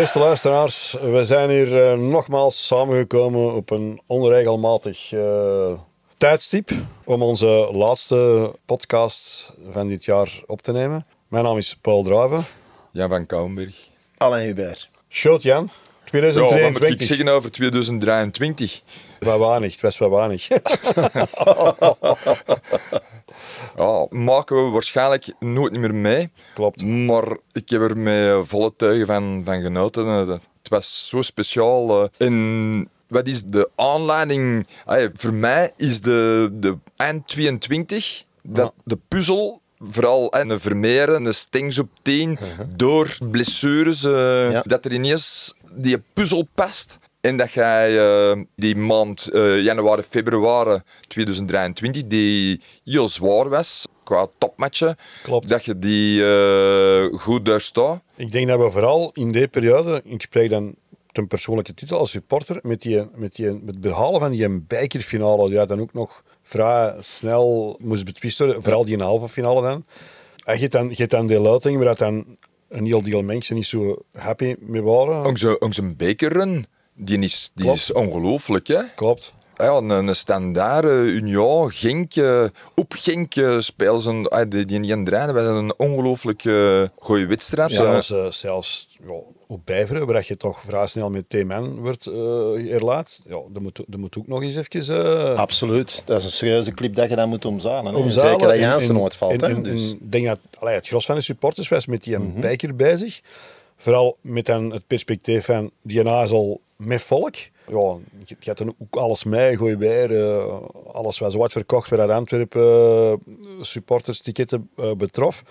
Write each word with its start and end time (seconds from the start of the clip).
Beste 0.00 0.18
luisteraars, 0.18 0.96
we 1.00 1.24
zijn 1.24 1.50
hier 1.50 1.82
eh, 1.82 1.98
nogmaals 1.98 2.66
samengekomen 2.66 3.54
op 3.54 3.70
een 3.70 4.00
onregelmatig 4.06 5.12
eh, 5.12 5.72
tijdstip 6.16 6.70
om 7.04 7.22
onze 7.22 7.68
laatste 7.72 8.52
podcast 8.64 9.52
van 9.70 9.88
dit 9.88 10.04
jaar 10.04 10.40
op 10.46 10.62
te 10.62 10.72
nemen. 10.72 11.06
Mijn 11.28 11.44
naam 11.44 11.56
is 11.56 11.76
Paul 11.80 12.02
Druiven. 12.02 12.44
Jan 12.90 13.08
van 13.08 13.26
Kouwenberg. 13.26 13.88
Alain 14.16 14.46
Hubert. 14.46 14.88
Short 15.08 15.42
Jan, 15.42 15.70
Ja, 16.10 16.20
wat 16.20 16.22
moet 16.22 16.36
ik 16.36 16.40
2023. 16.40 17.06
zeggen 17.06 17.28
over 17.28 17.50
2023? 17.50 18.82
Weinig, 19.20 19.72
het 19.72 19.80
was 19.80 19.98
wat 19.98 20.10
weinig. 20.10 20.48
Ja, 23.76 24.06
maken 24.10 24.64
we 24.64 24.70
waarschijnlijk 24.70 25.32
nooit 25.38 25.72
meer 25.72 25.94
mee. 25.94 26.30
Klopt. 26.54 26.82
Maar 26.84 27.36
ik 27.52 27.68
heb 27.70 27.80
er 27.80 27.96
met 27.96 28.48
volle 28.48 28.72
teugen 28.76 29.06
van, 29.06 29.42
van 29.44 29.62
genoten. 29.62 30.06
Eh, 30.06 30.28
Het 30.28 30.68
was 30.68 31.08
zo 31.08 31.22
speciaal. 31.22 32.02
eh. 32.02 32.26
En 32.26 32.88
wat 33.08 33.26
is 33.26 33.42
de 33.44 33.70
aanleiding? 33.76 34.66
Voor 35.14 35.34
mij 35.34 35.72
is 35.76 36.00
de, 36.00 36.48
de 36.52 36.76
eind 36.96 37.28
22 37.28 38.24
dat 38.42 38.72
de 38.84 38.98
puzzel, 39.08 39.60
vooral 39.90 40.32
en 40.32 40.50
een 40.50 40.60
Vermeer 40.60 41.14
en 41.14 41.24
een 41.24 41.34
Stengs 41.34 41.78
op 41.78 41.88
10, 42.02 42.38
door 42.76 43.16
blessures, 43.30 44.04
eh, 44.04 44.50
Ja. 44.50 44.62
dat 44.66 44.84
er 44.84 44.92
ineens 44.92 45.54
die 45.72 46.02
puzzel 46.12 46.48
past. 46.54 46.98
En 47.20 47.36
dat 47.36 47.52
jij 47.52 47.98
eh, 47.98 48.40
die 48.56 48.76
maand 48.76 49.28
eh, 49.28 49.62
januari, 49.62 50.02
februari 50.02 50.80
2023, 51.08 52.06
die 52.06 52.60
heel 52.84 53.08
zwaar 53.08 53.48
was 53.48 53.86
qua 54.04 54.26
topmatchen, 54.38 54.96
Klopt. 55.22 55.48
dat 55.48 55.64
je 55.64 55.78
die 55.78 56.24
eh, 56.24 57.20
goed 57.20 57.44
doorstaat. 57.44 58.02
Ik 58.16 58.32
denk 58.32 58.48
dat 58.48 58.60
we 58.60 58.70
vooral 58.70 59.10
in 59.14 59.32
die 59.32 59.48
periode, 59.48 60.02
ik 60.04 60.22
spreek 60.22 60.50
dan 60.50 60.74
ten 61.12 61.26
persoonlijke 61.26 61.74
titel 61.74 61.98
als 61.98 62.10
supporter, 62.10 62.58
met, 62.62 62.82
die, 62.82 63.08
met, 63.14 63.34
die, 63.34 63.50
met 63.50 63.66
het 63.66 63.80
behalen 63.80 64.20
van 64.20 64.30
die 64.30 64.60
bekerfinale, 64.60 65.48
die 65.48 65.66
dan 65.66 65.80
ook 65.80 65.92
nog 65.92 66.22
vrij 66.42 66.94
snel 66.98 67.76
moest 67.80 68.04
betwist 68.04 68.38
worden, 68.38 68.62
vooral 68.62 68.84
die 68.84 69.02
halve 69.02 69.28
finale 69.28 69.62
dan. 69.62 69.84
En 70.44 70.54
je 70.54 70.60
hebt 70.60 70.72
dan, 70.72 70.88
je 70.88 70.94
hebt 70.96 71.10
dan 71.10 71.26
die 71.26 71.38
luiting 71.38 71.76
waar 71.76 71.84
dat 71.84 71.98
dan 71.98 72.36
een 72.68 72.86
heel 72.86 73.02
deel 73.02 73.22
mensen 73.22 73.54
niet 73.54 73.66
zo 73.66 74.02
happy 74.12 74.54
mee 74.58 74.82
waren. 74.82 75.24
Onze, 75.24 75.58
onze 75.58 75.82
bekerrun, 75.82 76.66
die 77.00 77.18
is, 77.18 77.50
die 77.54 77.64
Klopt. 77.64 77.80
is 77.80 77.92
ongelooflijk. 77.92 78.66
Hè? 78.66 78.80
Klopt. 78.94 79.32
Ja, 79.56 79.76
een, 79.76 79.90
een 79.90 80.16
standaard 80.16 80.84
uh, 80.84 81.04
Union, 81.04 81.70
Genk, 81.70 82.14
eh, 82.14 82.44
op 82.74 82.92
Genk 82.96 83.34
uh, 83.34 83.60
spelen 83.60 84.00
ze 84.00 84.10
een, 84.10 84.30
uh, 84.32 84.40
die, 84.48 84.64
die 84.64 84.78
niet 84.78 85.06
draaien. 85.06 85.34
wij 85.34 85.42
zijn 85.42 85.56
een 85.56 85.74
ongelooflijk 85.76 86.44
uh, 86.44 86.82
goede 86.98 87.26
wedstrijd. 87.26 87.72
Zelfs, 87.72 88.10
uh, 88.10 88.30
zelfs 88.30 88.88
ja, 89.06 89.12
op 89.46 89.60
Bijveren, 89.64 90.06
waar 90.06 90.24
je 90.26 90.36
toch 90.36 90.60
vrij 90.66 90.86
snel 90.86 91.10
met 91.10 91.28
twee 91.28 91.44
man 91.44 91.78
wordt 91.80 92.06
uh, 92.06 92.74
erlaat. 92.74 93.20
Ja, 93.26 93.38
dat 93.52 93.62
moet, 93.62 93.80
dat 93.86 94.00
moet 94.00 94.18
ook 94.18 94.26
nog 94.26 94.42
eens 94.42 94.56
even... 94.56 95.06
Uh, 95.06 95.38
Absoluut. 95.38 96.02
Dat 96.04 96.18
is 96.18 96.24
een 96.24 96.30
serieuze 96.30 96.72
clip 96.72 96.94
dat 96.94 97.08
je 97.08 97.16
dan 97.16 97.28
moet 97.28 97.44
omzalen. 97.44 97.94
omzalen. 97.94 98.30
Zeker 98.30 98.48
dat 98.48 98.58
Jansen 98.58 98.94
nooit 98.94 99.16
valt. 99.16 99.64
Dus. 99.64 99.94
denk 100.00 100.26
dat 100.26 100.38
allee, 100.58 100.74
het 100.74 100.88
gros 100.88 101.06
van 101.06 101.14
de 101.14 101.20
supporters 101.20 101.68
was 101.68 101.86
met 101.86 102.02
die 102.02 102.18
mm 102.18 102.32
-hmm. 102.32 102.40
bijker 102.40 102.76
bezig. 102.76 103.20
Vooral 103.76 104.16
met 104.20 104.46
dan 104.46 104.72
het 104.72 104.86
perspectief 104.86 105.44
van 105.44 105.70
die 105.82 106.02
nazel 106.02 106.60
met 106.80 107.02
volk. 107.02 107.34
Ja, 107.66 107.96
je 108.24 108.36
hebt 108.40 108.58
dan 108.58 108.74
ook 108.78 108.96
alles 108.96 109.24
mee, 109.24 109.56
gooi 109.56 109.76
weer. 109.76 110.10
Uh, 110.10 110.60
alles 110.92 111.18
was 111.18 111.34
wat 111.34 111.52
verkocht 111.52 111.90
waar 111.90 112.06
dat 112.06 112.10
Antwerpen 112.10 112.62
uh, 112.62 113.14
supporters 113.60 114.20
ticketten 114.20 114.70
uh, 114.76 114.92
betrof. 114.92 115.42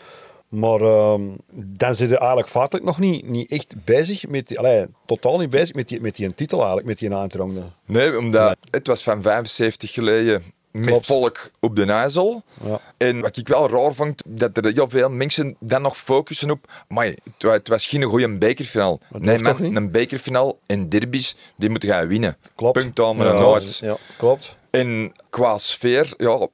Maar 0.49 0.81
uh, 0.81 1.19
dan 1.51 1.95
zit 1.95 2.09
je 2.09 2.17
eigenlijk 2.17 2.49
feitelijk 2.49 2.85
nog 2.85 2.99
niet, 2.99 3.27
niet 3.27 3.51
echt 3.51 3.75
bezig 3.85 4.27
met 4.27 4.47
die, 4.47 4.87
totaal 5.05 5.37
niet 5.37 5.49
bezig 5.49 5.75
met 5.75 5.87
die, 5.87 6.01
met 6.01 6.15
die 6.15 6.33
titel 6.33 6.57
eigenlijk, 6.57 6.87
met 6.87 6.99
die 6.99 7.13
aantrongende. 7.13 7.63
Nee, 7.85 8.17
omdat 8.17 8.57
het 8.71 8.87
was 8.87 9.03
van 9.03 9.21
75 9.21 9.91
geleden 9.91 10.43
met 10.71 11.05
volk 11.05 11.51
op 11.59 11.75
de 11.75 11.85
IJssel. 11.85 12.43
Ja. 12.63 12.79
En 12.97 13.19
wat 13.19 13.37
ik 13.37 13.47
wel 13.47 13.69
raar 13.69 13.93
vond, 13.93 14.23
dat 14.25 14.57
er 14.57 14.71
heel 14.73 14.89
veel 14.89 15.09
mensen 15.09 15.55
dan 15.59 15.81
nog 15.81 15.97
focussen 15.97 16.51
op... 16.51 16.71
Maar 16.87 17.13
het, 17.37 17.67
was 17.67 17.85
geen 17.85 18.03
goede 18.03 18.37
bekerfinal. 18.37 18.99
Nee, 19.17 19.39
man, 19.39 19.75
een 19.75 19.91
bekerfinal 19.91 20.59
en 20.65 20.89
derbies, 20.89 21.35
die 21.55 21.69
moeten 21.69 21.89
gaan 21.89 22.07
winnen. 22.07 22.37
Klopt. 22.55 22.73
Punt 22.79 22.99
aan 22.99 23.17
ja. 23.17 23.59
Ja, 23.81 23.97
klopt. 24.17 24.57
En 24.69 25.11
qua 25.29 25.57
sfeer, 25.57 26.13
ja, 26.17 26.47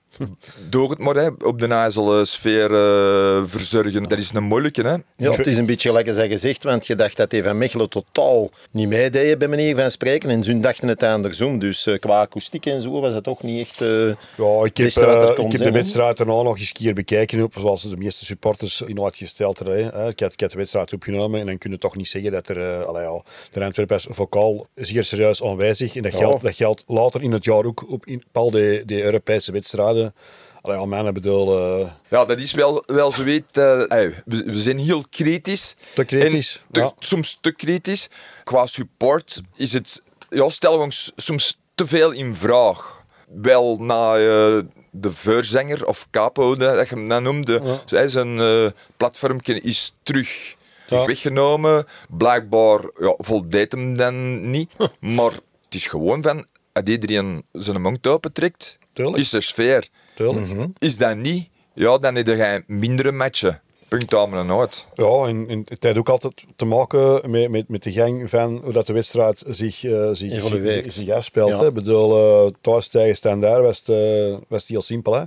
door 0.69 0.89
het 0.89 0.99
maar 0.99 1.15
hè, 1.15 1.29
op 1.43 1.59
de 1.59 1.67
IJssel 1.67 2.25
sfeer 2.25 2.71
uh, 2.71 3.43
verzorgen. 3.45 4.03
Dat 4.03 4.17
is 4.17 4.31
een 4.33 4.43
moeilijke. 4.43 4.81
Hè? 4.81 4.95
Ja, 5.17 5.31
het 5.31 5.47
is 5.47 5.57
een 5.57 5.65
beetje 5.65 5.91
lekker 5.91 6.13
zijn 6.13 6.29
gezegd, 6.29 6.63
want 6.63 6.87
je 6.87 6.95
dacht 6.95 7.17
dat 7.17 7.31
hij 7.31 7.43
van 7.43 7.57
Mechelen 7.57 7.89
totaal 7.89 8.49
niet 8.71 8.87
meedeed, 8.87 9.37
bij 9.37 9.47
manier 9.47 9.75
van 9.75 9.91
spreken. 9.91 10.29
En 10.29 10.43
ze 10.43 10.59
dachten 10.59 10.87
het 10.87 11.03
andersom. 11.03 11.59
Dus 11.59 11.87
uh, 11.87 11.99
qua 11.99 12.21
akoestiek 12.21 12.65
en 12.65 12.81
zo 12.81 12.99
was 12.99 13.13
het 13.13 13.27
ook 13.27 13.43
niet 13.43 13.67
echt. 13.67 13.81
Uh, 13.81 14.07
ja, 14.37 14.63
ik 14.63 14.77
heb, 14.77 14.91
uh, 14.91 15.29
ik 15.35 15.51
heb 15.51 15.63
de 15.63 15.71
wedstrijd 15.71 16.17
daarna 16.17 16.41
nog 16.41 16.57
eens 16.57 16.67
een 16.67 16.73
keer 16.73 16.93
bekeken, 16.93 17.43
op, 17.43 17.53
zoals 17.57 17.81
de 17.81 17.97
meeste 17.97 18.25
supporters 18.25 18.81
in 18.81 19.03
uitgesteld 19.03 19.59
hebben. 19.59 19.85
Ik 20.07 20.19
had, 20.19 20.33
ik 20.33 20.39
had 20.39 20.51
de 20.51 20.57
wedstrijd 20.57 20.93
opgenomen 20.93 21.39
en 21.39 21.45
dan 21.45 21.57
kun 21.57 21.71
je 21.71 21.77
toch 21.77 21.95
niet 21.95 22.07
zeggen 22.07 22.31
dat 22.31 22.47
er. 22.49 22.57
Uh, 22.57 22.81
allee, 22.81 23.03
ja, 23.03 23.21
de 23.51 23.63
Antwerpen 23.63 23.95
is 23.95 24.07
vocaal 24.09 24.67
zeer 24.75 25.03
serieus 25.03 25.43
aanwezig. 25.43 25.95
En 25.95 26.01
dat, 26.01 26.11
Ja. 26.11 26.17
geldt, 26.17 26.43
dat 26.43 26.55
geldt 26.55 26.83
later 26.87 27.21
in 27.21 27.31
het 27.31 27.43
jaar 27.43 27.65
ook 27.65 27.91
op 27.91 28.05
in 28.05 28.23
al 28.31 28.51
die, 28.69 28.85
die 28.85 29.03
Europese 29.03 29.51
wedstrijden. 29.51 30.13
Allee, 30.61 30.77
aan 30.79 30.89
mij 30.89 31.11
bedoel... 31.11 31.79
Uh, 31.79 31.87
Ja, 32.09 32.25
dat 32.25 32.39
is 32.39 32.53
wel, 32.53 32.83
wel 32.85 33.11
zo 33.11 33.23
weet. 33.23 33.43
eh, 33.51 33.79
we, 34.25 34.43
we 34.45 34.57
zijn 34.57 34.77
heel 34.79 35.03
kritisch. 35.09 35.75
te 35.93 36.05
kritisch. 36.05 36.55
En 36.55 36.71
te- 36.71 36.79
ja. 36.79 36.93
Soms 36.99 37.37
te 37.41 37.51
kritisch. 37.51 38.09
Qua 38.43 38.65
support 38.65 39.41
is 39.55 39.73
het... 39.73 40.01
Ja, 40.29 40.49
stellen 40.49 40.77
we 40.77 40.83
ons 40.83 41.11
soms 41.15 41.59
te 41.75 41.87
veel 41.87 42.11
in 42.11 42.35
vraag. 42.35 43.03
Wel 43.41 43.77
na 43.79 44.15
eh, 44.15 44.59
de 44.91 45.11
voorzanger 45.11 45.85
of 45.85 46.07
capo, 46.11 46.55
dat 46.55 46.89
je 46.89 46.95
hem 46.95 47.09
dan 47.09 47.23
noemde. 47.23 47.59
Ja. 47.63 47.81
Zij 47.85 48.07
zijn 48.07 48.39
eh 48.39 48.65
platformje 48.97 49.61
is 49.61 49.93
terug 50.03 50.55
Ja. 50.87 51.05
weggenomen. 51.05 51.85
Blijkbaar 52.17 52.79
ja, 52.99 53.13
voldeed 53.17 53.71
hem 53.71 53.97
dan 53.97 54.49
niet. 54.49 54.71
maar 55.15 55.31
het 55.65 55.75
is 55.75 55.87
gewoon 55.87 56.21
van... 56.23 56.45
Als 56.75 56.85
iedereen 56.85 57.45
zijn 57.51 57.81
mond 57.81 58.07
open 58.07 58.31
trekt, 58.33 58.79
is 59.13 59.33
er 59.33 59.43
sfeer. 59.43 59.87
Tuurlijk. 60.15 60.69
Is 60.79 60.97
dat 60.97 61.15
niet, 61.17 61.49
ja, 61.73 61.97
dan 61.97 62.15
heb 62.15 62.27
je 62.27 62.63
mindere 62.67 63.11
matchen. 63.11 63.61
Punt 63.97 64.13
aan 64.13 64.33
en 64.33 64.51
uit. 64.51 64.85
Ja, 64.93 65.25
en, 65.27 65.45
en 65.49 65.61
het 65.67 65.83
heeft 65.83 65.97
ook 65.97 66.09
altijd 66.09 66.43
te 66.55 66.65
maken 66.65 67.31
met, 67.31 67.49
met, 67.49 67.69
met 67.69 67.83
de 67.83 67.91
gang 67.91 68.29
van 68.29 68.59
hoe 68.63 68.73
dat 68.73 68.87
de 68.87 68.93
wedstrijd 68.93 69.43
zich, 69.47 69.83
uh, 69.83 70.09
zich, 70.11 70.43
zich, 70.43 70.91
zich 70.91 71.09
afspeelt. 71.09 71.49
Ja. 71.49 71.59
Hè. 71.59 71.67
Ik 71.67 71.73
bedoel, 71.73 72.45
uh, 72.45 72.51
thuis 72.61 72.87
tegen 72.87 73.15
standaard 73.15 73.61
was 73.61 73.77
het, 73.77 73.87
uh, 73.87 74.37
was 74.47 74.61
het 74.61 74.69
heel 74.69 74.81
simpel. 74.81 75.13
Hè. 75.13 75.23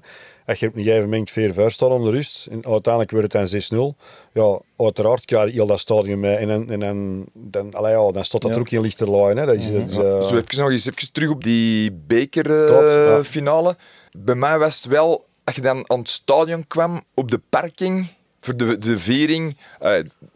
Als 0.46 0.58
je 0.58 0.66
op 0.68 0.76
een 0.76 0.82
gegeven 0.82 1.04
moment 1.04 1.30
4 1.30 1.52
vuur 1.54 1.70
staat 1.70 1.90
om 1.90 2.04
de 2.04 2.10
rust, 2.10 2.46
en 2.46 2.66
uiteindelijk 2.66 3.10
wordt 3.10 3.32
het 3.32 3.70
dan 3.70 3.94
6-0, 3.94 3.96
ja, 4.32 4.60
uiteraard 4.76 5.24
krijg 5.24 5.46
je 5.46 5.52
heel 5.52 5.66
dat 5.66 5.78
stadion 5.78 6.20
mee. 6.20 6.36
En, 6.36 6.50
en, 6.50 6.70
en 6.70 6.80
dan, 6.80 7.24
dan, 7.32 7.74
allee, 7.74 7.92
ja, 7.92 8.10
dan 8.12 8.24
staat 8.24 8.40
dat 8.40 8.50
Ja. 8.50 8.56
er 8.56 8.62
ook 8.62 8.70
in 8.70 8.80
lichterlijn. 8.80 9.36
Hè. 9.36 9.46
Dat 9.46 9.54
is, 9.54 9.72
dat 9.72 9.88
is, 9.88 9.96
uh, 9.96 10.26
Zo 10.26 10.36
even 10.36 10.58
nog 10.58 10.70
eens 10.70 10.86
even 10.86 11.12
terug 11.12 11.30
op 11.30 11.44
die 11.44 11.90
Klopt, 11.90 12.34
ja. 12.34 12.66
bekerfinale. 12.66 13.76
Bij 14.12 14.34
mij 14.34 14.58
was 14.58 14.76
het 14.76 14.86
wel, 14.86 15.26
als 15.44 15.54
je 15.54 15.62
dan 15.62 15.90
aan 15.90 15.98
het 15.98 16.10
stadion 16.10 16.66
kwam, 16.66 17.02
op 17.14 17.30
de 17.30 17.40
parking, 17.48 18.08
voor 18.40 18.56
de, 18.56 18.78
de 18.78 18.98
viering. 18.98 19.56
eh, 19.80 19.92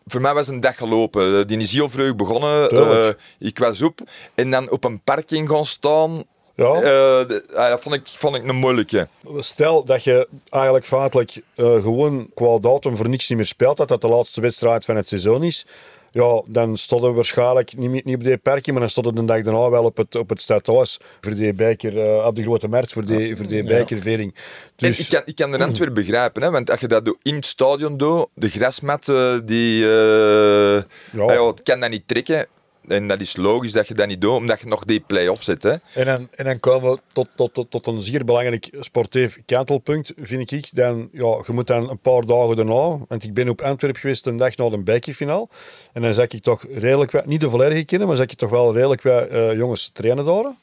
voor 0.07 0.21
mij 0.21 0.35
was 0.35 0.49
een 0.49 0.61
dag 0.61 0.77
gelopen. 0.77 1.39
Eh, 1.41 1.47
Die 1.47 1.59
is 1.59 1.73
heel 1.73 1.89
vroeg 1.89 2.17
begonnen. 2.17 2.71
Eh, 2.71 3.09
ik 3.39 3.59
was 3.59 3.83
op. 3.83 4.01
En 4.35 4.51
dan 4.51 4.71
op 4.71 4.85
een 4.85 5.01
parking 5.01 5.49
gaan 5.49 5.67
staan. 5.67 6.25
Ja. 6.55 6.81
de- 7.25 7.45
ah, 7.55 7.69
dat 7.69 7.81
vond 7.81 7.95
ik, 7.95 8.03
vond 8.05 8.37
ik 8.37 8.49
een 8.49 8.57
moeilijke. 8.57 9.09
Stel 9.39 9.85
dat 9.85 10.05
je 10.05 10.29
eigenlijk 10.51 10.87
feitelijk 10.87 11.41
gewoon 11.57 12.31
qua 12.35 12.59
datum 12.59 12.97
voor 12.97 13.09
niks 13.09 13.29
niet 13.29 13.39
meer 13.39 13.47
speelt, 13.47 13.77
dat 13.77 13.89
dat 13.89 14.01
de 14.01 14.09
laatste 14.09 14.41
wedstrijd 14.41 14.85
van 14.85 14.97
het 14.97 15.09
seizoen 15.09 15.43
is. 15.43 15.67
Ja, 16.13 16.43
dan 16.49 16.77
stonden 16.77 17.09
we 17.11 17.15
waarschijnlijk 17.17 17.77
niet, 17.77 18.05
niet 18.05 18.17
op 18.17 18.23
die 18.25 18.37
perkje, 18.37 18.73
maar 18.73 18.81
dan 18.81 18.91
stonden 18.91 19.15
de 19.15 19.25
dag 19.25 19.43
daarna 19.43 19.71
wel 19.71 19.85
op 19.85 19.97
het, 19.97 20.15
op 20.15 20.29
het 20.29 20.41
stadhuis 20.41 20.99
voor 21.21 21.35
die 21.35 21.55
bijker, 21.55 21.99
eh, 22.01 22.27
op 22.27 22.37
de 22.37 22.43
grote 22.43 22.69
markt, 22.69 22.93
voor 22.93 23.05
die, 23.05 23.37
voor 23.37 23.47
die 23.47 23.65
bijkervering. 23.65 24.35
Dus, 24.77 24.99
En 24.99 25.05
ik, 25.05 25.11
kan, 25.11 25.23
ik 25.25 25.37
kan 25.37 25.51
de 25.51 25.65
Antwerp 25.65 25.95
begrijpen, 25.95 26.43
hè, 26.43 26.51
want 26.51 26.71
als 26.71 26.81
je 26.81 26.89
dat 26.89 27.05
doet 27.05 27.17
in 27.23 27.35
het 27.35 27.47
stadion 27.47 27.97
doet, 27.97 28.27
de 28.35 28.49
grasmatten, 28.49 29.47
die, 29.47 29.85
eh, 29.85 30.83
Ja. 31.13 31.37
ah 31.37 31.55
kan 31.63 31.81
dat 31.81 31.91
niet 31.91 32.09
trekken. 32.09 32.47
En 32.89 33.09
dat 33.09 33.21
is 33.21 33.37
logisch 33.37 33.73
dat 33.73 33.89
je 33.89 33.95
dat 33.95 34.07
niet 34.07 34.21
doet, 34.21 34.37
omdat 34.37 34.61
je 34.61 34.67
nog 34.67 34.85
die 34.85 35.01
play-off 35.01 35.43
zit. 35.43 35.63
Hè. 35.63 35.75
En 35.95 36.05
dan, 36.05 36.29
en 36.35 36.45
dan 36.45 36.61
komen 36.61 36.91
we 36.91 36.99
tot, 37.13 37.29
tot, 37.37 37.55
tot, 37.55 37.71
tot 37.71 37.87
een 37.87 38.01
zeer 38.01 38.25
belangrijk 38.25 38.71
sportief 38.81 39.39
kantelpunt, 39.47 40.13
vind 40.17 40.51
ik. 40.51 40.69
Dan, 40.73 41.09
ja, 41.13 41.43
je 41.47 41.53
moet 41.53 41.67
dan 41.67 41.91
een 41.91 41.99
paar 41.99 42.25
dagen 42.25 42.57
daarna, 42.57 42.99
want 43.09 43.25
ik 43.25 43.35
ben 43.35 43.49
op 43.49 43.61
Antwerpen 43.61 44.01
geweest 44.01 44.27
een 44.27 44.37
dag 44.37 44.57
na 44.57 44.69
de 44.69 44.79
bijkerfinaal. 44.79 45.49
En 45.93 46.03
dan 46.03 46.15
zag 46.15 46.27
ik 46.27 46.43
toch 46.43 46.65
redelijk 46.71 47.11
wat, 47.11 47.27
niet 47.27 47.41
de 47.41 47.51
volledige 47.51 47.85
kennen, 47.85 48.09
maar 48.09 48.17
zag 48.17 48.27
ik 48.27 48.39
toch 48.39 48.51
wel 48.51 48.75
redelijk 48.75 49.03
wat 49.03 49.29
eh, 49.29 49.57
jongens 49.57 49.91
trainen 49.93 50.25
daar. 50.25 50.55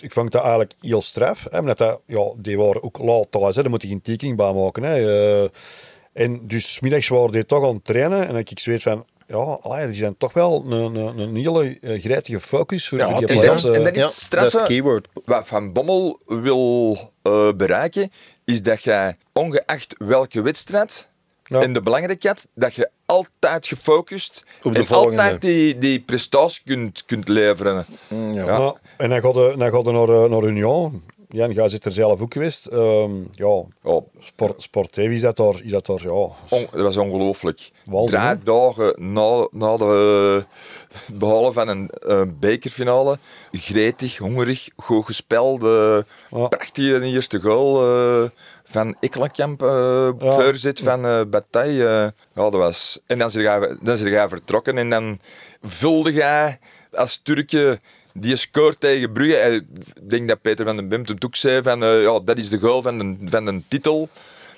Ik 0.00 0.12
vond 0.12 0.32
dat 0.32 0.42
eigenlijk 0.42 0.74
heel 0.80 1.02
straf. 1.02 1.46
Hè, 1.50 1.58
omdat 1.58 1.78
dat, 1.78 2.00
ja, 2.06 2.24
die 2.36 2.58
waren 2.58 2.82
ook 2.82 2.98
laat 2.98 3.26
thuis, 3.30 3.56
hè, 3.56 3.62
daar 3.62 3.70
moet 3.70 3.82
je 3.82 3.88
geen 3.88 4.02
tekening 4.02 4.36
bij 4.36 4.52
maken. 4.52 4.82
Hè. 4.82 4.96
Eh, 5.42 5.48
en 6.12 6.46
dus 6.46 6.80
middags 6.80 7.08
waren 7.08 7.30
die 7.30 7.46
toch 7.46 7.66
aan 7.66 7.74
het 7.74 7.84
trainen 7.84 8.20
en 8.20 8.26
dan 8.26 8.36
heb 8.36 8.48
ik 8.48 8.58
zweet 8.58 8.82
van, 8.82 9.04
ja, 9.30 9.58
allee, 9.60 9.86
die 9.86 9.94
zijn 9.94 10.16
toch 10.16 10.32
wel 10.32 10.64
een, 10.66 10.94
een, 10.94 11.18
een 11.18 11.36
hele 11.36 11.78
uh, 11.80 12.00
grijtige 12.00 12.40
focus 12.40 12.88
voor, 12.88 12.98
Ja, 12.98 13.04
voor 13.04 13.12
die 13.18 13.22
het 13.22 13.30
is 13.30 13.40
playoffs, 13.40 13.64
echt- 13.66 13.76
en 13.76 13.80
eh. 13.86 13.94
dat 13.94 13.96
is 14.04 14.26
Ja, 14.30 14.40
dat 14.40 14.54
is 14.54 14.62
keyword. 14.62 15.08
Wat 15.24 15.46
Van 15.46 15.72
Bommel 15.72 16.20
wil 16.26 16.98
eh, 17.22 17.52
bereiken, 17.56 18.10
is 18.44 18.62
dat 18.62 18.82
jij, 18.82 19.16
ongeacht 19.32 19.94
welke 19.98 20.42
wedstrijd, 20.42 21.08
Ja. 21.44 21.60
en 21.60 21.72
de 21.72 21.82
belangrijkheid, 21.82 22.46
dat 22.54 22.74
je 22.74 22.90
altijd 23.06 23.66
gefocust 23.66 24.44
Op 24.62 24.72
de 24.72 24.78
en 24.78 24.86
volgende. 24.86 25.16
altijd 25.22 25.40
die, 25.40 25.78
die 25.78 26.00
prestatie 26.00 26.62
kunt, 26.64 27.04
kunt 27.04 27.28
leveren. 27.28 27.86
Mm, 28.08 28.32
ja. 28.32 28.74
En 28.96 29.08
dan 29.08 29.20
gaat 29.20 29.34
hij 29.34 29.70
gaat 29.70 29.84
hij 29.84 29.92
naar, 29.94 30.08
eh, 30.08 30.24
naar 30.30 30.44
Union. 30.44 31.02
Jan, 31.32 31.50
jij 31.52 31.68
zit 31.68 31.84
er 31.84 31.92
zelf 31.92 32.20
ook 32.20 32.32
geweest. 32.32 32.66
Ehm, 32.66 33.10
ja, 33.32 33.62
Ja, 33.82 34.00
Sport, 34.20 34.62
Sport 34.62 34.92
TV 34.92 35.08
is 35.10 35.20
dat 35.20 35.36
daar, 35.36 35.60
is 35.62 35.70
dat 35.70 35.86
daar 35.86 36.02
ja, 36.02 36.10
on- 36.10 36.34
dat 36.48 36.80
was 36.80 36.96
ongelooflijk. 36.96 37.70
Drie 37.84 38.38
dagen 38.44 39.12
na, 39.12 39.48
na 39.50 39.76
de 39.76 40.44
het 41.06 41.18
behalen 41.18 41.52
van 41.52 41.68
een 41.68 41.90
eh, 41.90 42.22
bekerfinale, 42.40 43.18
gretig, 43.52 44.16
hongerig, 44.18 44.68
goed 44.76 45.06
gespeeld, 45.06 45.62
eh, 45.64 45.98
Ja. 46.30 46.48
prachtige 46.48 47.00
eerste 47.04 47.40
goal 47.40 47.82
eh, 48.22 48.28
van 48.64 48.96
Ekkelenkamp, 49.00 49.62
eh 49.62 50.08
Ja. 50.18 50.32
voorzet 50.32 50.80
van 50.80 51.06
eh 51.06 51.20
Bataille. 51.30 51.84
eh. 51.86 51.90
ja, 52.34 52.50
dat 52.50 52.52
was... 52.52 53.00
En 53.06 53.18
dan 53.18 53.28
is 53.94 54.00
jij 54.02 54.28
vertrokken 54.28 54.78
en 54.78 54.90
dan 54.90 55.18
vulde 55.62 56.12
jij 56.12 56.58
als 56.92 57.20
Turkje 57.22 57.80
die 58.14 58.36
scoort 58.36 58.80
tegen 58.80 59.12
Brugge. 59.12 59.36
Eh, 59.36 59.54
Ik 59.54 60.10
denk 60.10 60.28
dat 60.28 60.40
Peter 60.40 60.64
van 60.64 60.76
den 60.76 60.88
Bemt 60.88 61.08
het 61.08 61.24
ook 61.24 61.36
zei 61.36 61.62
van 61.62 61.82
eh, 61.82 62.02
ja, 62.02 62.20
dat 62.24 62.38
is 62.38 62.48
de 62.48 62.58
goal 62.58 62.82
van 62.82 62.98
de, 62.98 63.16
van 63.24 63.44
de 63.44 63.60
titel. 63.68 64.08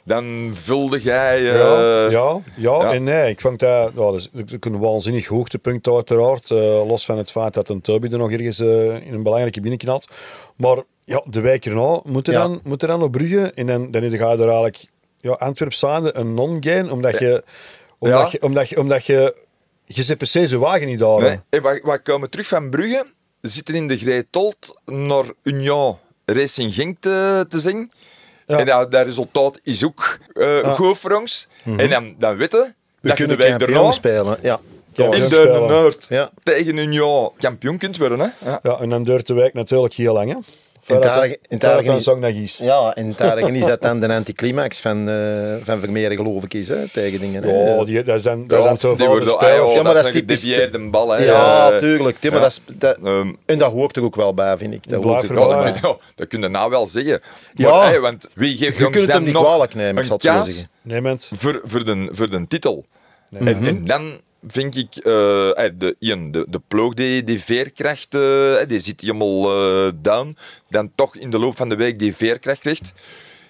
Dan 0.04 0.50
vulde 0.52 1.00
jij... 1.00 1.38
eh, 1.38 1.58
ja, 1.58 2.08
ja, 2.10 2.40
ja, 2.56 2.82
ja. 2.82 2.93
en 2.93 3.04
nee. 3.04 3.31
Ik 3.31 3.40
vond 3.40 3.58
dat, 3.58 3.69
ja, 3.69 4.00
dat 4.00 4.14
is 4.14 4.28
dat 4.32 4.43
is 4.49 4.54
ook 4.54 4.64
een 4.64 4.78
waanzinnig 4.78 5.26
hoogtepunt 5.26 5.88
uiteraard. 5.88 6.50
eh, 6.50 6.87
los 6.87 7.04
van 7.04 7.19
het 7.19 7.31
feit 7.31 7.54
dat 7.54 7.69
een 7.69 7.81
Toby 7.81 8.08
er 8.12 8.19
nog 8.19 8.31
ergens 8.31 8.60
eh, 8.60 9.06
in 9.06 9.14
een 9.14 9.22
belangrijke 9.22 9.60
binnenknalt. 9.60 10.06
Maar 10.56 10.82
ja, 11.04 11.22
de 11.26 11.40
wijk 11.40 11.66
erna 11.66 12.00
moet 12.04 12.26
er 12.26 12.32
Ja. 12.32 12.40
dan, 12.40 12.60
moet 12.64 12.82
er 12.82 12.88
dan 12.88 13.02
op 13.02 13.12
Brugge. 13.12 13.52
En 13.54 13.66
dan, 13.66 13.90
dan 13.90 14.02
ga 14.02 14.08
je 14.32 14.37
er 14.37 14.40
eigenlijk 14.43 14.84
ja, 15.20 15.31
Antwerp 15.32 15.72
zijnde 15.72 16.16
een 16.16 16.34
non-gain. 16.34 16.90
Omdat 16.90 17.19
je... 17.19 17.44
Omdat, 17.99 18.20
Ja. 18.20 18.28
je, 18.32 18.43
omdat, 18.43 18.69
je, 18.69 18.78
omdat 18.81 19.04
je... 19.06 19.34
Je 19.84 20.02
zit 20.02 20.19
per 20.19 20.26
se 20.26 20.46
zijn 20.49 20.60
wagen 20.60 20.87
niet 20.87 20.99
daar. 20.99 21.20
Nee. 21.20 21.38
En 21.50 21.62
we, 21.62 21.81
we 21.84 21.99
komen 22.02 22.31
terug 22.31 22.46
van 22.46 22.70
Brugge, 22.70 23.06
zitten 23.50 23.75
in 23.75 23.89
de 23.89 23.97
Greetold 23.97 24.81
naar 24.85 25.25
Union 25.43 25.97
Racing 26.25 26.75
Genk 26.75 26.97
te, 27.00 27.47
te 27.49 27.59
zingen. 27.59 27.91
Ja. 28.47 28.59
En 28.59 28.67
dat, 28.67 28.93
dat 28.93 29.06
resultaat 29.06 29.61
is 29.62 29.85
ook 29.85 30.19
eh, 30.35 30.75
goed 30.75 30.99
voor 30.99 31.11
ons. 31.11 31.49
En 31.77 31.89
dan, 31.91 32.15
dan 32.19 32.37
weten 32.37 32.61
we, 32.61 32.73
Mhm. 33.03 33.09
Dat 33.09 33.17
kunnen 33.17 33.59
daarna 33.59 33.91
spelen. 33.91 34.39
Ja. 34.43 34.61
Ja, 34.93 35.05
in 35.05 35.23
ja, 35.23 35.29
de. 35.29 35.65
Noord 35.69 36.06
Ja. 36.09 36.31
tegen 36.43 36.77
Union 36.77 37.31
kampioen 37.39 37.79
kunt 37.79 37.97
worden. 37.97 38.21
Hè? 38.21 38.27
Ja. 38.50 38.61
Ja, 38.62 38.79
en 38.79 38.89
dan 38.89 39.03
duurt 39.05 39.27
de 39.27 39.35
wijk 39.35 39.55
natuurlijk 39.55 39.95
heel 39.95 40.12
lang. 40.12 40.31
Hè. 40.31 40.37
In 40.87 40.94
in 41.49 41.58
dat 41.58 42.34
is-. 42.34 42.56
Ja, 42.56 42.94
en 42.94 43.08
het 43.08 43.20
aardige 43.20 43.52
is 43.52 43.64
dat 43.67 43.82
dan 43.82 44.00
de 44.00 44.08
anticlimax 44.08 44.81
van, 44.81 45.08
eh 45.08 45.14
van 45.62 45.81
Vermeer, 45.81 46.11
geloof 46.11 46.44
ik, 46.44 46.55
is, 46.55 46.69
hè, 46.69 46.88
tegen 46.88 47.20
dingen. 47.20 47.49
Ja, 47.49 47.84
die, 47.84 48.02
dat 48.02 48.23
zijn, 48.23 48.46
dat 48.46 48.62
Ja, 48.62 48.76
zijn 48.76 48.96
de 48.96 49.05
ah, 49.05 49.11
spelers. 49.11 49.31
ja, 49.40 49.75
Ja, 49.75 49.82
maar 49.82 49.94
dat 49.94 50.06
is 50.06 50.12
typisch- 50.12 50.43
gedevieerde 50.43 50.88
bal. 50.90 51.11
Hè. 51.11 51.25
Ja, 51.25 51.70
Eh, 51.73 51.79
tuurlijk. 51.79 52.17
Ja, 52.20 52.31
maar 52.31 52.38
ja. 52.38 52.44
Dat 52.44 52.61
is, 52.67 52.75
dat, 52.79 52.96
ehm, 53.05 53.32
en 53.46 53.58
dat 53.58 53.73
hoort 53.73 53.96
er 53.96 54.02
ook 54.02 54.17
wel 54.17 54.34
bij, 54.34 54.56
vind 54.56 54.75
ik. 54.75 54.88
Dat 54.88 55.02
hoort 55.05 55.29
er 55.29 55.38
ja, 55.38 55.46
bij. 55.62 55.73
dat, 55.73 55.73
kun- 55.81 55.88
ja, 55.88 55.96
dat 56.14 56.29
kun 56.29 56.40
je 56.40 56.49
nou 56.49 56.70
wel 56.70 56.87
zeggen. 56.87 57.20
Ja. 57.55 57.70
Maar, 57.70 57.87
hey, 57.87 58.00
want 58.00 58.28
wie 58.35 58.56
geeft 58.56 58.78
Je 58.78 58.87
ons 58.87 58.96
kunt 58.96 59.12
hem 59.12 59.23
niet 59.25 59.32
nog 59.32 59.43
kwalijk 59.43 59.75
nemen, 59.75 59.93
ik 59.93 59.99
een 59.99 60.05
zal 60.05 60.17
het 60.17 60.25
zo 60.46 60.52
zeggen. 60.52 60.70
Nee, 60.82 61.17
voor, 61.19 61.61
voor, 61.64 61.85
de, 61.85 62.08
voor 62.12 62.31
de 62.31 62.46
titel? 62.49 62.85
En 63.38 63.85
dan 63.85 64.20
vind 64.47 64.77
ik, 64.77 64.97
eh, 64.97 65.65
eh, 65.65 65.73
de, 65.79 65.97
Ian, 65.99 66.31
de, 66.31 66.47
de 66.49 66.61
ploeg, 66.69 66.94
die, 66.94 67.25
die 67.25 67.43
veerkracht, 67.43 68.15
eh, 68.15 68.56
die 68.67 68.81
zit 68.81 69.00
helemaal 69.00 69.44
eh, 69.50 69.91
down. 69.94 70.37
Dan 70.69 70.93
toch 70.94 71.17
in 71.17 71.31
de 71.31 71.39
loop 71.39 71.56
van 71.56 71.69
de 71.69 71.77
week 71.77 71.99
die 71.99 72.17
veerkracht 72.17 72.59
krijgt. 72.61 72.93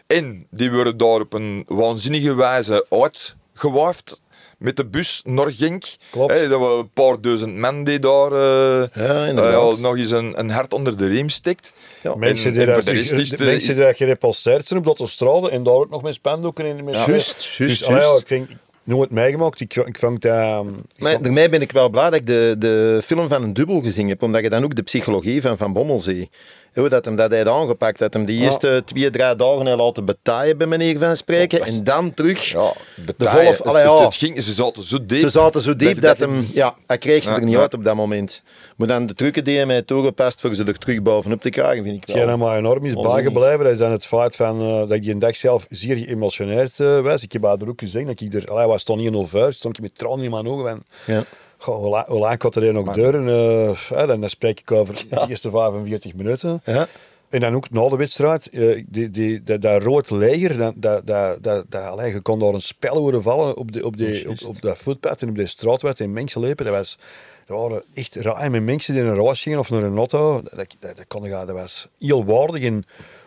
En 0.07 0.47
die 0.51 0.73
worden 0.73 0.97
daar 0.97 1.21
op 1.21 1.33
een 1.33 1.65
waanzinnige 1.69 2.35
wijze 2.35 2.87
uitgewaafd 2.89 4.21
met 4.59 4.77
de 4.77 4.87
bus 4.87 5.23
naar 5.25 5.53
Genk. 5.53 5.85
Klopt. 6.11 6.49
Dat 6.49 6.61
we 6.61 6.67
een 6.79 6.91
paar 6.93 7.21
duizend 7.21 7.57
man 7.57 7.85
die 7.85 7.99
daar 7.99 8.33
eh, 8.33 8.85
Ja, 8.95 9.73
nog 9.79 9.97
eens 9.97 10.11
een, 10.11 10.39
een 10.39 10.51
hart 10.51 10.75
onder 10.75 10.97
de 10.97 11.07
riem 11.07 11.29
steekt. 11.29 11.73
Ja. 12.03 12.15
Mensen 12.15 12.47
En- 12.51 12.57
die, 12.57 12.67
dat, 12.67 12.75
de 12.77 12.83
de 12.85 13.37
de- 13.37 13.45
mensen 13.45 13.75
die 13.75 13.85
dat 13.85 13.97
gerepulseerd 13.97 14.67
zijn 14.67 14.87
op 14.87 14.99
dat 14.99 15.09
straten 15.09 15.51
en 15.51 15.63
daar 15.63 15.75
ook 15.75 15.91
nog 15.91 16.03
met 16.03 16.15
spandoeken 16.15 16.65
en 16.65 16.85
met 16.85 16.95
Ja. 16.95 17.05
Juist, 17.07 17.45
juist, 17.57 17.79
Dus, 17.79 17.85
allee, 17.85 18.19
ik 18.19 18.29
denk, 18.29 18.51
nooit 18.85 19.11
meegemaakt. 19.11 19.61
Ik, 19.61 19.75
ik 19.77 19.99
vond 19.99 20.23
dat... 20.23 20.33
ehm, 20.33 20.69
ik 20.69 20.75
Maar 20.99 21.13
vond- 21.13 21.25
daarmee 21.25 21.49
ben 21.49 21.61
ik 21.61 21.73
wel 21.73 21.89
blij 21.89 22.05
dat 22.05 22.15
ik 22.15 22.27
de, 22.27 22.55
de 22.59 23.01
film 23.05 23.29
van 23.29 23.43
een 23.43 23.55
dubbel 23.55 23.81
gezien 23.81 24.09
heb, 24.09 24.23
omdat 24.23 24.43
je 24.43 24.51
dan 24.51 24.65
ook 24.65 24.75
de 24.75 24.83
psychologie 24.83 25.41
van 25.43 25.57
Van 25.57 25.73
Bommel 25.73 26.01
ziet. 26.01 26.29
Hoe 26.75 26.89
dat 26.89 27.05
hem 27.05 27.17
dat 27.17 27.31
hij 27.31 27.39
had 27.39 27.49
aangepakt, 27.49 27.99
dat 27.99 28.13
hem 28.13 28.25
die 28.25 28.39
Ja. 28.39 28.45
eerste 28.45 28.83
twee, 28.85 29.11
drie 29.11 29.37
dagen 29.37 29.67
heeft 29.67 29.79
laten 29.79 30.05
betaaien, 30.05 30.59
bij 30.59 30.67
manier 30.67 30.99
van 30.99 31.17
spreken, 31.17 31.59
Ja, 31.59 31.65
en 31.67 31.85
dan 31.85 32.15
terug. 32.15 32.45
Ja, 32.49 32.73
De 32.97 33.03
betaaien. 33.05 33.33
volle- 33.33 33.51
Het- 33.57 33.65
allee, 33.67 33.83
het, 33.89 33.99
ja. 33.99 34.05
het 34.05 34.15
ging, 34.15 34.43
ze 34.43 34.53
zaten 34.53 34.83
zo 34.83 34.99
diep. 35.07 35.19
Ze 35.19 35.29
zaten 35.29 35.61
zo 35.61 35.77
diep 35.77 36.01
dat, 36.01 36.19
hem, 36.19 36.47
ja, 36.53 36.75
hij 36.87 36.99
kreeg 36.99 37.23
ze 37.23 37.31
Ja, 37.31 37.37
er 37.37 37.43
niet 37.45 37.55
ja. 37.55 37.61
uit 37.61 37.75
op 37.75 37.85
dat 37.85 37.95
moment. 37.95 38.43
Maar 38.77 38.87
dan 38.89 39.07
de 39.07 39.15
trucken 39.15 39.45
die 39.45 39.57
hij 39.57 39.67
mij 39.67 39.83
toegepast 39.83 40.41
voor 40.41 40.55
ze 40.55 40.65
er 40.65 40.79
terug 40.79 41.03
bovenop 41.03 41.41
te 41.41 41.51
krijgen, 41.51 41.83
vind 41.85 41.97
ik 41.97 42.07
Hetgeen 42.07 42.27
wel. 42.27 42.37
mij 42.37 42.57
enorm 42.59 42.85
is 42.85 42.95
bijgebleven, 42.95 43.59
dat 43.65 43.73
is 43.73 43.79
dan 43.79 43.93
het 43.93 44.07
feit 44.07 44.37
van, 44.37 44.61
eh, 44.61 44.79
dat 44.79 44.91
ik 44.91 45.03
die 45.03 45.19
dag 45.19 45.37
zelf 45.37 45.67
zeer 45.71 45.97
geëmotioneerd 45.97 46.81
eh, 46.81 47.01
was. 47.01 47.23
Ik 47.23 47.33
heb 47.33 47.43
haar 47.45 47.57
er 47.61 47.69
ook 47.69 47.81
gezegd 47.81 48.07
dat 48.07 48.21
ik 48.21 48.35
er, 48.35 48.47
allee, 48.47 48.67
was 48.67 48.81
stond 48.81 48.99
niet 48.99 49.09
in 49.09 49.17
over, 49.17 49.53
stond 49.53 49.77
ik 49.77 49.83
met 49.83 49.99
tranen 49.99 50.25
in 50.25 50.31
mijn 50.31 50.49
ogen 50.49 50.65
van, 50.69 50.83
Ja. 51.15 51.25
Goh, 51.63 51.77
hoe 51.77 52.05
hoe 52.07 52.19
lang 52.19 52.43
gaat 52.43 52.57
er 52.57 52.73
nog 52.73 52.93
deuren? 52.93 53.29
Eh, 53.29 53.69
eh, 53.71 54.07
dan, 54.07 54.21
dan 54.21 54.29
spreek 54.29 54.61
ik 54.61 54.71
over 54.71 54.95
de 54.95 55.27
eerste 55.29 55.51
45 55.51 56.15
minuten. 56.15 56.63
Ja. 56.65 56.89
En 57.29 57.41
dan 57.41 57.55
ook 57.55 57.71
na 57.71 57.89
de 57.89 57.97
wedstrijd, 57.97 58.49
eh, 58.49 58.85
die, 58.89 59.11
die, 59.11 59.43
dat, 59.43 59.63
dat 59.63 59.83
rood 59.83 60.11
leger, 60.11 60.59
dat, 60.59 60.75
dat, 60.77 61.07
dat, 61.07 61.43
dat, 61.43 61.65
dat, 61.69 61.83
allee, 61.83 62.13
je 62.13 62.21
kon 62.21 62.39
daar 62.39 62.55
een 62.55 62.61
spel 62.61 62.97
horen 62.97 63.23
vallen 63.23 63.57
op, 63.57 63.73
de, 63.73 63.85
op, 63.87 63.97
de, 63.97 64.37
op, 64.47 64.61
dat 64.61 64.79
voetpad 64.79 65.23
en 65.23 65.29
op 65.29 65.37
de 65.37 65.47
straatweg 65.47 65.95
en 65.95 66.13
mensen 66.13 66.41
liepen. 66.41 66.65
Dat 66.65 66.75
was, 66.75 66.99
dat 67.47 67.59
waren 67.59 67.85
echt 67.95 68.17
raar 68.17 68.51
met 68.51 68.63
mensen 68.63 68.95
die 68.95 69.03
in 69.03 69.09
een 69.09 69.25
race 69.25 69.43
gingen 69.43 69.59
of 69.59 69.71
naar 69.71 69.83
een 69.83 69.97
auto. 69.97 70.43
Dat, 70.43 70.77
dat, 70.79 70.97
dat, 70.97 71.07
kon 71.09 71.29
dat 71.29 71.51
was 71.51 71.89
heel 71.99 72.25
waardig. 72.25 72.63
En, 72.63 72.85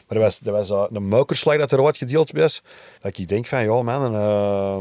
maar 0.08 0.18
dat 0.18 0.18
was, 0.18 0.40
dat 0.40 0.54
was 0.54 0.70
uh, 0.70 0.86
een 0.92 1.08
muikerslag 1.08 1.58
dat 1.58 1.72
er 1.72 1.86
uitgedeeld 1.86 2.32
was. 2.32 2.62
Dat 3.02 3.18
ik 3.18 3.28
denk 3.28 3.46
van, 3.46 3.64
ja 3.64 3.82
man, 3.82 4.16
eh, 4.16 4.78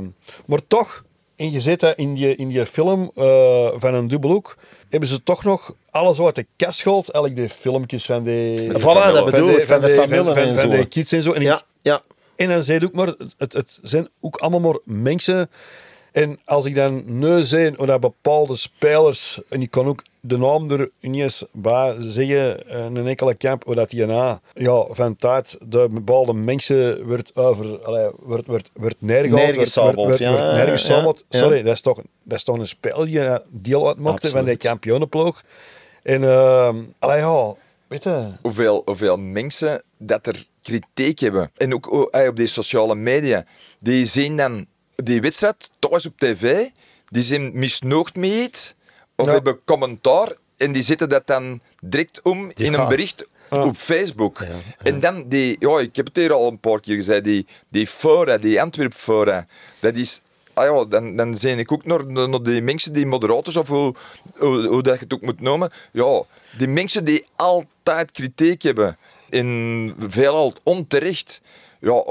maar 0.47 0.61
toch... 0.67 1.05
En 1.45 1.51
je 1.53 1.61
zit 1.61 1.81
dat 1.81 1.97
in 1.99 2.15
die, 2.15 2.37
in 2.37 2.49
die 2.49 2.67
film 2.67 3.11
eh, 3.15 3.69
van 3.75 3.95
een 3.95 4.09
dubbelhoek, 4.09 4.57
hebben 4.91 5.09
ze 5.09 5.23
toch 5.23 5.45
nog 5.45 5.75
alles 5.91 6.21
uit 6.21 6.35
de 6.35 6.47
kast 6.57 6.83
gehaald. 6.83 7.11
Elk 7.11 7.37
de 7.37 7.49
filmpjes 7.49 8.05
van 8.05 8.23
die... 8.23 8.69
Voilà, 8.73 8.81
Van 8.81 8.95
dat 9.13 9.25
de- 9.25 9.31
bedoel 9.31 9.49
ik, 9.51 9.65
van 9.65 9.81
de 9.81 9.95
van, 9.95 10.09
familie 10.09 10.25
van, 10.35 10.37
en 10.43 10.47
van 10.57 10.71
zo. 10.71 10.77
de 10.77 10.85
kids 10.87 11.13
en 11.13 11.23
zo. 11.23 11.33
En, 11.33 11.41
ik- 11.41 11.47
Ja, 11.47 11.63
ja. 11.83 12.03
en 12.37 12.49
dan 12.49 12.63
zei 12.63 12.85
ook 12.85 12.93
maar, 12.93 13.15
het, 13.39 13.53
het, 13.53 13.79
zijn 13.83 14.09
ook 14.21 14.37
allemaal 14.37 14.61
maar 14.61 14.79
mensen. 14.85 15.51
En 16.13 16.41
als 16.45 16.65
ik 16.65 16.75
dan 16.75 17.03
nu 17.19 17.43
zie 17.43 17.71
dat 17.87 18.01
bepaalde 18.01 18.57
spelers, 18.57 19.41
en 19.49 19.63
ik 19.63 19.71
kan 19.71 19.87
ook 19.87 20.03
de 20.27 20.39
naam 20.39 20.71
er 20.71 20.91
niet 21.01 21.23
eens 21.23 21.45
bij 21.53 21.95
zeggen, 21.99 22.69
eh, 22.69 22.85
een 22.85 23.07
enkele 23.07 23.35
kamp, 23.35 23.75
dat 23.75 23.91
die 23.91 24.07
na 24.07 24.41
ja, 24.55 24.87
van 24.91 25.17
tijd 25.17 25.57
de 25.67 25.89
bepaalde 25.91 26.33
mensen 26.33 27.07
wordt 27.07 27.37
over, 27.37 27.85
allee, 27.85 28.11
wordt, 28.19 28.47
wordt, 28.47 28.71
wordt 28.73 28.97
neergehaald, 28.99 29.41
ja, 29.41 29.47
neergesabeld. 29.47 30.19
ja, 30.19 30.31
ja. 31.29 31.39
Sorry, 31.39 31.63
dat 31.63 31.75
is, 31.75 31.81
toch, 31.81 32.01
dat 32.23 32.39
is 32.39 32.45
toch 32.45 32.59
een 32.59 32.67
spel 32.67 33.05
die 33.05 33.15
je 33.15 33.43
deel 33.49 33.89
uitmaakte 33.89 34.29
van 34.29 34.45
die 34.45 34.57
kampioenenploeg. 34.57 35.43
En, 36.03 36.23
uh, 36.23 36.69
allee, 36.99 37.19
ja, 37.19 37.55
weet 37.87 38.03
je... 38.03 38.27
hoeveel, 38.43 38.83
hoeveel 38.85 39.17
mensen 39.17 39.83
dat 39.99 40.27
er 40.27 40.47
kritiek 40.63 41.19
hebben. 41.19 41.51
En 41.57 41.75
ook 41.75 41.93
oh, 41.93 42.27
op 42.29 42.37
die 42.37 42.47
sociale 42.47 42.95
media. 42.95 43.45
Die 43.79 44.07
zien 44.07 44.37
dan 44.37 44.67
die 44.95 45.21
wedstrijd 45.21 45.71
thuis 45.79 46.07
op 46.07 46.19
tv. 46.19 46.67
Die 47.09 47.23
zijn 47.23 47.51
misnoogd 47.59 48.17
met 48.17 48.31
iets. 48.31 48.75
Of 49.17 49.27
Ja. 49.27 49.33
hebben 49.33 49.61
commentaar. 49.65 50.33
En 50.57 50.73
die 50.73 50.83
zetten 50.83 51.09
dat 51.09 51.27
dan 51.27 51.61
direct 51.81 52.21
om 52.23 52.51
in 52.55 52.75
een 52.75 52.89
bericht 52.89 53.27
op 53.51 53.77
Facebook. 53.77 54.41
En 54.79 55.01
dan 55.01 55.25
die... 55.29 55.57
Ja, 55.59 55.79
ik 55.79 55.97
heb 55.97 56.07
het 56.07 56.17
hier 56.17 56.33
al 56.33 56.49
een 56.49 56.59
paar 56.59 56.81
keer 56.81 56.95
gezegd. 56.97 57.25
Die, 57.25 57.47
die 57.69 57.87
fora, 57.87 58.39
die 58.39 58.61
Antwerp 58.63 58.95
fora. 58.95 59.47
Dat 59.81 59.95
is... 59.95 60.21
Ah 60.53 60.65
ja, 60.65 60.85
dan, 60.85 61.17
dan 61.17 61.37
zie 61.37 61.57
ik 61.57 61.73
ook 61.73 61.85
naar, 61.85 62.07
naar 62.07 62.43
die 62.43 62.63
mensen, 62.63 62.93
die 62.93 63.07
moderators, 63.07 63.57
of 63.57 63.69
hoe, 63.69 63.95
hoe, 64.37 64.67
hoe 64.67 64.83
dat 64.83 64.95
je 64.95 65.01
het 65.05 65.15
ook 65.15 65.21
moet 65.21 65.41
noemen. 65.41 65.71
Ja, 65.93 66.23
die 66.59 66.69
mensen 66.69 67.05
die 67.05 67.27
altijd 67.37 68.11
kritiek 68.13 68.63
hebben. 68.63 68.97
En 69.31 69.95
veelal 70.09 70.55
onterecht. 70.63 71.41
Ja, 71.81 72.05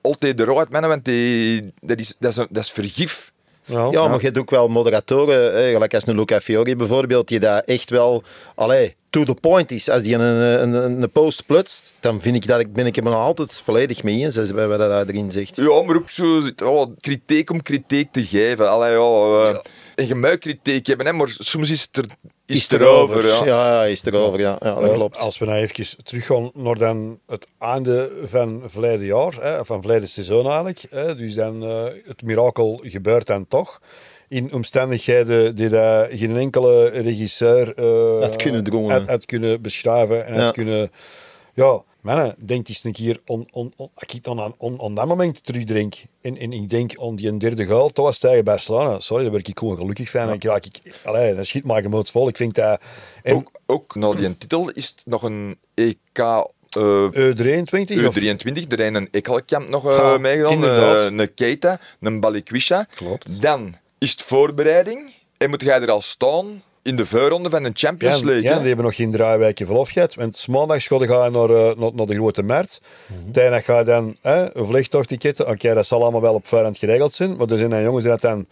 altijd 0.00 0.40
eruit, 0.40 0.70
mannen, 0.70 0.90
want 0.90 1.04
die, 1.04 1.72
dat, 1.80 1.98
is, 1.98 2.14
dat, 2.18 2.30
is, 2.30 2.46
dat 2.50 2.62
is 2.64 2.70
vergif. 2.70 3.29
Ja, 3.70 4.08
maar 4.08 4.18
je 4.18 4.24
hebt 4.24 4.38
ook 4.38 4.50
wel 4.50 4.68
moderatoren, 4.68 5.54
hè, 5.54 5.72
gelijk 5.72 5.94
als 5.94 6.06
een 6.06 6.16
Luca 6.16 6.40
Fiori 6.40 6.76
bijvoorbeeld, 6.76 7.28
die 7.28 7.40
daar 7.40 7.62
echt 7.64 7.90
wel, 7.90 8.22
allee, 8.54 8.96
to 9.10 9.24
the 9.24 9.34
point 9.34 9.70
is. 9.70 9.88
Als 9.88 10.02
die 10.02 10.14
een, 10.14 10.20
een, 10.20 10.72
een, 10.72 11.02
een 11.02 11.10
post 11.10 11.46
plutst, 11.46 11.92
dan 12.00 12.20
vind 12.20 12.36
ik 12.36 12.46
dat 12.46 12.60
ik, 12.60 12.72
ben 12.72 12.86
ik 12.86 12.96
er 12.96 13.02
nog 13.02 13.14
altijd 13.14 13.60
volledig 13.64 14.02
mee 14.02 14.24
eens, 14.24 14.38
als 14.38 14.52
bij 14.52 14.66
wat 14.66 14.78
hij 14.78 15.04
erin 15.06 15.32
zegt. 15.32 15.56
Ja, 15.56 15.82
maar 15.82 15.96
ook 15.96 16.10
zo 16.10 16.40
ja, 16.56 16.86
kritiek 17.00 17.50
om 17.50 17.62
kritiek 17.62 18.12
te 18.12 18.24
geven. 18.24 18.70
Allee, 18.70 18.90
ja, 18.90 18.98
eh, 18.98 19.58
En 20.00 20.06
je 20.06 20.14
mag 20.14 20.38
kritiek 20.38 20.86
hebben, 20.86 21.06
hè, 21.06 21.12
maar 21.12 21.34
soms 21.38 21.70
is 21.70 21.82
het 21.82 21.96
er, 21.96 22.04
is 22.46 22.56
Is 22.56 22.62
het 22.62 22.70
het 22.70 22.80
erover? 22.80 23.24
erover. 23.24 23.46
Ja. 23.46 23.66
Ja, 23.68 23.82
ja, 23.82 23.84
is 23.84 24.02
het 24.02 24.14
erover, 24.14 24.40
ja. 24.40 24.56
ja 24.60 24.74
dat 24.74 24.92
klopt. 24.92 25.18
Als 25.18 25.38
we 25.38 25.44
nou 25.44 25.58
even 25.58 26.04
teruggaan 26.04 26.50
naar 26.54 26.78
dan 26.78 27.18
het 27.26 27.46
einde 27.58 28.10
van 28.26 28.62
verleden 28.66 29.06
jaar, 29.06 29.34
hè, 29.40 29.64
van 29.64 29.80
verleden 29.80 30.08
seizoen 30.08 30.44
eigenlijk. 30.44 30.84
Hè, 30.90 31.16
dus 31.16 31.34
dan 31.34 31.62
eh, 31.64 31.84
het 32.06 32.22
mirakel 32.22 32.80
gebeurt 32.84 33.26
dan 33.26 33.48
toch. 33.48 33.80
In 34.28 34.52
omstandigheden 34.52 35.54
die 35.56 35.68
dat 35.68 36.08
geen 36.10 36.36
enkele 36.36 36.88
regisseur 36.88 37.74
eh, 37.76 38.20
Had 38.20 38.36
kunnen 38.36 38.90
had, 38.90 39.06
had 39.06 39.26
kunnen 39.26 39.62
beschrijven 39.62 40.26
en 40.26 40.34
Ja. 40.34 40.40
had 40.44 40.54
kunnen... 40.54 40.90
Ja, 41.54 41.82
mannen, 42.00 42.34
denk 42.38 42.68
eens 42.68 42.84
een 42.84 42.92
keer 42.92 43.20
on, 43.26 43.48
on, 43.50 43.72
on, 43.76 43.90
als 43.94 44.14
ik 44.14 44.24
dan 44.24 44.40
aan, 44.40 44.54
on, 44.56 44.78
on 44.78 44.94
dat 44.94 45.06
moment 45.06 45.44
terugdenk 45.44 45.94
en, 46.20 46.38
en 46.38 46.52
ik 46.52 46.70
denk 46.70 46.98
aan 46.98 47.16
die 47.16 47.36
derde 47.36 47.66
goal, 47.66 47.88
toch 47.88 48.04
was 48.04 48.18
tegen 48.18 48.44
Barcelona. 48.44 49.00
Sorry, 49.00 49.22
daar 49.22 49.32
ben 49.32 49.44
ik 49.44 49.58
gewoon 49.58 49.76
gelukkig 49.76 50.10
van. 50.10 50.20
En 50.20 50.38
dan 50.38 50.50
raak 50.50 50.64
ik, 50.64 51.00
allee, 51.04 51.34
dat 51.34 51.46
schiet 51.46 51.64
maar 51.64 51.82
gemoedsvol. 51.82 52.28
Ik 52.28 52.36
vind 52.36 52.54
dat... 52.54 52.80
En 53.22 53.34
Ook, 53.34 53.50
ook 53.66 53.94
na 53.94 54.12
die 54.12 54.38
titel 54.38 54.70
is 54.70 54.86
het 54.86 55.02
nog 55.04 55.22
een 55.22 55.58
EK 55.74 55.96
eh, 56.14 57.08
U23 57.12 58.06
of... 58.06 58.18
U23, 58.18 58.68
er 58.68 58.80
is 58.80 58.94
een 58.94 59.08
Ekkelkamp 59.10 59.68
nog 59.68 59.90
eh 59.90 59.96
Ja, 59.96 60.18
meegedaan, 60.18 60.64
eh, 60.64 61.04
een 61.04 61.34
Keita, 61.34 61.80
een 62.00 62.20
Balikwisha. 62.20 62.86
Klopt. 62.94 63.42
Dan 63.42 63.76
is 63.98 64.10
het 64.10 64.22
voorbereiding 64.22 65.12
en 65.36 65.50
moet 65.50 65.62
jij 65.62 65.80
er 65.80 65.90
al 65.90 66.02
staan 66.02 66.62
in 66.82 66.96
de 66.96 67.06
voorronde 67.06 67.50
van 67.50 67.62
de 67.62 67.70
Champions 67.74 68.18
Ja, 68.18 68.24
League. 68.24 68.42
ja, 68.42 68.50
hè? 68.52 68.58
die 68.58 68.66
hebben 68.66 68.84
nog 68.84 68.94
geen 68.94 69.38
weken 69.38 69.66
verlof 69.66 69.90
gehad. 69.90 70.14
Want 70.14 70.48
maandag 70.48 70.84
ga 70.84 70.96
je 70.96 71.06
gaan 71.06 71.32
naar, 71.32 71.50
eh, 71.50 71.76
naar, 71.76 71.94
naar 71.94 72.06
de 72.06 72.14
grote 72.14 72.42
markt. 72.42 72.80
Tijdens 73.32 73.64
ga 73.64 73.78
je 73.78 73.84
dan 73.84 74.16
hè, 74.20 74.56
een 74.56 74.66
vliegtuigticket. 74.66 75.44
Oké, 75.44 75.74
dat 75.74 75.86
zal 75.86 76.02
allemaal 76.02 76.20
wel 76.20 76.34
op 76.34 76.46
voorhand 76.46 76.78
geregeld 76.78 77.12
zijn. 77.12 77.36
Maar 77.36 77.46
er 77.46 77.58
zijn 77.58 77.70
dan 77.70 77.82
jongens 77.82 78.04
die 78.04 78.12
dat 78.12 78.20
dan 78.20 78.46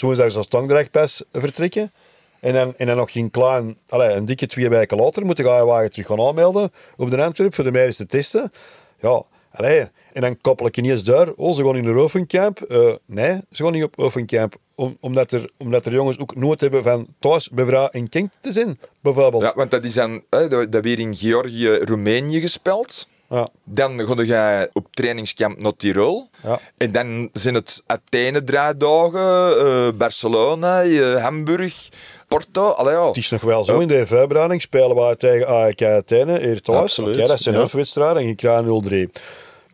woensdags 0.00 0.36
als 0.36 0.46
tongdirect 0.46 0.90
pas 0.90 1.22
vertrekken. 1.32 1.92
En 2.40 2.52
dan, 2.52 2.74
en 2.76 2.86
dan 2.86 2.96
nog 2.96 3.12
geen 3.12 3.30
klein, 3.30 3.76
allez, 3.88 4.14
een 4.14 4.24
dikke 4.24 4.46
twee 4.46 4.68
weken 4.68 4.96
later 4.96 5.26
moeten 5.26 5.44
ga 5.44 5.56
je 5.56 5.64
wagen 5.64 5.90
terug 5.90 6.06
gaan 6.06 6.20
aanmelden 6.20 6.72
op 6.96 7.10
de 7.10 7.22
Antwerp 7.22 7.54
voor 7.54 7.64
de 7.64 7.70
medische 7.70 8.06
testen. 8.06 8.52
Ja, 9.00 9.22
allee. 9.54 9.88
En 10.12 10.20
dan 10.20 10.40
koppel 10.40 10.66
ik 10.66 10.76
ineens 10.76 11.04
daar, 11.04 11.28
oh, 11.36 11.54
ze 11.54 11.64
gaan 11.64 11.76
in 11.76 11.82
de 11.82 11.90
oefencamp. 11.90 12.60
Eh, 12.60 12.92
nee, 13.06 13.40
ze 13.50 13.62
gaan 13.62 13.72
niet 13.72 13.84
op 13.84 13.98
oefencamp. 13.98 14.56
Om, 14.74 14.96
omdat, 15.00 15.32
er, 15.32 15.50
omdat 15.56 15.86
er 15.86 15.92
jongens 15.92 16.18
ook 16.18 16.36
nood 16.36 16.60
hebben 16.60 16.82
van 16.82 17.06
thuis 17.18 17.48
bij 17.48 17.64
vrouw 17.64 17.88
en 17.88 18.08
kind 18.08 18.30
te 18.40 18.52
zijn, 18.52 18.78
bijvoorbeeld. 19.00 19.42
Ja, 19.42 19.52
want 19.54 19.70
dat 19.70 19.84
is 19.84 19.94
dan 19.94 20.22
hè, 20.30 20.48
dat, 20.48 20.82
weer 20.82 20.98
in 20.98 21.14
Georgië, 21.14 21.68
Roemenië 21.68 22.40
gespeeld. 22.40 23.06
Ja. 23.30 23.48
Dan 23.64 24.00
ga 24.00 24.60
je 24.60 24.70
op 24.72 24.86
trainingskamp 24.90 25.62
naar 25.62 25.76
Tirol. 25.76 26.28
Ja. 26.42 26.60
En 26.76 26.92
dan 26.92 27.30
zijn 27.32 27.54
het 27.54 27.82
Athene 27.86 28.44
draaidagen, 28.44 29.58
eh, 29.58 29.88
Barcelona, 29.94 30.82
eh, 30.82 31.22
Hamburg, 31.22 31.88
Porto. 32.28 32.68
Allee, 32.68 32.94
ja. 32.94 33.06
Het 33.06 33.16
is 33.16 33.30
nog 33.30 33.40
wel 33.40 33.64
zo, 33.64 33.80
in 33.80 33.88
de 33.88 34.06
voorbereiding 34.06 34.62
spelen 34.62 34.96
we 34.96 35.16
tegen 35.16 35.46
AEK 35.46 35.82
Athene 35.82 36.38
hier 36.38 36.60
thuis. 36.60 36.80
Absoluut, 36.80 37.26
dat 37.26 37.40
zijn 37.40 37.54
ja. 37.54 37.60
hoofdwedstrijden 37.60 38.22
en 38.22 38.28
je 38.28 38.34
krijgt 38.34 38.64
0-3. 38.64 39.10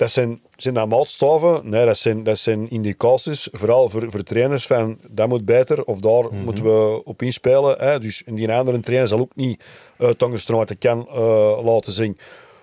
Dat 0.00 0.10
zijn, 0.10 0.40
zijn 0.56 0.74
dat 0.74 0.88
maatstaven? 0.88 1.60
Nee, 1.68 1.86
dat 1.86 1.98
zijn, 1.98 2.22
dat 2.24 2.38
zijn 2.38 2.70
indicaties, 2.70 3.48
vooral 3.52 3.90
voor, 3.90 4.06
voor 4.10 4.22
trainers, 4.22 4.66
van 4.66 4.98
dat 5.08 5.28
moet 5.28 5.44
beter 5.44 5.84
of 5.84 5.98
daar 5.98 6.24
Mhm. 6.24 6.44
moeten 6.44 6.64
we 6.64 7.00
op 7.04 7.22
inspelen. 7.22 7.74
Hè? 7.78 7.98
Dus 7.98 8.22
en 8.24 8.34
die 8.34 8.52
andere 8.52 8.80
trainer 8.80 9.08
zal 9.08 9.18
ook 9.18 9.36
niet 9.36 9.62
uh, 9.98 10.08
Tongerstraat 10.08 10.78
kan 10.78 11.08
eh, 11.08 11.58
laten 11.64 11.92
zien. 11.92 12.18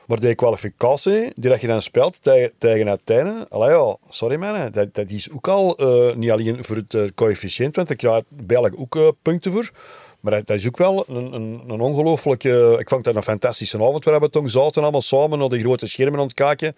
Maar 0.06 0.20
die 0.20 0.36
kwalificatie 0.36 1.32
die 1.36 1.50
dat 1.50 1.62
je 1.62 1.68
dan 1.68 1.82
speelt 1.82 2.18
tegen, 2.22 2.52
tegen 2.58 2.90
Athene, 2.90 3.46
allee, 3.50 3.70
ja, 3.70 3.96
sorry 4.10 4.36
man, 4.36 4.72
dat, 4.72 4.94
dat 4.94 5.10
is 5.10 5.32
ook 5.32 5.48
al 5.48 5.76
eh, 5.78 6.16
niet 6.16 6.32
alleen 6.32 6.64
voor 6.64 6.76
het 6.76 6.94
eh, 6.94 7.02
coëfficiënt, 7.16 7.76
want 7.76 7.88
daar 7.88 7.98
krijg 7.98 8.18
je 8.18 8.44
België 8.44 8.74
ook 8.78 9.14
punten 9.22 9.52
voor. 9.52 9.70
Maar 10.20 10.34
dat, 10.34 10.48
dat 10.48 10.58
is 10.58 10.68
ook 10.68 10.78
wel 10.78 11.06
een, 11.08 11.34
een, 11.34 11.62
een 11.68 11.82
ongelooflijke... 11.82 12.76
Ik 12.80 12.90
vond 12.90 13.04
dat 13.04 13.16
een 13.16 13.24
fantastische 13.24 13.78
avond 13.78 14.04
waar 14.04 14.20
we 14.20 14.30
toen 14.30 14.50
zaten 14.50 14.82
allemaal 14.82 15.02
samen 15.02 15.40
naar 15.40 15.50
die 15.50 15.60
grote 15.60 15.88
schermen 15.88 16.20
aan 16.20 16.26
het 16.26 16.34
kijken. 16.34 16.76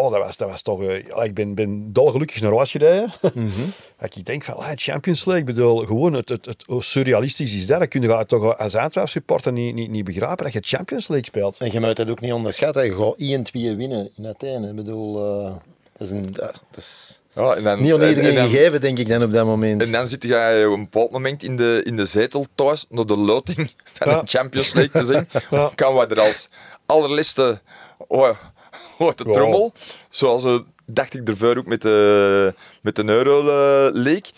Oh, 0.00 0.12
dat 0.12 0.22
was, 0.24 0.36
dat 0.36 0.48
was 0.48 0.62
toch... 0.62 0.82
eh, 0.82 1.24
ik 1.24 1.34
ben, 1.34 1.54
ben 1.54 1.92
dolgelukkig 1.92 2.40
naar 2.40 2.54
huis 2.54 2.70
gereden. 2.70 3.12
Dat 3.98 4.16
ik 4.16 4.24
denk 4.24 4.44
van, 4.44 4.54
ah, 4.54 4.68
Champions 4.74 5.24
League, 5.24 5.48
ik 5.48 5.54
bedoel, 5.54 5.86
gewoon 5.86 6.12
het, 6.12 6.28
het, 6.28 6.44
het, 6.44 6.64
hoe 6.66 6.82
surrealistisch 6.84 7.54
is 7.54 7.66
dat? 7.66 7.78
Dat 7.78 7.88
kun 7.88 8.02
je 8.02 8.24
toch 8.26 8.58
als 8.58 8.74
Antwerp 8.74 9.08
supporter 9.08 9.52
niet, 9.52 9.74
niet, 9.74 9.90
niet 9.90 10.04
begrijpen 10.04 10.44
dat 10.44 10.52
je 10.52 10.60
Champions 10.62 11.08
League 11.08 11.26
speelt. 11.26 11.56
En 11.58 11.72
je 11.72 11.80
moet 11.80 11.96
dat 11.96 12.10
ook 12.10 12.20
niet 12.20 12.32
onderschatten. 12.32 12.84
Je 12.84 12.94
gaat 12.94 13.48
1-2 13.74 13.76
winnen 13.76 14.10
in 14.16 14.26
Athene. 14.26 14.68
Ik 14.68 14.74
bedoel, 14.74 15.16
eh, 15.44 15.52
dat 15.98 16.06
is, 16.06 16.10
een, 16.10 16.32
dat 16.32 16.52
is 16.76 17.20
Ja, 17.34 17.54
en 17.54 17.62
dan, 17.62 17.80
niet 17.82 17.92
aan 17.92 18.00
en- 18.00 18.08
iedereen 18.08 18.30
en 18.30 18.36
dan- 18.36 18.48
gegeven, 18.50 18.80
denk 18.80 18.98
ik 18.98 19.08
dan 19.08 19.22
op 19.22 19.32
dat 19.32 19.44
moment. 19.46 19.82
En 19.82 19.92
dan 19.92 20.08
zit 20.08 20.22
jij 20.22 20.66
op 20.66 20.72
een 20.74 20.82
bepaald 20.90 21.10
moment 21.10 21.42
in 21.42 21.56
de, 21.56 21.80
in 21.84 21.96
de 21.96 22.04
zetel 22.04 22.46
thuis 22.54 22.86
naar 22.88 23.06
de 23.06 23.16
loting 23.16 23.70
van 23.94 24.10
Ja. 24.12 24.20
de 24.20 24.26
Champions 24.26 24.72
League 24.72 25.00
te 25.00 25.06
zien. 25.12 25.28
Ja. 25.50 25.70
Kan 25.74 25.94
we 25.94 26.06
er 26.06 26.20
als 26.20 26.48
allerlaatste 26.86 27.60
oh, 28.08 28.30
oh, 28.98 29.16
de 29.16 29.24
trommel, 29.24 29.72
zoals 30.10 30.44
eh, 30.44 30.58
dacht 30.86 31.14
ik 31.14 31.28
ervoor 31.28 31.56
ook 31.56 31.66
met 31.66 31.82
de, 31.82 32.54
met 32.82 32.96
de 32.96 33.04
Euro 33.04 33.40
eh, 33.40 33.92
League. 33.92 34.32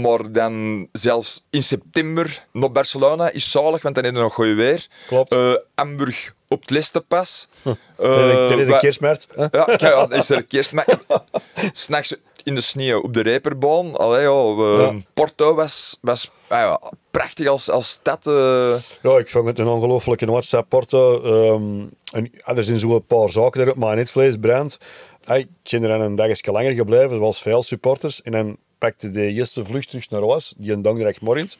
Maar 0.00 0.32
dan 0.32 0.88
zelfs 0.92 1.44
in 1.50 1.62
september 1.62 2.46
naar 2.52 2.72
Barcelona 2.72 3.30
is 3.30 3.50
zalig, 3.50 3.82
want 3.82 3.94
dan 3.94 4.04
is 4.04 4.10
er 4.10 4.16
nog 4.16 4.34
goed 4.34 4.54
weer. 4.54 4.86
Klopt. 5.06 5.32
Eh, 5.32 5.54
Hamburg 5.74 6.34
op 6.48 6.60
het 6.60 6.70
Listenpas. 6.70 7.48
Uh, 7.64 7.74
Uh, 8.00 8.48
de 8.48 8.78
kerstmarkt. 8.80 9.26
ja, 9.36 9.74
ja, 9.76 10.10
is 10.10 10.30
er 10.30 10.46
kerst. 10.46 10.72
Maar 10.72 10.86
s'nachts 11.72 12.14
in 12.46 12.54
de 12.54 12.60
sneeuw 12.60 13.00
op 13.00 13.12
de 13.14 13.20
Reperbaan. 13.22 13.96
Allee, 13.96 14.22
ja, 14.22 14.54
we- 14.54 14.78
Ja. 14.82 14.94
Porto 15.14 15.54
was, 15.54 15.98
was 16.00 16.30
ah 16.48 16.58
ja, 16.58 16.80
prachtig 17.10 17.46
als, 17.46 17.70
als 17.70 17.88
stad. 17.90 18.26
eh. 18.26 18.74
Ja, 19.02 19.18
ik 19.18 19.30
vond 19.30 19.46
het 19.46 19.58
een 19.58 19.66
ongelofelijke 19.66 20.26
WhatsApp 20.26 20.68
Porto. 20.68 21.22
Ehm, 21.22 21.86
en, 22.12 22.30
er 22.56 22.64
zijn 22.64 22.78
zo'n 22.78 23.06
paar 23.06 23.30
zaken 23.30 23.58
daarop, 23.58 23.76
maar 23.76 23.96
netvlees 23.96 24.36
brandt. 24.40 24.78
Ik 25.26 25.48
ben 25.70 25.82
er 25.82 25.90
een 26.00 26.14
dagje 26.14 26.52
langer 26.52 26.72
gebleven, 26.72 27.16
zoals 27.16 27.42
veel 27.42 27.62
supporters. 27.62 28.22
En 28.22 28.32
dan 28.32 28.56
pakte 28.78 29.10
de 29.10 29.26
eerste 29.26 29.64
vlucht 29.64 29.88
terug 29.88 30.10
naar 30.10 30.22
huis, 30.28 30.54
die 30.56 30.72
een 30.72 30.82
dag 30.82 31.20
morgens. 31.20 31.58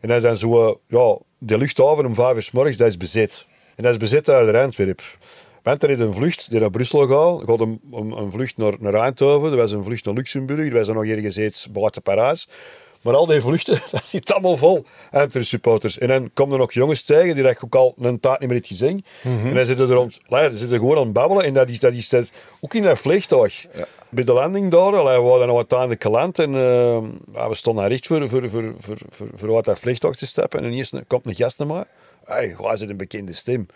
En 0.00 0.08
dan 0.08 0.20
dan 0.20 0.36
zo, 0.36 0.80
ja, 0.88 1.16
de 1.38 1.58
luchthaven 1.58 2.06
om 2.06 2.14
vijf 2.14 2.36
uur 2.36 2.42
's 2.42 2.50
morgens, 2.50 2.76
dat 2.76 2.88
is 2.88 2.96
bezet. 2.96 3.44
En 3.76 3.82
dat 3.82 3.92
is 3.92 3.98
bezet 3.98 4.28
uit 4.28 4.54
Antwerp. 4.54 5.02
Want 5.66 5.82
er 5.82 5.90
is 5.90 5.98
een 5.98 6.14
vlucht 6.14 6.50
die 6.50 6.60
naar 6.60 6.70
Brussel 6.70 7.06
gaat. 7.06 7.48
Gaat 7.48 7.60
een, 7.60 7.80
een, 7.92 8.10
een 8.10 8.30
vlucht 8.30 8.56
naar, 8.56 8.72
naar 8.78 8.94
Eindhoven, 8.94 9.50
er 9.50 9.56
was 9.56 9.72
een 9.72 9.84
vlucht 9.84 10.04
naar 10.04 10.14
Luxemburg, 10.14 10.66
er 10.66 10.72
was 10.72 10.88
er 10.88 10.94
nog 10.94 11.04
ergens 11.04 11.38
iets 11.38 11.70
buiten 11.70 12.02
Parijs. 12.02 12.48
Maar 13.02 13.14
al 13.14 13.26
die 13.26 13.40
vluchten, 13.40 13.74
dat 13.90 14.04
zit 14.04 14.32
allemaal 14.32 14.56
vol 14.56 14.84
Antwerp 15.10 15.44
supporters. 15.44 15.98
En 15.98 16.08
dan 16.08 16.30
komen 16.34 16.52
er 16.52 16.58
nog 16.58 16.72
jongens 16.72 17.02
tegen 17.02 17.34
die 17.34 17.44
dat 17.44 17.64
ook 17.64 17.74
al 17.74 17.94
een 17.98 18.20
taart 18.20 18.40
niet 18.40 18.48
meer 18.48 18.58
hebt 18.58 18.68
gezien. 18.68 19.04
En 19.22 19.54
dan 19.54 19.66
zitten 19.66 19.88
er 19.88 19.94
rond, 19.94 20.20
dan 20.28 20.50
zitten 20.56 20.78
gewoon 20.78 20.96
aan 20.96 21.02
het 21.02 21.12
babbelen. 21.12 21.44
En 21.44 21.54
dat 21.54 21.68
is, 21.68 21.80
dat 21.80 21.92
is 21.92 22.08
dat, 22.08 22.30
ook 22.60 22.74
in 22.74 22.82
dat 22.82 22.98
vliegtuig. 22.98 23.66
Bij 24.08 24.24
de 24.24 24.32
landing 24.32 24.70
daar, 24.70 24.96
allee, 24.96 25.20
we 25.20 25.28
hadden 25.28 25.46
nog 25.46 25.56
uiteindelijk 25.56 26.02
geland. 26.02 26.38
En 26.38 26.54
eh, 26.54 26.98
ja, 27.32 27.48
we 27.48 27.54
stonden 27.54 27.82
daar 27.82 27.92
recht 27.92 28.06
voor, 28.06 28.28
voor, 28.28 28.50
voor, 28.50 28.74
voor, 28.78 28.98
voor, 29.10 29.28
voor 29.34 29.56
uit 29.56 29.64
dat 29.64 29.78
vliegtuig 29.78 30.16
te 30.16 30.26
stappen. 30.26 30.60
En 30.60 30.72
ineens 30.72 30.92
komt 31.06 31.26
een 31.26 31.34
gast 31.34 31.58
naar 31.58 31.68
mij. 31.68 31.84
Hey, 32.24 32.56
waar 32.58 32.78
zit 32.78 32.90
een 32.90 32.96
bekende 32.96 33.32
stem? 33.32 33.66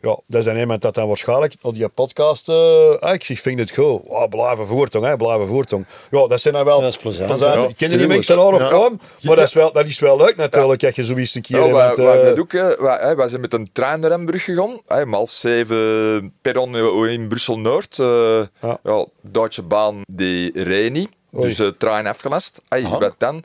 Ja, 0.00 0.18
dat 0.26 0.38
is 0.40 0.44
dan 0.44 0.56
iemand 0.56 0.82
dat 0.82 0.94
dan 0.94 1.06
waarschijnlijk 1.06 1.54
op 1.62 1.74
die 1.74 1.88
podcast... 1.88 2.48
eh 2.48 2.54
ah, 2.98 3.14
ik 3.14 3.24
zeg, 3.24 3.40
vind 3.40 3.58
het 3.58 3.70
goed. 3.70 4.00
Oh, 4.04 4.28
blijven 4.28 4.66
voortong, 4.66 5.04
hè, 5.04 5.16
blijven 5.16 5.46
voortong. 5.46 5.84
Ja, 6.10 6.26
dat 6.26 6.40
zijn 6.40 6.54
dan 6.54 6.64
wel... 6.64 6.80
Dat 6.80 6.88
is 6.90 6.96
plezant, 6.96 7.40
zijn- 7.40 7.60
ja, 7.60 7.68
ken 7.76 7.88
die 7.88 8.06
mensen 8.06 8.38
al 8.38 8.52
of 8.52 8.60
Ja. 8.70 8.88
maar 9.22 9.36
dat 9.36 9.46
is, 9.46 9.52
wel, 9.52 9.72
dat 9.72 9.84
is 9.84 9.98
wel 9.98 10.16
leuk 10.16 10.36
natuurlijk, 10.36 10.80
dat 10.80 10.94
je 10.96 11.04
zoiets 11.04 11.34
een 11.34 11.42
keer... 11.42 11.66
Ja, 11.66 11.72
wij, 11.72 11.90
eh, 11.90 12.24
dat 12.24 12.38
ook, 12.38 12.52
hè. 12.52 12.76
wij, 12.76 12.98
hè, 13.00 13.14
wij 13.14 13.28
zijn 13.28 13.40
met 13.40 13.52
een 13.52 13.70
trein 13.72 14.00
naar 14.00 14.10
Hamburg 14.10 14.44
gegaan. 14.44 14.80
Hè, 14.86 15.02
om 15.02 15.12
half 15.14 15.30
zeven 15.30 16.32
perron 16.42 16.76
in 17.08 17.28
Brussel-Noord. 17.28 17.98
eh 17.98 18.40
Ja. 18.62 18.78
ja. 18.82 19.04
Duitse 19.20 19.62
baan 19.62 20.02
die 20.06 20.62
reed 20.62 20.92
niet. 20.92 21.08
Oei. 21.36 21.46
Dus 21.46 21.56
de 21.56 21.76
trein 21.76 22.06
afgelast. 22.06 22.60
Hey, 22.68 22.82
wat 22.82 23.14
dan? 23.18 23.44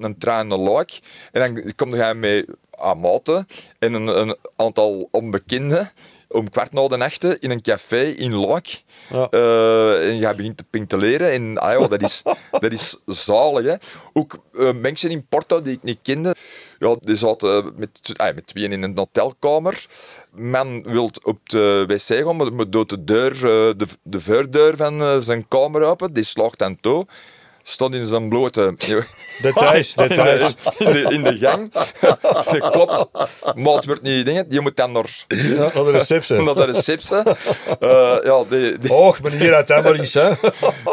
Een 0.00 0.18
trein 0.18 0.46
naar 0.46 0.58
Luik. 0.58 0.98
En 1.32 1.40
dan 1.54 1.72
kom 1.76 1.94
je 1.94 2.14
met 2.14 2.46
aan 2.78 3.00
maten 3.00 3.46
en 3.78 3.94
een, 3.94 4.06
een 4.06 4.36
aantal 4.56 5.08
onbekenden 5.10 5.92
om 6.34 6.50
kwart 6.50 6.72
na 6.72 6.88
de 6.88 6.96
nachten 6.96 7.40
in 7.40 7.50
een 7.50 7.62
café 7.62 8.02
in 8.02 8.34
Luik. 8.34 8.82
Ja. 9.10 9.28
Eh, 9.30 10.08
en 10.08 10.18
je 10.18 10.34
begint 10.34 10.56
te 10.56 10.64
pinteleren. 10.70 11.32
En 11.32 11.58
ah, 11.58 11.88
dat, 11.88 12.02
is, 12.02 12.22
dat 12.50 12.72
is 12.72 12.96
zalig. 13.06 13.64
Hè. 13.66 13.74
Ook 14.12 14.38
eh, 14.58 14.72
mensen 14.72 15.10
in 15.10 15.26
Porto 15.26 15.62
die 15.62 15.72
ik 15.72 15.82
niet 15.82 15.98
kende, 16.02 16.34
ja, 16.78 16.96
die 17.00 17.16
zaten 17.16 17.72
met, 17.76 18.12
ah, 18.16 18.34
met 18.34 18.46
tweeën 18.46 18.72
in 18.72 18.82
een 18.82 18.96
hotelkamer. 18.96 19.86
Man 20.30 20.82
wil 20.82 21.10
op 21.22 21.48
de 21.48 21.84
wc 21.86 22.24
gaan, 22.24 22.36
maar 22.36 22.70
doet 22.70 22.88
de 22.88 23.04
deur, 23.04 23.32
eh, 23.32 23.74
de, 23.76 23.86
de 24.02 24.20
voordeur 24.20 24.76
van 24.76 25.00
eh, 25.00 25.20
zijn 25.20 25.48
kamer 25.48 25.82
open. 25.82 26.12
Die 26.12 26.24
slaagt 26.24 26.58
dan 26.58 26.80
toe. 26.80 27.06
Stond 27.66 27.94
in 27.94 28.06
zijn 28.06 28.28
blote... 28.28 28.74
Details, 29.42 29.94
details. 29.94 30.42
in, 30.78 30.92
de, 30.92 31.00
in 31.08 31.22
de 31.22 31.36
gang. 31.38 31.72
Dat 32.60 32.70
klopt. 32.70 33.06
Maat 33.54 33.84
wordt 33.84 34.02
niet 34.02 34.26
dingen. 34.26 34.44
Je 34.48 34.60
moet 34.60 34.76
dan 34.76 34.92
naar, 34.92 35.24
Ja, 35.28 35.54
naar 35.74 35.84
de 35.84 35.90
receptie. 35.90 36.42
naar 36.42 36.54
de 36.54 36.64
receptie. 36.64 37.16
Eh, 37.80 38.16
ja, 38.24 38.44
die, 38.48 38.78
die, 38.78 38.92
Och, 38.92 39.22
meneer 39.22 39.54
uit 39.54 39.70
Emmerich, 39.70 40.12
hè. 40.12 40.30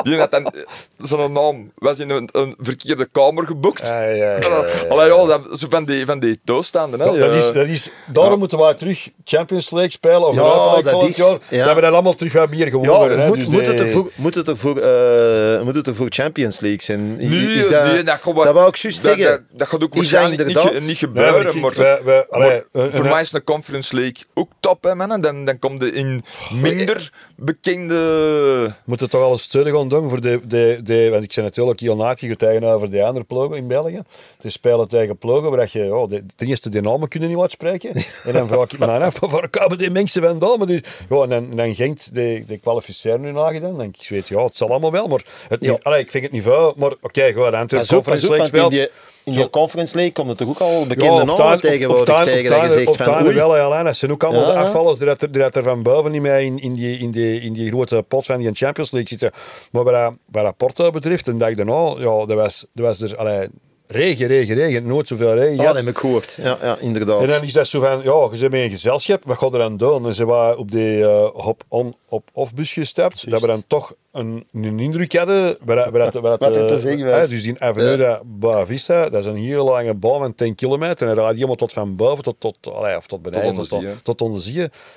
die 0.04 0.18
had 0.18 0.32
dan... 0.32 0.54
Zijn 0.98 1.32
naam 1.32 1.72
was 1.76 2.00
in 2.00 2.10
een, 2.10 2.30
een 2.32 2.56
verkeerde 2.60 3.08
kamer 3.12 3.46
geboekt. 3.48 3.88
Ja, 3.88 4.02
ja, 4.04 4.10
ja, 4.10 4.38
ja, 4.40 4.66
ja. 4.68 4.88
Allee, 4.90 5.08
ja, 5.14 5.26
dat, 5.26 5.60
zo 5.60 5.68
van 5.70 5.86
die, 5.86 6.06
van 6.06 6.20
die 6.20 6.40
toestanden. 6.46 7.00
Hè. 7.00 7.06
Ja, 7.06 7.18
dat, 7.28 7.32
is, 7.32 7.46
Ja. 7.48 7.52
dat 7.54 7.68
is, 7.68 7.90
daarom 8.08 8.40
moeten 8.40 8.58
wij 8.58 8.74
terug 8.74 9.08
Champions 9.24 9.72
League 9.72 9.92
spelen 9.92 10.28
of 10.28 10.36
Ja, 10.36 10.82
dat 10.92 11.04
is- 11.08 11.18
jaar. 11.18 11.38
ja. 11.50 11.66
Dat 11.66 11.76
we 11.76 11.82
dat 11.82 11.94
allemaal 11.94 12.14
terug 12.14 12.34
wat 12.34 12.50
meer 12.50 12.66
Ja, 12.66 12.70
gewonnen 12.70 13.20
hè. 13.20 13.28
moet, 13.28 13.40
Dus 13.40 13.48
moet, 13.48 13.68
het 13.68 13.78
die- 13.78 13.86
er 13.86 13.92
voor, 13.92 14.12
moet, 14.16 14.36
het 14.36 14.48
er 14.48 14.58
voor, 14.58 14.78
eh, 14.78 15.62
moet 15.62 15.76
het 15.76 15.88
er 15.88 15.96
voor 15.96 16.08
Champions 16.10 16.60
League 16.62 16.82
zijn? 16.82 17.00
I- 17.22 17.28
Nee, 17.28 17.40
is 17.56 17.70
nee, 17.70 18.04
dat 18.04 18.20
gaat 18.22 18.34
wel- 18.34 18.44
dat 18.44 18.54
wou 18.54 18.68
ik 18.68 18.76
juist 18.76 19.04
dat, 19.04 19.16
zeggen. 19.16 19.32
Dat, 19.32 19.42
dat 19.60 19.68
gaat 19.68 19.84
ook 19.84 19.96
Is 19.96 20.10
dat 20.10 20.20
waarschijnlijk 20.20 20.48
niet, 20.48 20.74
niet 20.74 20.84
Nee, 20.84 20.96
gebeuren. 20.96 21.34
maar 21.44 21.56
ik- 21.56 21.62
maar, 21.62 21.74
wij- 21.76 22.04
wij- 22.04 22.26
allee, 22.30 22.50
maar 22.72 22.84
een- 22.86 22.92
voor 22.96 23.06
een- 23.06 23.12
mij 23.12 23.22
is 23.22 23.30
de 23.30 23.44
Conference 23.44 23.96
League 23.96 24.24
ook 24.34 24.50
top, 24.60 24.84
hè, 24.84 24.96
mannen. 24.96 25.22
Dan, 25.22 25.46
dan 25.46 25.60
komt 25.60 25.80
de 25.80 25.92
in 25.92 26.24
minder 26.54 27.12
bekende... 27.36 28.74
moet 28.86 29.00
het 29.00 29.10
toch 29.10 29.22
alles 29.24 29.42
steunen 29.42 29.74
gaan 29.76 29.88
doen 29.88 30.10
voor 30.10 30.22
de, 30.22 30.40
de, 30.48 30.80
de 30.84 31.10
want 31.10 31.24
ik 31.24 31.32
ben 31.36 31.44
natuurlijk 31.44 31.80
heel 31.80 31.96
naadje 31.96 32.36
tegenover 32.36 32.90
de 32.92 33.04
andere 33.04 33.26
ploegen 33.26 33.58
in 33.58 33.68
België. 33.68 34.02
Te 34.40 34.50
spelen 34.50 34.88
tegen 34.88 35.18
ploegen 35.18 35.52
waar 35.52 35.70
je 35.72 35.80
ja, 35.84 36.06
de, 36.08 36.24
ten 36.36 36.48
eerste 36.48 36.70
de 36.70 36.82
namen 36.82 37.08
kunnen 37.08 37.30
niet 37.30 37.38
wat 37.38 37.52
spreken. 37.52 37.92
en 38.24 38.34
dan 38.34 38.48
vraag 38.48 38.64
ik 38.72 38.80
me 38.80 38.86
af, 38.88 39.20
waar 39.20 39.50
komen 39.50 39.78
die 39.78 39.90
mensen 39.90 40.22
vandaan? 40.24 40.58
Maar 40.58 40.68
die, 40.68 40.84
ja, 41.10 41.22
en 41.22 41.30
dan, 41.30 41.50
dan 41.56 41.76
Genk, 41.76 42.00
de, 42.14 42.44
de 42.48 42.58
kwalificeren 42.58 43.22
nu 43.22 43.32
nagedaan. 43.32 43.70
Dan 43.70 43.78
denk 43.80 43.98
ik, 43.98 44.10
weet, 44.10 44.28
ja, 44.28 44.44
het 44.44 44.56
zal 44.56 44.70
allemaal 44.70 44.92
wel, 44.92 45.08
maar 45.08 45.26
het, 45.48 45.64
Ja. 45.64 45.78
allee, 45.82 46.00
ik 46.00 46.12
vind 46.12 46.24
het 46.24 46.32
maar 46.76 46.92
oké, 47.02 47.34
goed, 47.34 47.54
Antwerp 47.54 48.08
in 48.08 48.18
speelt. 48.18 48.74
in 48.74 49.32
die 49.32 49.34
Zo. 49.34 49.50
Conference 49.50 49.96
League 49.96 50.14
komt 50.14 50.30
er 50.30 50.36
toch 50.36 50.48
ook 50.48 50.60
al 50.60 50.86
bekende 50.88 51.16
Ja, 51.16 51.24
namen 51.24 51.60
tegenwoordig 51.60 52.20
op 52.20 52.26
tegen 52.26 52.50
dat 52.50 52.64
je 52.64 52.72
zegt 52.72 52.96
van 52.96 53.34
wel, 53.34 53.56
ja. 53.56 53.84
Dat 53.84 53.98
zijn 53.98 54.12
ook 54.12 54.24
allemaal 54.24 54.46
de 54.46 54.54
afvallers 54.54 54.98
die, 54.98 55.08
dat 55.08 55.22
er, 55.22 55.32
die 55.32 55.42
dat 55.42 55.56
er 55.56 55.64
van 55.64 55.84
boven 55.84 56.12
niet 56.12 56.22
mee 56.22 56.46
in, 56.46 56.60
in, 56.60 56.74
die, 56.74 56.98
in, 56.98 57.12
die, 57.12 57.42
in 57.42 57.54
die 57.54 57.70
grote 57.70 58.04
pot 58.08 58.26
van 58.26 58.38
die 58.38 58.50
Champions 58.54 58.92
League 58.92 59.10
zitten. 59.10 59.32
Maar 59.72 59.84
wat 59.84 60.14
wat 60.26 60.44
dat 60.44 60.58
Porto 60.58 60.92
betreft, 60.92 61.28
en 61.28 61.38
dat 61.38 61.50
ik 61.50 61.58
daarna, 61.58 61.96
ja, 61.98 62.26
dat 62.26 62.34
was, 62.34 62.66
dat 62.74 62.86
was 62.86 63.02
er, 63.02 63.18
allee, 63.18 63.48
regen, 63.92 64.28
regen, 64.28 64.56
regen, 64.56 64.88
nooit 64.88 65.08
zoveel 65.08 65.34
regen 65.34 65.56
Ja, 65.56 65.64
dat 65.64 65.76
heb 65.76 65.88
ik 65.88 65.98
gehoord. 65.98 66.38
Ja, 66.42 66.58
ja 66.62 66.78
inderdaad. 66.80 67.22
En 67.22 67.28
dan 67.28 67.44
is 67.44 67.54
dat 67.54 67.68
zo 67.68 67.80
van, 67.80 68.02
ja, 68.04 68.30
je 68.32 68.38
bent 68.40 68.52
met 68.52 68.62
een 68.62 68.70
gezelschap, 68.70 69.22
wat 69.26 69.38
gaat 69.38 69.54
er 69.54 69.60
dan 69.60 69.78
doen? 69.78 70.08
En 70.08 70.16
ze 70.16 70.26
waren 70.26 70.58
op 70.58 70.72
die 70.72 71.04
eh, 71.04 71.48
op 71.48 71.64
on, 71.68 71.96
op 72.14 72.30
off 72.34 72.54
bus 72.54 72.74
gestapt, 72.74 73.30
dat 73.30 73.42
we 73.42 73.48
dan 73.48 73.64
toch 73.68 73.94
een, 74.12 74.46
een 74.54 74.80
indruk 74.80 75.16
hadden. 75.16 75.58
Waar, 75.64 75.76
dat- 75.76 75.90
waar, 75.90 76.12
dat- 76.12 76.14
waar, 76.22 76.38
dat, 76.38 76.40
Wat 76.40 76.56
het 76.56 76.68
te 76.68 76.74
eh, 76.74 76.80
zeggen 76.80 77.06
was. 77.06 77.22
hè, 77.22 77.28
dus 77.28 77.44
die 77.44 77.60
Avenue 77.62 77.98
de 77.98 78.20
Boavista, 78.24 79.10
dat 79.10 79.20
is 79.20 79.26
een 79.26 79.36
heel 79.38 79.66
lange 79.66 79.94
baan 79.94 80.20
van 80.20 80.36
10 80.36 80.56
kilometer. 80.56 81.08
En 81.08 81.16
dan 81.16 81.26
gaat 81.26 81.34
helemaal 81.34 81.56
tot 81.56 81.74
van 81.74 81.96
boven 81.96 82.24
tot, 82.24 82.36
tot, 82.40 82.58
allee, 82.74 82.98
of 82.98 83.06
tot 83.08 83.22
beneden, 83.22 83.48
onder 83.50 83.68
tot, 83.68 83.82
hè. 83.82 83.88
tot, 83.92 84.04
tot 84.04 84.22
onder 84.22 84.42
zee. 84.42 84.54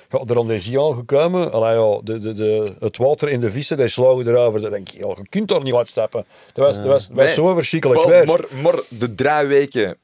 Ja, 0.09 0.19
er 0.27 0.37
onder 0.37 0.61
zee 0.61 0.79
aangekomen, 0.81 1.51
allee, 1.51 1.77
ja, 1.79 1.99
de, 2.03 2.19
de, 2.19 2.33
de, 2.33 2.73
het 2.79 2.97
water 2.97 3.29
in 3.29 3.39
de 3.39 3.51
vissen, 3.51 3.77
die 3.77 3.87
slagen 3.87 4.27
erover. 4.27 4.61
Dan 4.61 4.71
denk 4.71 4.89
ik, 4.89 4.99
ja, 4.99 5.07
je 5.07 5.27
kunt 5.29 5.47
daar 5.47 5.63
niet 5.63 5.73
uitstappen. 5.73 6.25
Dat 6.53 6.65
was, 6.65 6.75
dat 6.75 6.85
was, 6.85 7.07
dat 7.07 7.15
was 7.17 7.25
Nee. 7.25 7.33
zo 7.35 7.53
verschrikkelijk 7.53 7.99
Maar, 8.05 8.09
weer. 8.09 8.25
maar, 8.25 8.43
maar 8.61 8.79
de 8.89 9.15
drie 9.15 9.47
weken 9.47 9.97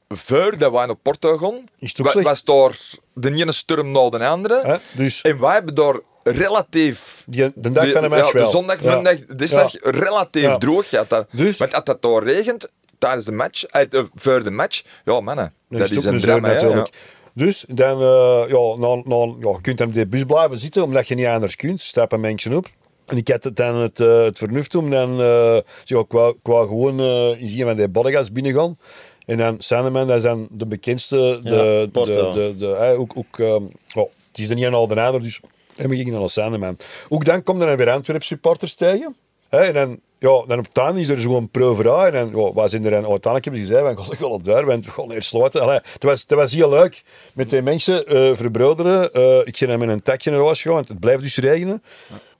naar 0.58 0.94
Porto 1.02 1.54
Is 1.78 1.90
het 1.90 2.00
ook 2.00 2.06
wa- 2.06 2.10
slecht? 2.12 2.26
was 2.26 2.44
daar 2.44 2.78
de 3.14 3.34
ene 3.34 3.52
storm 3.52 3.90
na 3.92 4.08
de 4.08 4.26
andere. 4.26 4.60
Hè? 4.62 4.76
Dus 4.92 5.20
En 5.22 5.40
wij 5.40 5.52
hebben 5.52 5.74
daar 5.74 6.00
relatief... 6.24 7.24
die, 7.26 7.50
de 7.54 7.70
dag 7.70 7.90
van 7.90 8.02
de 8.02 8.08
ja, 8.08 8.14
match 8.16 8.32
wel. 8.32 8.44
De 8.44 8.50
zondag, 8.50 8.82
Ja. 8.82 8.94
maandag, 8.94 9.16
dinsdag 9.26 9.72
relatief 9.80 10.42
Ja. 10.42 10.56
droog 10.56 10.88
gehad. 10.88 11.08
Dat. 11.08 11.26
Dus- 11.30 11.56
Want 11.56 11.74
als 11.74 11.84
dat 11.84 12.02
daar 12.02 12.22
regent, 12.22 12.68
tijdens 12.98 13.24
de 13.24 13.32
match, 13.32 13.64
uit, 13.70 13.94
eh, 13.94 14.02
voor 14.14 14.42
de 14.44 14.50
match, 14.50 14.82
ja 15.04 15.20
mannen, 15.20 15.52
dat 15.68 15.90
is 15.90 16.04
een 16.04 16.18
drama. 16.20 16.48
natuurlijk. 16.48 16.90
Dus 17.34 17.64
dan, 17.68 18.00
eh, 18.02 18.42
ja, 18.48 18.76
dan, 18.80 19.04
dan, 19.08 19.36
ja, 19.40 19.48
je 19.48 19.58
kunt 19.60 19.78
hem 19.78 19.92
de 19.92 20.06
bus 20.06 20.24
blijven 20.24 20.58
zitten, 20.58 20.82
omdat 20.82 21.08
je 21.08 21.14
niet 21.14 21.26
anders 21.26 21.56
kunt. 21.56 21.80
Stappen 21.80 22.20
mensen 22.20 22.56
op. 22.56 22.66
En 23.06 23.16
ik 23.16 23.28
had 23.28 23.44
het 23.44 23.56
dan 23.56 23.74
het, 23.76 24.00
eh, 24.00 24.22
het 24.24 24.38
vernuft 24.38 24.74
om 24.74 24.90
dan, 24.90 25.20
eh 25.20 25.56
zo, 25.84 26.00
ik, 26.00 26.10
wou, 26.12 26.30
ik 26.30 26.36
wou 26.42 26.68
gewoon 26.68 27.00
eh 27.00 27.40
in 27.40 27.60
een 27.60 27.66
van 27.66 27.76
die 27.76 27.88
bodegas 27.88 28.32
binnengaan. 28.32 28.78
En 29.26 29.36
dan 29.36 29.56
Sandeman, 29.58 30.06
dat 30.06 30.16
is 30.16 30.22
dan 30.22 30.48
de 30.50 30.66
bekendste, 30.66 31.16
de, 31.42 31.48
Ja, 31.92 32.04
de, 32.04 32.30
de, 32.34 32.54
de, 32.56 32.94
ook, 32.98 33.12
ook 33.16 33.38
ehm, 33.38 33.62
oh, 33.94 34.10
het 34.28 34.38
is 34.38 34.48
er 34.50 34.54
niet 34.54 34.64
een 34.64 34.74
al 34.74 34.86
de 34.86 35.00
ander, 35.00 35.22
dus 35.22 35.40
en 35.82 35.88
we 35.88 35.96
gingen 35.96 36.20
naar 36.20 36.28
Sandeman. 36.28 36.76
Ook 37.08 37.24
dan 37.24 37.42
komen 37.42 37.68
er 37.68 37.76
weer 37.76 37.90
Antwerp 37.90 38.22
supporters 38.22 38.74
tegen. 38.74 39.16
En 39.48 39.72
dan, 39.72 40.00
ja, 40.18 40.44
dan 40.46 40.58
op 40.58 40.78
einde 40.78 41.00
is 41.00 41.08
er 41.08 41.20
zo'n 41.20 41.48
proeverij. 41.48 42.06
En 42.06 42.12
dan, 42.12 42.44
ja, 42.44 42.52
wij 42.54 42.68
zijn 42.68 42.84
er 42.84 42.90
dan 42.90 43.06
uiteindelijk 43.06 43.44
hebben 43.44 43.66
ze 43.66 43.74
gezegd, 43.74 44.18
van, 44.18 44.28
god, 44.28 44.44
daar, 44.44 44.66
we 44.66 44.80
gaan 44.82 45.10
eerst 45.10 45.28
sluiten. 45.28 45.60
Allee, 45.60 45.80
het, 45.92 46.02
was, 46.02 46.20
het 46.20 46.30
was 46.30 46.52
heel 46.52 46.68
leuk 46.68 47.02
met 47.34 47.50
die 47.50 47.62
mensen 47.62 48.06
eh 48.06 48.30
verbroederen. 48.34 49.12
Eh, 49.12 49.38
ik 49.44 49.56
ben 49.58 49.68
dan 49.68 49.78
met 49.78 49.88
een 49.88 50.02
taxi 50.02 50.30
naar 50.30 50.44
huis 50.44 50.60
gegaan, 50.60 50.76
want 50.76 50.88
het 50.88 51.00
blijft 51.00 51.22
dus 51.22 51.36
regenen. 51.36 51.82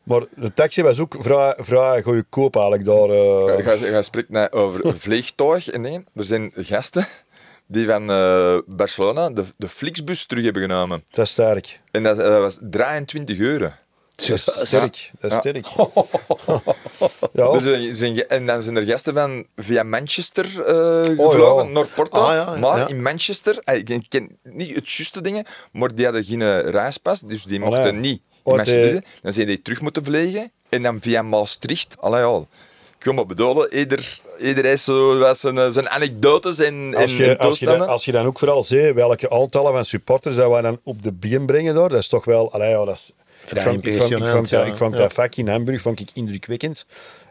Maar 0.02 0.22
de 0.36 0.54
taxi 0.54 0.82
was 0.82 0.98
ook 0.98 1.16
vrij, 1.18 1.56
vrij 1.58 2.02
goedkoop 2.02 2.56
eigenlijk 2.56 2.84
daar. 2.84 3.08
Ja, 3.08 3.96
Je, 3.96 4.02
spreekt 4.02 4.52
over 4.52 4.94
vliegtuig. 4.98 5.64
Dingen. 5.82 6.06
Er 6.14 6.24
zijn 6.24 6.52
gasten 6.56 7.06
die 7.66 7.86
van 7.86 8.10
eh, 8.10 8.58
Barcelona 8.66 9.30
de, 9.30 9.44
de 9.56 9.68
Flixbus 9.68 10.26
terug 10.26 10.44
hebben 10.44 10.62
genomen. 10.62 11.04
dat 11.10 11.24
is 11.24 11.30
sterk. 11.30 11.80
En 11.90 12.02
dat, 12.02 12.16
dat 12.16 12.40
was 12.40 12.58
23 12.60 13.38
euro. 13.38 13.70
Dat 14.14 14.28
is 14.28 14.42
sterk. 14.42 15.10
Dat 15.20 15.30
is 15.30 15.36
Ja. 15.36 15.40
sterk. 15.40 15.66
ja. 17.32 17.60
Zijn 17.94 18.14
ge- 18.14 18.26
en 18.26 18.46
dan 18.46 18.62
zijn 18.62 18.76
er 18.76 18.84
gasten 18.84 19.14
van 19.14 19.46
via 19.56 19.82
Manchester 19.82 20.64
eh, 20.66 20.74
Oh, 21.18 21.30
gevlogen 21.30 21.66
ja. 21.66 21.72
naar 21.72 21.86
Porto. 21.86 22.18
Ah, 22.20 22.34
ja, 22.34 22.56
maar 22.56 22.78
ja. 22.78 22.88
in 22.88 23.02
Manchester, 23.02 23.58
eh, 23.64 23.76
ik 23.78 24.04
ken- 24.08 24.38
niet 24.42 24.74
het 24.74 24.90
juiste 24.90 25.20
dingen, 25.20 25.44
maar 25.72 25.94
die 25.94 26.04
hadden 26.04 26.24
geen 26.24 26.60
reispas, 26.60 27.20
dus 27.20 27.44
die 27.44 27.62
Oh, 27.62 27.64
mochten 27.68 28.00
niet 28.00 28.20
in 28.44 28.54
Manchester. 28.56 29.04
Dan 29.22 29.32
zijn 29.32 29.46
die 29.46 29.62
terug 29.62 29.80
moeten 29.80 30.04
vliegen. 30.04 30.50
En 30.68 30.82
dan 30.82 31.00
via 31.00 31.22
Maastricht. 31.22 31.96
Allee, 32.00 32.20
ja. 32.20 32.40
Ik 33.02 33.08
wil 33.08 33.16
maar 33.16 33.26
bedoelen, 33.26 33.74
ieder, 33.74 34.18
ieder 34.40 34.64
heeft 34.64 34.82
zo 34.82 35.18
wat 35.18 35.38
zijn, 35.40 35.72
zijn 35.72 35.88
anekdotes 35.88 36.58
en, 36.58 36.94
Als 36.94 37.10
en, 37.10 37.16
je, 37.16 37.24
en 37.24 37.38
als, 37.38 37.58
je 37.58 37.64
dan, 37.64 37.74
toestanden. 37.74 37.88
als 37.88 38.04
je 38.04 38.12
dan 38.12 38.26
ook 38.26 38.38
vooral 38.38 38.62
ziet 38.62 38.94
welke 38.94 39.30
aantallen 39.30 39.72
van 39.72 39.84
supporters 39.84 40.36
dat 40.36 40.50
wij 40.50 40.60
dan 40.60 40.80
op 40.82 41.02
de 41.02 41.12
been 41.12 41.46
brengen 41.46 41.74
daar, 41.74 41.88
dat 41.88 41.98
is 41.98 42.08
toch 42.08 42.24
wel... 42.24 42.52
Allee, 42.52 42.70
ja, 42.70 42.84
dat 42.84 42.94
is, 42.94 43.12
Vrij 43.44 43.62
ik 43.62 43.68
vond, 43.70 43.86
ik 43.86 43.94
vond, 44.02 44.10
ik 44.10 44.28
vond, 44.28 44.50
dat, 44.50 44.60
ja. 44.60 44.64
ik 44.70 44.76
vond 44.76 44.94
Ja. 44.94 45.00
dat 45.00 45.12
vak 45.12 45.34
in 45.34 45.48
Hamburg 45.48 45.80
vond 45.82 46.00
ik 46.00 46.10
indrukwekkend. 46.14 46.86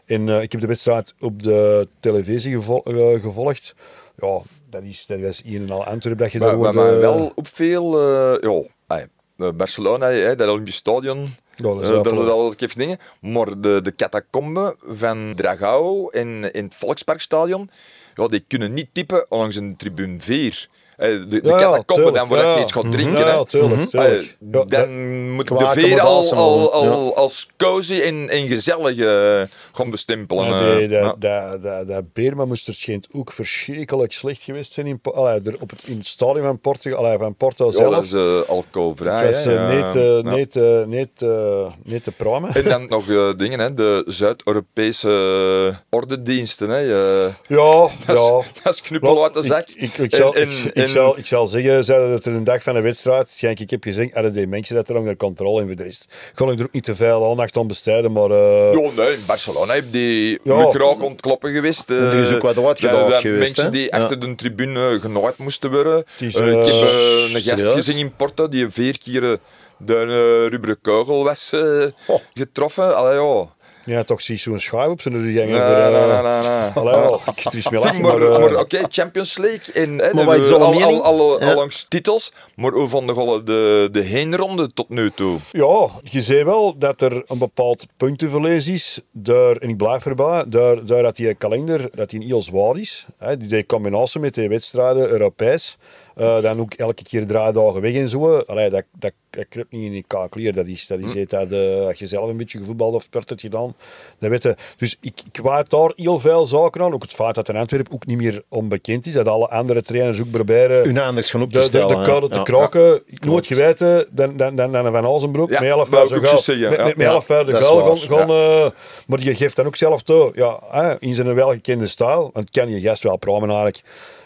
En 0.06 0.28
eh, 0.28 0.42
ik 0.42 0.52
heb 0.52 0.60
de 0.60 0.66
wedstrijd 0.66 1.14
op 1.20 1.42
de 1.42 1.88
televisie 2.00 2.56
eh, 2.56 3.20
gevolgd. 3.20 3.74
Ja, 4.16 4.40
dat, 4.70 4.82
is, 4.82 5.06
dat 5.06 5.20
was 5.20 5.42
een 5.44 5.62
en 5.62 5.70
al 5.70 5.84
Antwerp 5.84 6.18
dat 6.18 6.32
je 6.32 6.38
daar 6.38 6.58
mij 6.58 6.70
eh, 6.70 6.98
wel 6.98 7.32
opviel, 7.34 8.00
eh 8.00 8.36
ja, 8.40 8.62
ey, 8.96 9.06
eh, 9.36 9.48
Barcelona, 9.54 10.06
hè, 10.10 10.36
dat 10.36 10.48
Olympisch 10.48 10.76
Stadion, 10.76 11.28
Ja, 11.54 11.62
dat 11.62 11.80
is 11.82 11.88
eh, 11.88 11.94
dat 11.94 12.04
dat 12.04 12.28
al 12.28 12.54
even 12.56 12.78
dingen. 12.78 12.98
Maar 13.20 13.60
de, 13.60 13.80
de 13.82 13.94
catacomben 13.94 14.76
van 14.86 15.32
Dragao 15.36 16.08
in, 16.08 16.52
in 16.52 16.64
het 16.64 16.74
Volksparkstadion, 16.74 17.70
ja, 18.14 18.26
die 18.26 18.44
kunnen 18.48 18.72
niet 18.72 18.88
typen 18.92 19.26
langs 19.28 19.56
een 19.56 19.76
tribune 19.76 20.20
4. 20.20 20.68
Eh, 21.02 21.08
De, 21.10 21.28
de 21.28 21.40
Ja, 21.48 21.82
tuurlijk, 21.86 22.14
dan 22.14 22.38
ja. 22.38 22.54
je 22.56 22.62
iets 22.62 22.72
gaat 22.72 22.82
Mhm. 22.82 22.92
drinken. 22.92 23.26
Ja, 23.26 23.44
tuurlijk, 23.44 23.80
Eh, 23.80 23.86
tuurlijk. 23.86 24.22
Ja, 24.22 24.28
dat- 24.38 24.70
dan 24.70 25.30
moet 25.30 25.48
de 25.48 25.68
veer 25.72 26.00
al, 26.00 26.32
al, 26.34 26.72
al, 26.72 27.16
als 27.16 27.48
cozy 27.56 28.00
en, 28.00 28.28
en 28.28 28.48
gezellig 28.48 28.96
eh, 28.98 29.42
gaan 29.72 29.90
bestempelen. 29.90 30.80
Eh. 30.80 30.90
dat, 30.90 31.20
dat, 31.20 31.62
dat, 31.62 31.86
dat 32.14 32.46
moest 32.46 32.68
er 32.68 32.74
schijnt 32.74 33.06
ook 33.12 33.32
verschrikkelijk 33.32 34.12
slecht 34.12 34.42
geweest 34.42 34.72
zijn 34.72 34.86
in, 34.86 35.00
allee, 35.02 35.40
op 35.60 35.70
het, 35.70 35.82
in 35.84 35.96
het 35.96 36.06
stadion 36.06 36.44
van 36.44 36.58
Portugal, 36.60 36.98
allee, 37.06 37.18
van 37.18 37.34
Porto 37.34 37.70
zelf. 37.70 37.94
dat 37.94 38.04
is 38.04 38.12
eh, 38.12 38.40
alcoholvrij. 38.48 39.32
Eh, 39.32 39.44
ja. 39.44 39.68
niet, 39.74 39.96
eh, 39.96 40.32
niet, 40.34 40.56
eh, 40.56 40.84
niet, 40.84 41.22
eh, 41.22 41.66
niet 41.82 42.04
te 42.04 42.10
pruimen. 42.12 42.54
En 42.54 42.64
dan 42.64 42.86
nog 42.88 43.08
eh, 43.10 43.30
dingen, 43.36 43.58
hè, 43.58 43.74
de 43.74 44.04
Zuid-Europese 44.06 45.80
ordediensten. 45.90 46.68
Hè. 46.68 46.80
eh, 46.80 47.32
Ja, 47.46 47.70
dat, 48.06 48.16
ja. 48.16 48.38
is, 48.38 48.62
dat 48.62 48.74
is 48.74 48.80
knuppel 48.82 49.22
uit 49.22 49.32
de 49.34 49.40
Ik- 49.40 49.46
zak. 49.46 49.68
Ik, 49.68 49.98
ik, 49.98 50.12
En- 50.12 50.18
zal, 50.18 50.34
en- 50.34 50.42
ik, 50.42 50.52
ik 50.64 50.74
en- 50.74 50.88
zal, 50.92 51.18
ik 51.18 51.26
zal 51.26 51.46
zeggen, 51.46 51.84
zeiden 51.84 52.10
dat 52.10 52.24
er 52.24 52.32
een 52.32 52.44
dag 52.44 52.62
van 52.62 52.74
de 52.74 52.80
wedstrijd, 52.80 53.30
schenk 53.30 53.60
ik 53.60 53.70
heb 53.70 53.82
gezegd, 53.82 54.14
hadden 54.14 54.32
die 54.32 54.46
mensen 54.46 54.74
dat 54.74 54.88
er 54.88 54.96
onder 54.96 55.16
controle 55.16 55.60
in 55.60 55.66
voor 55.66 55.76
de 55.76 55.82
rest. 55.82 56.06
Kon 56.34 56.50
ik 56.52 56.58
er 56.58 56.64
ook 56.64 56.72
niet 56.72 56.84
te 56.84 56.94
veel 56.96 57.30
aandacht 57.30 57.56
aan 57.56 57.66
besteden, 57.66 58.12
maar... 58.12 58.30
eh, 58.30 58.72
Ja, 58.72 58.90
nee, 58.96 59.12
in 59.12 59.22
Barcelona 59.26 59.74
heb 59.74 59.84
die 59.92 60.40
Ja. 60.44 60.64
ontkloppen 61.00 61.52
geweest. 61.52 61.90
En 61.90 61.96
er 61.96 62.14
is 62.14 62.28
eh, 62.28 62.34
ook 62.34 62.42
wat 62.42 62.58
uitgedaagd 62.66 63.20
geweest, 63.20 63.38
Mensen 63.40 63.64
hè? 63.64 63.70
die 63.70 63.82
Ja. 63.90 63.98
achter 63.98 64.20
de 64.20 64.34
tribune 64.34 64.98
genaaid 65.00 65.36
moesten 65.38 65.70
worden. 65.70 66.04
is, 66.18 66.34
Eh, 66.34 66.46
ik 66.46 66.52
heb 66.56 66.66
eh, 66.66 66.82
eh, 66.82 67.34
een 67.34 67.40
gast 67.40 67.44
serieus? 67.44 67.72
gezien 67.72 67.96
in 67.98 68.16
Porto 68.16 68.48
die 68.48 68.68
vier 68.70 68.98
keer 68.98 69.22
eh, 69.32 69.38
de 69.78 69.94
uh, 69.94 70.48
rubberen 70.50 70.78
kogel 70.82 71.24
was 71.24 71.52
eh, 71.52 71.60
Oh. 72.06 72.20
getroffen. 72.34 72.96
Allee, 72.96 73.14
ja. 73.14 73.48
Ja, 73.84 74.02
toch 74.02 74.20
zie 74.22 74.34
je 74.34 74.58
zo'n 74.60 74.88
op 74.90 75.00
zijn 75.00 75.20
rug 75.20 75.36
hangen. 75.38 75.66
Nee, 75.68 76.22
nee, 76.22 76.48
nee. 76.48 76.70
Allee, 76.74 77.18
ik 77.26 77.38
het 77.44 77.54
is 77.54 77.70
lachen, 77.70 78.00
maar, 78.00 78.18
maar... 78.18 78.40
maar, 78.40 78.56
oké, 78.60 78.80
Champions 78.88 79.36
League 79.38 79.74
in 79.82 79.98
hè, 79.98 80.12
Maar 80.14 80.36
de- 80.36 80.48
we- 80.48 80.54
al, 80.54 80.82
al, 80.82 81.02
al, 81.04 81.40
Ja. 81.44 81.54
langs 81.54 81.86
titels, 81.88 82.32
maar 82.56 82.72
hoe 82.72 82.88
vond 82.88 83.10
je 83.16 83.42
de, 83.44 83.88
de 83.92 84.00
heenronde 84.00 84.72
tot 84.72 84.88
nu 84.88 85.10
toe? 85.10 85.38
Ja, 85.50 85.88
je 86.02 86.20
ziet 86.20 86.42
wel 86.44 86.74
dat 86.78 87.00
er 87.00 87.22
een 87.26 87.38
bepaald 87.38 87.86
puntenverlies 87.96 88.68
is. 88.68 89.00
Daar, 89.12 89.56
en 89.56 89.68
ik 89.68 89.76
blijf 89.76 90.06
erbij, 90.06 90.44
daar, 90.46 90.84
daar 90.86 91.02
dat 91.02 91.16
die 91.16 91.34
kalender 91.34 91.88
dat 91.94 92.10
die 92.10 92.24
heel 92.24 92.42
zwaar 92.42 92.78
is. 92.78 93.06
Hè, 93.18 93.36
die, 93.36 93.48
die 93.48 93.66
combinatie 93.66 94.20
met 94.20 94.34
die 94.34 94.48
wedstrijden, 94.48 95.08
Europees. 95.08 95.76
Eh, 96.16 96.42
dan 96.42 96.60
ook 96.60 96.74
elke 96.74 97.02
keer 97.02 97.26
drie 97.26 97.52
dagen 97.52 97.80
weg 97.80 97.94
en 97.94 98.08
zo. 98.08 98.38
Allee, 98.38 98.70
dat, 98.70 98.84
dat, 98.98 99.12
dat 99.30 99.44
kruipt 99.48 99.72
niet 99.72 99.82
in 99.82 99.92
je 99.92 100.04
kakleer. 100.06 100.52
Dat 100.54 100.66
is, 100.66 100.86
dat 100.86 100.98
is 100.98 101.14
iets 101.14 101.30
dat 101.30 101.52
eh, 101.52 101.86
als 101.86 101.98
je 101.98 102.06
zelf 102.06 102.30
een 102.30 102.36
beetje 102.36 102.58
gevoetbald 102.58 102.94
of 102.94 103.02
sport 103.02 103.28
hebt 103.28 103.40
gedaan. 103.40 103.74
Dat 104.18 104.30
weet 104.30 104.42
je. 104.42 104.56
Dus 104.76 104.96
ik, 105.00 105.20
ik 105.32 105.42
daar 105.68 105.92
heel 105.96 106.20
veel 106.20 106.46
zaken 106.46 106.82
aan. 106.82 106.92
Ook 106.92 107.02
het 107.02 107.12
feit 107.12 107.34
dat 107.34 107.48
in 107.48 107.56
Antwerpen 107.56 107.92
ook 107.94 108.06
niet 108.06 108.16
meer 108.16 108.42
onbekend 108.48 109.06
is. 109.06 109.14
Dat 109.14 109.28
alle 109.28 109.48
andere 109.48 109.82
trainers 109.82 110.20
ook 110.20 110.30
proberen 110.30 110.84
Hun 110.84 110.98
anders 110.98 111.30
gaan 111.30 111.42
op 111.42 111.48
te 111.50 111.54
de, 111.54 111.60
de, 111.60 111.66
stellen. 111.66 111.88
de 111.88 111.96
hè. 111.96 112.04
koude 112.04 112.28
te 112.28 112.36
Ja. 112.36 112.42
kraken. 112.42 113.02
Ik 113.06 113.24
nooit 113.24 113.46
geweten 113.46 114.06
dan, 114.10 114.36
dan, 114.36 114.56
dan, 114.56 114.72
dan 114.72 114.92
Van 114.92 115.06
Azenbroek. 115.06 115.50
Ja, 115.50 115.60
met 115.60 115.68
elf 115.68 115.88
waar, 115.88 116.06
gaan, 116.06 117.98
gaan, 117.98 118.28
eh, 118.30 118.70
maar 119.06 119.20
je 119.22 119.34
geeft 119.34 119.56
dan 119.56 119.66
ook 119.66 119.76
zelf 119.76 120.02
toe. 120.02 120.32
Ja, 120.34 120.96
in 120.98 121.14
zijn 121.14 121.34
welgekende 121.34 121.86
stijl. 121.86 122.30
Want 122.32 122.50
kan 122.50 122.68
je 122.68 122.80
gast 122.80 123.02
wel 123.02 123.16
praten 123.16 123.48
eigenlijk. 123.48 123.82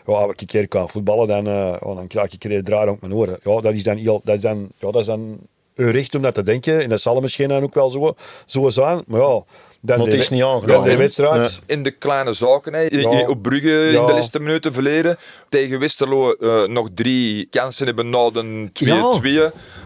Ja, 0.07 0.13
als 0.13 0.33
ik 0.33 0.41
een 0.41 0.47
keer 0.47 0.69
kan 0.69 0.89
voetballen, 0.89 1.29
dan, 1.29 1.47
eh, 1.47 1.77
ja, 1.81 1.95
dan 1.95 2.07
krijg 2.07 2.33
ik 2.33 2.45
een 2.45 2.65
draai 2.65 2.89
op 2.89 3.01
mijn 3.01 3.15
oren. 3.15 3.39
Ja, 3.43 3.61
dat 3.61 3.75
is 3.75 3.83
dan 3.83 3.97
heel... 3.97 4.21
Dat 4.25 4.37
is 4.37 4.41
dan, 4.41 4.69
ja, 4.79 4.91
dat 4.91 5.01
is 5.01 5.07
dan 5.07 5.39
een 5.75 5.91
recht 5.91 6.15
om 6.15 6.23
dat 6.23 6.35
te 6.35 6.43
denken. 6.43 6.83
En 6.83 6.89
dat 6.89 7.01
zal 7.01 7.21
misschien 7.21 7.49
dan 7.49 7.63
ook 7.63 7.75
wel 7.75 7.91
zo, 7.91 8.15
zo 8.47 8.69
zijn. 8.69 9.03
Maar 9.07 9.21
ja... 9.21 9.43
Dan 9.87 9.97
Maar 9.97 10.07
het 10.07 10.15
die 10.15 10.25
is 10.25 10.31
niet 10.31 10.43
aangenaam, 10.43 10.85
hè? 10.85 10.97
wedstrijd. 10.97 11.61
In 11.67 11.83
de 11.83 11.91
kleine 11.91 12.33
zaken, 12.33 12.73
hè. 12.73 12.81
Ja. 12.81 13.29
op 13.29 13.43
Brugge 13.43 13.87
in 13.87 14.07
de 14.07 14.13
laatste 14.13 14.41
minuten 14.41 14.73
verleden. 14.73 15.17
Tegen 15.49 15.79
Westerlo 15.79 16.33
eh, 16.33 16.65
nog 16.65 16.89
drie 16.95 17.47
kansen 17.51 17.87
hebben 17.87 18.11
na 18.11 18.31
de 18.31 18.69
2-2. 18.85 18.89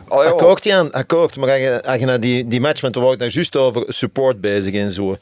Allee, 0.08 0.26
ja. 0.26 0.30
Akkoord, 0.30 0.64
Jan, 0.64 0.92
akkoord. 0.92 1.36
Maar 1.36 1.50
als 1.50 1.58
je, 1.58 1.82
als 1.84 1.98
je 2.00 2.06
naar 2.06 2.20
die, 2.20 2.48
die 2.48 2.60
match, 2.60 2.80
want 2.80 2.94
we 2.94 3.00
waren 3.00 3.18
daar 3.18 3.28
juist 3.28 3.56
over 3.56 3.84
support 3.88 4.40
bezig 4.40 4.74
en 4.74 4.90
zo. 4.90 5.16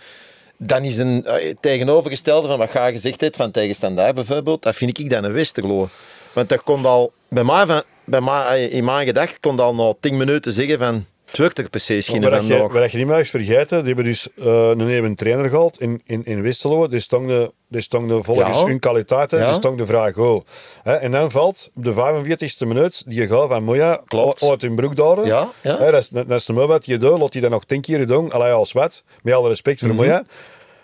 Dan 0.58 0.84
is 0.84 0.96
een 0.96 1.24
eh, 1.24 1.54
tegenovergestelde 1.60 2.48
van 2.48 2.58
wat 2.58 2.72
je 2.72 2.78
gezegd 2.78 3.20
hebt, 3.20 3.36
van 3.36 3.50
tegenstandaard 3.50 4.14
bijvoorbeeld, 4.14 4.62
dat 4.62 4.76
vind 4.76 4.98
ik 4.98 5.10
dan 5.10 5.24
een 5.24 5.32
Westerlo. 5.32 5.88
Want 6.32 6.48
dat 6.48 6.62
kon 6.62 6.86
al, 6.86 7.12
bij 7.28 7.44
mij, 7.44 7.66
van, 7.66 7.82
bij 8.04 8.20
mij 8.20 8.44
eh, 8.46 8.72
in 8.72 8.84
mijn 8.84 9.06
gedacht, 9.06 9.40
kon 9.40 9.60
al 9.60 9.74
na 9.74 9.94
10 10.00 10.16
minuten 10.16 10.52
zeggen 10.52 10.78
van, 10.78 11.04
het 11.28 11.36
werkt 11.38 11.58
er 11.58 11.68
precies 11.70 12.08
geen 12.08 12.20
Maar 12.20 12.30
dat 12.30 12.46
je, 12.46 12.68
wat 12.68 12.90
je 12.92 12.98
niet 12.98 13.06
mag 13.06 13.28
vergeten, 13.28 13.78
die 13.78 13.86
hebben 13.86 14.04
dus 14.04 14.28
eh, 14.36 14.68
een 14.68 14.76
nieuwe 14.86 15.14
trainer 15.14 15.50
gehad 15.50 15.80
in, 15.80 16.02
in, 16.06 16.24
in 16.24 16.42
Westerlo. 16.42 16.88
Die 16.88 17.00
stond 17.00 17.28
de, 17.28 17.52
die 17.68 17.80
stond 17.80 18.08
de 18.08 18.22
volgens 18.22 18.60
Ja. 18.60 18.66
hun 18.66 18.78
kwaliteiten, 18.78 19.38
Ja. 19.38 19.44
die 19.46 19.54
stond 19.54 19.78
de 19.78 19.86
vraag 19.86 20.14
go. 20.14 20.44
Hè, 20.82 20.94
en 20.94 21.10
dan 21.10 21.30
valt 21.30 21.70
op 21.74 21.84
de 21.84 21.92
45e 21.92 22.66
minuut 22.66 23.02
die 23.06 23.28
goal 23.28 23.48
van 23.48 24.00
Klopt. 24.06 24.42
uit 24.42 24.62
hun 24.62 24.74
broek 24.74 24.96
daar. 24.96 25.26
Ja, 25.26 25.50
ja. 25.62 25.76
Dat, 25.76 25.94
is, 25.94 26.08
dat 26.08 26.30
is 26.30 26.44
de 26.44 26.52
mooi 26.52 26.66
wat 26.66 26.86
je 26.86 26.96
doet, 26.96 27.18
laat 27.18 27.32
hij 27.32 27.42
dan 27.42 27.50
nog 27.50 27.64
tien 27.64 27.80
keer 27.80 28.06
doen, 28.06 28.30
allee, 28.32 28.52
als 28.52 28.72
wat, 28.72 29.02
met 29.22 29.34
alle 29.34 29.48
respect 29.48 29.80
voor 29.80 29.94
Moya. 29.94 30.24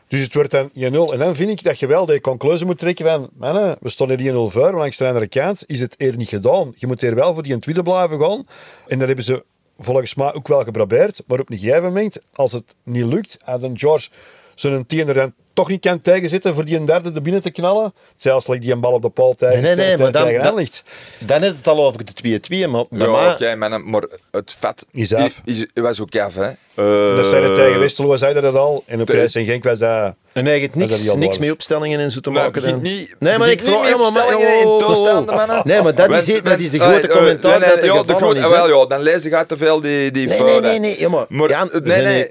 Dus 0.09 0.23
het 0.23 0.35
wordt 0.35 0.51
dan 0.51 0.69
1-0. 0.71 0.73
En 1.13 1.19
dan 1.19 1.35
vind 1.35 1.51
ik 1.51 1.63
dat 1.63 1.79
je 1.79 1.87
wel 1.87 2.07
de 2.07 2.21
conclusie 2.21 2.67
moet 2.67 2.79
trekken 2.79 3.05
van, 3.05 3.29
mannen, 3.37 3.77
we 3.81 3.89
stonden 3.89 4.19
hier 4.21 4.33
1-0 4.33 4.37
voor, 4.37 4.71
maar 4.71 4.75
langs 4.81 4.97
de 4.97 5.07
andere 5.07 5.29
kant 5.29 5.63
is 5.67 5.81
het 5.81 5.95
eer 5.99 6.17
niet 6.17 6.29
gedaan. 6.29 6.73
Je 6.77 6.87
moet 6.87 7.01
hier 7.01 7.15
wel 7.15 7.35
voor 7.35 7.43
die 7.43 7.59
tweede 7.59 7.83
blijven 7.83 8.21
gaan. 8.21 8.47
En 8.87 8.99
dat 8.99 9.07
hebben 9.07 9.25
ze 9.25 9.45
volgens 9.79 10.15
mij 10.15 10.35
ook 10.35 10.49
wel 10.49 10.65
geprobeerd. 10.65 11.23
Maar 11.27 11.41
op 11.41 11.51
een 11.51 11.59
gegeven 11.59 11.93
als 12.33 12.53
het 12.53 12.75
niet 12.83 13.05
lukt, 13.05 13.39
dan 13.61 13.79
George 13.79 14.11
zijn 14.55 14.87
tien 14.87 15.09
er 15.09 15.15
dan 15.15 15.33
toch 15.53 15.69
niet 15.69 15.81
kan 15.81 16.01
tegenzitten 16.01 16.55
voor 16.55 16.65
die 16.65 16.77
een 16.77 16.85
derde 16.85 17.11
er 17.15 17.23
binnen 17.23 17.43
te 17.43 17.51
knallen. 17.51 17.95
Zelfs 18.15 18.47
ligt 18.47 18.63
die 18.63 18.73
een 18.73 18.81
bal 18.81 18.93
op 18.93 19.03
de 19.03 19.09
paal 19.09 19.35
tegen, 19.35 19.63
Nee, 19.63 19.75
nee, 19.75 19.87
nee, 19.87 19.97
maar 19.97 20.13
dan- 20.13 20.27
tegen 20.27 20.43
dan- 20.43 20.55
ligt. 20.55 20.85
Dan 21.19 21.43
heb 21.43 21.51
je 21.51 21.57
het 21.57 21.67
al 21.69 21.85
over 21.87 22.05
de 22.05 22.13
2-2, 22.13 22.69
maar 22.69 22.85
Ja, 22.91 23.33
oké, 23.33 23.55
man, 23.57 23.91
maar 23.91 24.03
het 24.31 24.55
vet 24.59 24.87
Is 24.93 25.15
af. 25.15 25.41
is, 25.45 25.67
was 25.75 26.01
ook 26.01 26.17
af. 26.17 26.35
Hè. 26.35 26.47
Eh, 26.75 27.17
dat 27.17 27.27
zei 27.27 27.45
het 27.45 27.55
tegen 27.55 27.81
Westerlo, 27.81 28.17
zeiden 28.17 28.43
dat 28.43 28.55
al. 28.55 28.83
En 28.87 29.01
op 29.01 29.09
reis 29.09 29.35
en 29.35 29.45
Genk 29.45 29.65
was 29.65 29.79
dat... 29.79 30.15
En 30.33 30.47
eigenlijk 30.47 30.79
Dat 30.79 30.89
is 30.91 31.01
niks, 31.03 31.15
niks 31.15 31.39
mee 31.39 31.53
opstellingen 31.53 32.01
en 32.01 32.11
zo 32.11 32.21
te 32.21 32.31
Nee, 32.31 32.43
maken. 32.43 32.83
niet- 32.83 33.15
nee, 33.19 33.39
maar 33.39 33.51
ik 33.51 33.61
niet 33.63 33.71
vraag 33.71 33.89
ja, 33.89 33.97
maar- 33.97 34.07
oh, 34.07 34.81
oh, 34.81 35.39
oh. 35.39 35.65
Nee, 35.65 35.83
maar 35.83 35.95
dat 35.95 36.11
is, 36.11 36.43
dat 36.43 36.59
is 36.59 36.71
de 36.71 36.79
grote 36.79 37.09
eh, 37.09 37.17
commentaar 37.17 37.59
nee, 37.61 37.69
dat 37.69 37.79
er 37.79 37.85
ja, 37.85 38.03
de 38.03 38.15
grote- 38.15 38.39
is. 38.39 38.49
wel, 38.49 38.69
ja, 38.81 38.87
dan 38.87 39.01
lees 39.03 39.23
je 39.23 39.45
te 39.47 39.57
veel 39.57 39.81
die, 39.81 40.11
die 40.11 40.27
Nee, 40.27 40.37
fouten. 40.37 40.63
nee, 40.63 40.79
nee, 40.79 40.97
nee, 40.99 41.09
maar- 41.09 41.27
nee, 41.29 41.49
zijn 41.85 42.05
nee. 42.05 42.29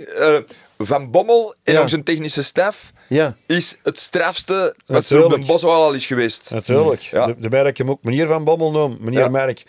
Van 0.86 1.12
Bommel 1.12 1.56
en 1.63 1.78
ook 1.78 1.89
zijn 1.89 2.04
technische 2.04 2.43
staf 2.43 2.91
Ja. 3.10 3.36
is 3.46 3.78
het 3.84 4.00
strafste 4.00 4.76
wat 4.86 5.10
er 5.10 5.24
op 5.26 5.32
de 5.32 5.46
Bos 5.46 5.63
al 5.63 5.93
is 5.93 6.06
geweest. 6.06 6.52
Natuurlijk. 6.52 7.02
Ja. 7.02 7.28
De, 7.28 7.34
hem 7.78 7.89
ook 7.89 8.04
meneer 8.04 8.28
Van 8.28 8.43
Bommel 8.43 8.72
noemt. 8.72 9.00
Meneer 9.00 9.19
Ja. 9.19 9.28
Merk. 9.30 9.63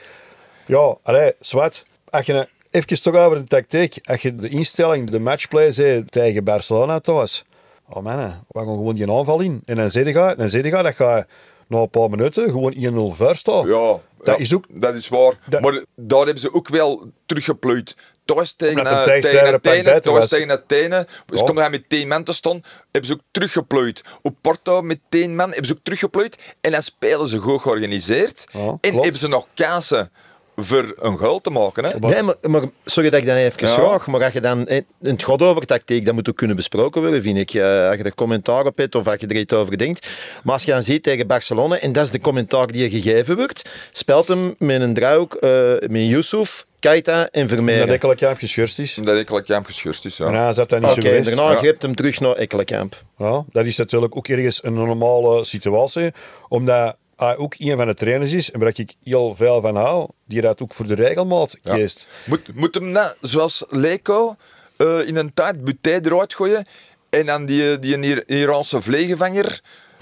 Ja, 0.67 0.97
allee, 1.03 1.33
zwart. 1.41 1.85
Als 2.11 2.27
je 2.27 2.49
even 2.71 3.03
toch 3.03 3.15
over 3.15 3.39
de 3.39 3.45
tactiek. 3.45 3.99
Als 4.05 4.23
je 4.23 4.37
de 4.37 4.49
instelling, 4.49 5.11
de 5.11 5.19
matchplay 5.19 5.73
zei 5.73 6.05
tegen 6.05 6.45
Barcelona 6.45 7.01
thuis. 7.01 7.45
Oh 7.89 8.03
man, 8.03 8.17
we 8.49 8.59
gaan 8.59 8.67
gewoon 8.67 8.95
die 8.95 9.13
aanval 9.13 9.41
in. 9.41 9.63
En 9.65 9.75
dan 9.77 9.91
zeg 9.91 10.07
je, 10.07 10.35
dan 10.37 10.49
zeg 10.49 10.65
je 10.65 10.71
dat 10.71 10.97
je 10.97 11.27
na 11.69 11.79
een 11.79 11.91
paar 11.91 12.11
minuten 12.11 12.51
gewoon 12.51 12.75
1-0 12.75 13.15
voor 13.17 13.37
staat. 13.37 13.65
Ja, 13.65 13.71
Dat 14.19 14.27
ja, 14.27 14.37
is 14.37 14.55
ook- 14.55 14.67
dat 14.69 14.95
is 14.95 15.09
waar. 15.09 15.39
Dat- 15.49 15.61
Maar 15.61 15.85
daar 15.97 16.19
hebben 16.25 16.39
ze 16.39 16.53
ook 16.55 16.69
wel 16.69 17.11
teruggeploeid. 17.27 17.97
Thuis 18.25 18.53
tegen, 18.55 18.85
uh, 18.87 19.03
tegen 19.03 19.55
Athene, 19.55 20.01
thuis 20.01 20.29
tegen 20.29 20.51
Athene. 20.51 21.07
Ze 21.29 21.37
Ja. 21.37 21.43
konden 21.43 21.57
hij 21.63 21.71
met 21.71 21.89
10 21.89 22.09
man 22.09 22.25
te 22.25 22.33
staan, 22.33 22.63
hebben 22.93 23.07
ze 23.11 23.13
ook 23.13 23.21
teruggeploeid. 23.31 24.03
Op 24.23 24.35
Porto 24.41 24.83
met 24.83 24.99
10 25.09 25.37
man 25.37 25.49
hebben 25.49 25.67
ze 25.67 25.73
ook 25.73 25.83
teruggeploeid. 25.83 26.37
En 26.61 26.71
dan 26.73 26.83
spelen 26.83 27.29
ze 27.29 27.39
goed 27.39 27.63
georganiseerd. 27.63 28.47
Ja, 28.53 28.59
en 28.61 28.79
klopt. 28.81 29.03
hebben 29.03 29.21
ze 29.21 29.29
nog 29.29 29.47
kansen 29.55 30.11
voor 30.57 30.95
een 31.01 31.19
goal 31.19 31.41
te 31.41 31.51
maken. 31.51 31.85
Hè? 31.85 31.99
Nee, 31.99 32.23
maar, 32.23 32.35
maar 32.43 32.63
sorry 32.85 33.11
dat 33.11 33.21
ik 33.21 33.27
dan 33.27 33.37
even 33.37 33.67
Ja. 33.69 33.75
vraag, 33.75 34.07
maar 34.07 34.25
als 34.25 34.33
je 34.33 34.41
dan, 34.41 34.67
eh, 34.67 34.83
het 35.03 35.25
gaat 35.25 35.43
over 35.43 35.67
tactiek, 35.67 36.05
dat 36.07 36.15
moet 36.15 36.29
ook 36.29 36.37
kunnen 36.37 36.57
besproken 36.57 37.03
worden, 37.03 37.23
vind 37.23 37.39
ik. 37.39 37.55
Eh, 37.55 37.89
als 37.89 37.97
je 37.97 38.03
er 38.03 38.15
commentaar 38.15 38.67
op 38.67 38.77
hebt 38.79 38.95
of 38.95 39.07
als 39.07 39.21
je 39.21 39.27
er 39.27 39.37
iets 39.37 39.53
over 39.53 39.79
denkt. 39.79 40.07
Maar 40.43 40.53
als 40.53 40.65
je 40.65 40.71
dan 40.73 40.83
ziet 40.83 41.03
tegen 41.03 41.27
Barcelona, 41.27 41.79
en 41.79 41.93
dat 41.93 42.05
is 42.05 42.11
de 42.11 42.21
commentaar 42.21 42.67
die 42.67 42.83
je 42.83 42.91
gegeven 43.03 43.37
wordt, 43.37 43.71
speelt 43.93 44.29
hem 44.29 44.55
met 44.59 44.81
een 44.81 44.95
driehoek 44.95 45.35
eh 45.35 45.51
met 45.81 46.03
Yusuf, 46.07 46.65
Keita 46.89 47.29
en 47.31 47.41
Dat 47.41 47.49
Vermeer. 47.49 47.89
Ekkelenkamp 47.89 48.39
geschorst 48.39 48.79
is. 48.79 48.99
Ik 48.99 49.31
al 49.31 49.43
geschorst 49.63 50.05
is. 50.05 50.17
Ja. 50.17 50.27
En 50.27 50.35
hij 50.35 50.53
zat 50.53 50.69
dat 50.69 50.81
niet 50.81 50.91
Oké, 50.91 51.01
zo 51.01 51.09
geweest. 51.09 51.25
daarna 51.27 51.51
Ja. 51.51 51.57
geeft 51.59 51.83
hem 51.83 51.95
terug 51.95 52.21
naar 52.21 52.35
Ekkelenkamp. 52.35 53.03
Ja, 53.19 53.45
dat 53.53 53.65
is 53.65 53.77
natuurlijk 53.77 54.17
ook 54.17 54.29
ergens 54.29 54.65
een 54.65 54.73
normale 54.75 55.45
situatie. 55.45 56.13
Omdat 56.49 56.97
hij 57.17 57.37
ook 57.37 57.55
een 57.59 57.77
van 57.77 57.87
de 57.87 57.95
trainers 57.95 58.33
is, 58.33 58.51
en 58.51 58.61
waar 58.61 58.73
ik 58.77 58.95
heel 59.05 59.35
veel 59.37 59.61
van 59.61 59.77
hou, 59.77 60.09
die 60.27 60.41
dat 60.41 60.63
ook 60.63 60.75
voor 60.75 60.87
de 60.87 60.95
regelmaat 60.95 61.59
Ja. 61.63 61.75
kiest. 61.75 62.09
Moet, 62.27 62.55
moet 62.55 62.75
hem 62.75 62.91
net, 62.91 63.17
zoals 63.21 63.65
Leko, 63.69 64.37
eh, 64.77 65.07
in 65.07 65.17
een 65.17 65.35
tijd 65.35 65.65
Buté 65.65 65.91
eruit 66.03 66.35
gooien 66.35 66.67
en 67.11 67.27
dan 67.27 67.47
die, 67.47 67.79
die 67.79 67.95
een 67.95 68.05
Ir- 68.05 68.23
Iraanse 68.29 68.81
vleegevanger 68.83 69.61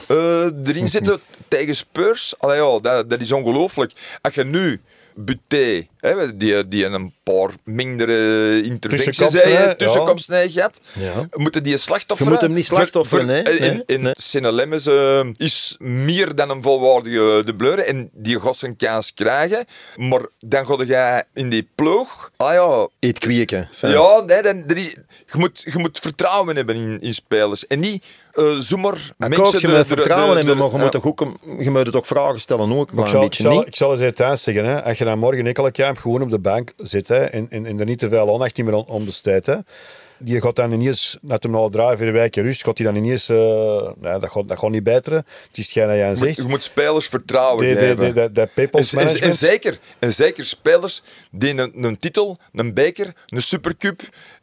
eh, 0.09 0.45
erin 0.65 0.89
zetten 0.97 1.21
tegen 1.49 1.77
Spurs? 1.77 2.35
Allee, 2.39 2.57
ja, 2.63 2.79
dat, 2.79 3.11
dat 3.11 3.21
is 3.21 3.33
ongelooflijk. 3.33 3.93
Als 4.21 4.35
je 4.35 4.45
nu 4.45 4.81
Buté, 5.15 5.87
hè, 5.97 6.37
die, 6.37 6.69
die 6.69 6.85
een 6.85 7.13
paar 7.23 7.51
mindere 7.65 8.63
interventies 8.63 9.17
Tussenkomsten, 9.17 9.51
hè, 9.51 9.65
heeft, 9.65 9.81
ja. 9.81 10.49
gehad, 10.49 10.81
Ja. 10.93 11.29
moeten 11.33 11.63
die 11.63 11.77
slachtoffer 11.77 12.27
Je 12.27 12.33
moet 12.33 12.41
hem 12.41 12.53
niet 12.53 12.67
slachtofferen, 12.67 13.29
hè? 13.29 13.51
In, 13.51 13.61
Nee, 13.61 13.83
in 13.87 14.03
nee. 14.03 14.13
Eh, 14.87 15.21
is 15.37 15.77
meer 15.79 16.35
dan 16.35 16.51
een 16.51 16.63
volwaardige 16.63 17.43
de 17.47 17.55
bleur 17.55 17.79
en 17.79 18.11
die 18.13 18.39
zijn 18.53 18.77
kans 18.77 19.15
krijgen, 19.15 19.65
maar 19.97 20.23
dan 20.41 20.67
ga 20.67 20.85
jij 20.85 21.25
in 21.35 21.49
die 21.49 21.69
ploeg, 21.75 22.31
ah 22.37 22.53
ja, 22.53 22.89
Eet 23.01 23.19
kweken. 23.19 23.69
Fijn. 23.73 23.93
ja, 23.93 24.21
nee, 24.21 24.43
dan, 24.43 24.65
er 24.67 24.77
is, 24.77 24.95
je, 25.33 25.39
moet, 25.39 25.63
je 25.73 25.79
moet 25.79 25.99
vertrouwen 25.99 26.57
hebben 26.57 26.77
in, 26.77 27.01
in 27.01 27.15
spelers. 27.15 27.67
En 27.67 27.81
niet 27.81 28.05
eh 28.33 28.57
zomaar 28.59 29.13
Akkoord, 29.19 29.61
je 29.61 29.67
de- 29.67 29.73
moet 29.73 29.77
de- 29.77 29.85
vertrouwen 29.85 30.29
de- 30.31 30.37
hebben, 30.37 30.55
de- 30.57 30.63
maar 30.63 30.71
je 30.73 30.79
moet, 30.79 30.93
toch 30.93 31.05
ook, 31.07 31.21
je 31.59 31.71
moet 31.71 31.87
het 31.87 31.97
ook 31.97 32.07
vragen 32.07 32.41
stellen 32.41 32.73
ook, 32.79 32.91
een 32.91 32.97
Maar 32.97 33.05
ik 33.05 33.11
zal, 33.11 33.23
ik, 33.23 33.29
beetje 33.29 33.43
zal, 33.43 33.53
niet. 33.59 33.67
ik 33.67 33.77
zal 33.77 33.91
eens 33.93 34.01
even 34.01 34.15
thuis 34.15 34.43
zeggen, 34.43 34.65
hè. 34.65 34.85
als 34.85 34.99
je 34.99 35.05
dan 35.05 35.19
morgen 35.19 35.47
Ekkelenkamp 35.47 35.99
gewoon 35.99 36.23
op 36.23 36.31
de 36.31 36.39
bank 36.39 36.73
zit 36.77 37.09
hè, 37.09 37.25
en, 37.25 37.47
en, 37.51 37.67
en 37.67 37.81
er 37.81 37.87
niet 37.87 37.99
te 37.99 38.09
veel 38.09 38.33
aandacht 38.33 38.59
meer 38.59 38.75
om, 38.75 38.85
om 38.89 39.05
besteedt, 39.05 39.47
hè, 39.47 39.57
die 40.19 40.41
gaat 40.41 40.57
dan 40.57 40.73
ineens, 40.73 41.19
net 41.21 41.43
hem 41.43 41.53
na 41.53 41.69
drie, 41.69 41.97
vier 41.97 42.13
weken 42.13 42.43
rust, 42.43 42.65
gaat 42.65 42.79
hij 42.79 42.87
dan 42.87 42.97
ineens, 42.97 43.29
eh, 43.29 43.37
nee, 44.01 44.19
dat, 44.19 44.31
gaat, 44.31 44.49
dat 44.49 44.59
gaat 44.59 44.71
niet 44.71 44.83
beteren. 44.83 45.27
Het 45.49 45.59
is 45.59 45.65
hetgeen 45.65 45.87
dat 45.87 45.97
jij 45.97 46.09
Je 46.11 46.17
zegt. 46.17 46.29
moet, 46.37 46.37
je 46.47 46.51
moet 46.53 46.63
spelers 46.63 47.07
vertrouwen 47.07 47.67
De, 47.67 47.75
de, 47.75 47.79
geven. 47.81 47.97
de, 48.07 48.13
de, 48.13 48.33
de 48.33 48.49
people's 48.55 48.93
En, 48.93 49.09
en, 49.09 49.21
en 49.21 49.35
zeker, 49.35 49.79
en 49.99 50.13
zeker 50.13 50.45
spelers 50.45 51.03
die 51.31 51.59
een, 51.61 51.85
een 51.85 51.97
titel, 51.99 52.39
een 52.53 52.75
beker, 52.75 53.13
een 53.27 53.43
supercup 53.43 54.01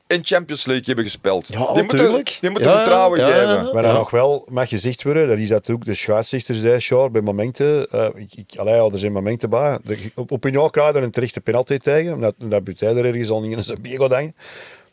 en 0.09 0.19
Champions 0.25 0.65
League 0.65 0.85
hebben 0.85 1.03
gespeeld. 1.05 1.47
Ja, 1.47 1.57
die 1.73 1.81
moeten, 1.83 1.97
tuurlijk. 1.97 2.37
die 2.41 2.49
moeten 2.49 2.71
Ja, 2.71 2.75
vertrouwen 2.77 3.19
ja, 3.19 3.27
geven. 3.27 3.73
Maar 3.73 3.83
dan 3.83 3.93
nog 3.93 4.09
wel 4.09 4.45
mag 4.47 4.69
gezegd 4.69 5.03
worden, 5.03 5.27
dat 5.27 5.37
is 5.37 5.47
dat 5.49 5.69
ook 5.69 5.85
de 5.85 5.93
scheidsrechter 5.93 6.55
zei, 6.55 6.79
Sjaar, 6.79 7.11
bij 7.11 7.21
momenten, 7.21 7.91
eh, 7.91 8.07
ik, 8.15 8.35
ik, 8.35 8.57
allee, 8.57 8.75
ja, 8.75 8.89
er 8.91 8.99
zijn 8.99 9.11
momenten 9.11 9.49
bij, 9.49 9.77
de- 9.83 10.11
op, 10.15 10.31
op 10.31 10.43
een 10.43 10.51
jaar 10.51 10.69
krijg 10.69 10.95
je 10.95 11.01
een 11.01 11.11
terechte 11.11 11.41
penalty 11.41 11.77
tegen, 11.77 12.13
omdat, 12.13 12.35
omdat 12.41 12.63
Buté 12.63 12.85
er 12.85 13.05
ergens 13.05 13.29
al 13.29 13.41
niet 13.41 13.57
in 13.57 13.63
zijn 13.63 13.79
hangen. 14.11 14.35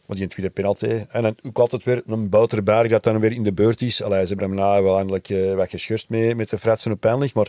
Want 0.06 0.18
die 0.18 0.28
tweede 0.28 0.52
penalty. 0.52 1.04
En 1.10 1.22
dan 1.22 1.34
ook 1.46 1.58
altijd 1.58 1.84
weer 1.84 2.02
een 2.06 2.28
Bouterberg 2.28 2.88
dat 2.90 3.02
dan 3.02 3.20
weer 3.20 3.32
in 3.32 3.42
de 3.42 3.52
beurt 3.52 3.82
is. 3.82 4.02
Allee, 4.02 4.22
ze 4.22 4.28
hebben 4.28 4.46
hem 4.46 4.56
na 4.56 4.82
wel 4.82 4.96
eindelijk 4.96 5.28
uh, 5.28 5.54
weggeschurst 5.54 6.08
mee, 6.08 6.34
met 6.34 6.50
de 6.50 6.58
fratsen 6.58 6.92
op 6.92 7.00
pijnlijk. 7.00 7.34
Maar 7.34 7.48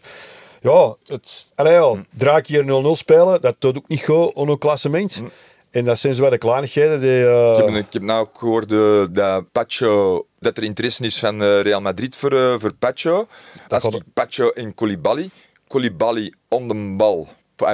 ja, 0.62 0.96
het, 1.06 1.48
allee, 1.56 1.74
ja, 1.74 1.96
draak 2.18 2.48
hier 2.48 2.64
0-0 2.64 2.68
spelen, 2.92 3.42
dat 3.42 3.56
doet 3.60 3.78
ook 3.78 3.88
niet 3.88 4.04
goed 4.04 4.34
op 4.34 4.48
een 4.48 4.58
klassement. 4.58 5.22
Mm. 5.22 5.30
En 5.78 5.86
dat 5.86 6.00
zijn 6.00 6.14
zo 6.14 6.22
wel 6.22 6.30
de 6.30 6.38
kleinigheden 6.38 7.00
die... 7.00 7.20
Uh... 7.20 7.58
Ik, 7.58 7.66
heb, 7.66 7.76
ik 7.76 7.94
heb 7.94 8.02
nou 8.02 8.20
ook 8.20 8.38
gehoord 8.38 8.70
dat 9.16 9.52
Pacho, 9.52 10.26
dat 10.40 10.58
er 10.58 10.64
interesse 10.64 11.04
is 11.04 11.20
van 11.20 11.44
Real 11.44 11.82
Madrid 11.82 12.16
voor, 12.16 12.60
voor 12.60 12.74
Pacho. 12.74 13.28
Dat 13.68 13.84
Als 13.84 13.96
ik 13.96 14.04
Pacho 14.14 14.50
en 14.50 14.74
Koulibaly, 14.74 15.30
Koulibaly 15.68 16.34
on 16.48 16.68
de 16.68 16.94
bal, 16.98 17.28